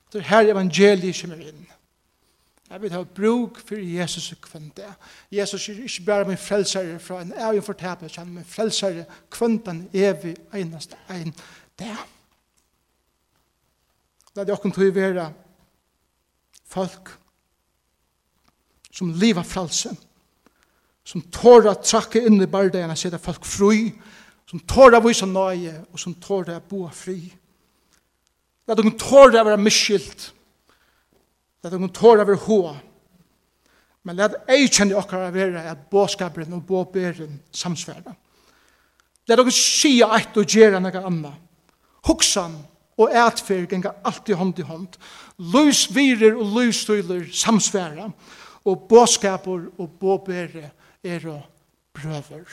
Det 0.10 0.24
er 0.24 0.32
her 0.32 0.50
evangeliet 0.50 1.22
kommer 1.22 1.46
inn. 1.46 1.68
Jeg 2.70 2.82
vil 2.82 2.92
ha 2.94 3.04
bruk 3.04 3.58
for 3.66 3.76
Jesus 3.82 4.34
kvann 4.42 4.72
det. 4.78 4.90
Jesus 5.32 5.70
er 5.70 5.84
ikke 5.84 6.06
bare 6.06 6.28
min 6.28 6.38
frelsere 6.38 7.00
fra 7.00 7.22
en 7.22 7.34
evig 7.34 7.64
fortapet, 7.64 8.18
men 8.18 8.34
min 8.34 8.46
frelsere 8.46 9.06
kvann 9.32 9.58
den 9.66 9.90
evig 9.94 10.36
eneste 10.54 10.98
en 11.10 11.34
det. 11.80 11.96
La 14.36 14.46
det 14.46 14.54
åkken 14.54 14.72
til 14.72 14.92
å 14.92 14.94
være 14.94 15.26
folk 16.70 17.10
som 18.94 19.10
lever 19.18 19.44
frelse, 19.44 19.96
som 21.04 21.26
tår 21.34 21.72
å 21.72 21.78
trakke 21.82 22.22
inn 22.22 22.38
i 22.42 22.50
bardeene, 22.50 22.94
og 22.94 23.02
sette 23.02 23.18
folk 23.22 23.46
fri, 23.48 23.88
som 24.50 24.62
tår 24.70 24.98
å 24.98 25.04
vise 25.08 25.26
nøye, 25.26 25.74
og 25.90 26.02
som 26.02 26.14
tår 26.22 26.54
å 26.54 26.60
bo 26.70 26.86
fri. 26.94 27.22
La 28.68 28.76
det 28.76 28.86
åkken 28.86 29.00
tår 29.02 29.34
å 29.34 29.46
være 29.48 29.62
miskyldt, 29.62 30.30
Let 31.64 31.74
oss 31.74 31.92
tåra 31.94 32.22
over 32.22 32.36
hoa. 32.36 32.76
Men 34.04 34.16
let 34.16 34.38
ei 34.50 34.68
kjenne 34.68 34.96
okkar 34.96 35.28
av 35.28 35.36
vera 35.36 35.66
at 35.72 35.90
båskaperen 35.92 36.56
og 36.56 36.64
båberen 36.68 37.42
samsverda. 37.52 38.16
Let 39.28 39.44
oss 39.44 39.60
skia 39.60 40.08
eit 40.16 40.38
og 40.40 40.48
gjerra 40.48 40.80
nega 40.82 41.04
anna. 41.06 41.34
Hoksan 42.08 42.56
og 43.00 43.14
ætfer 43.16 43.68
genga 43.70 43.94
alltid 44.08 44.40
hånd 44.40 44.60
i 44.60 44.68
hånd. 44.68 44.96
Lys 45.54 45.86
virer 45.96 46.40
og 46.40 46.56
lys 46.58 46.82
tøyler 46.88 47.28
samsverda. 47.32 48.10
Og 48.68 48.88
båskaper 48.90 49.70
og 49.80 49.96
båbere 50.00 50.72
er 51.04 51.28
og 51.32 51.44
brøver. 51.96 52.48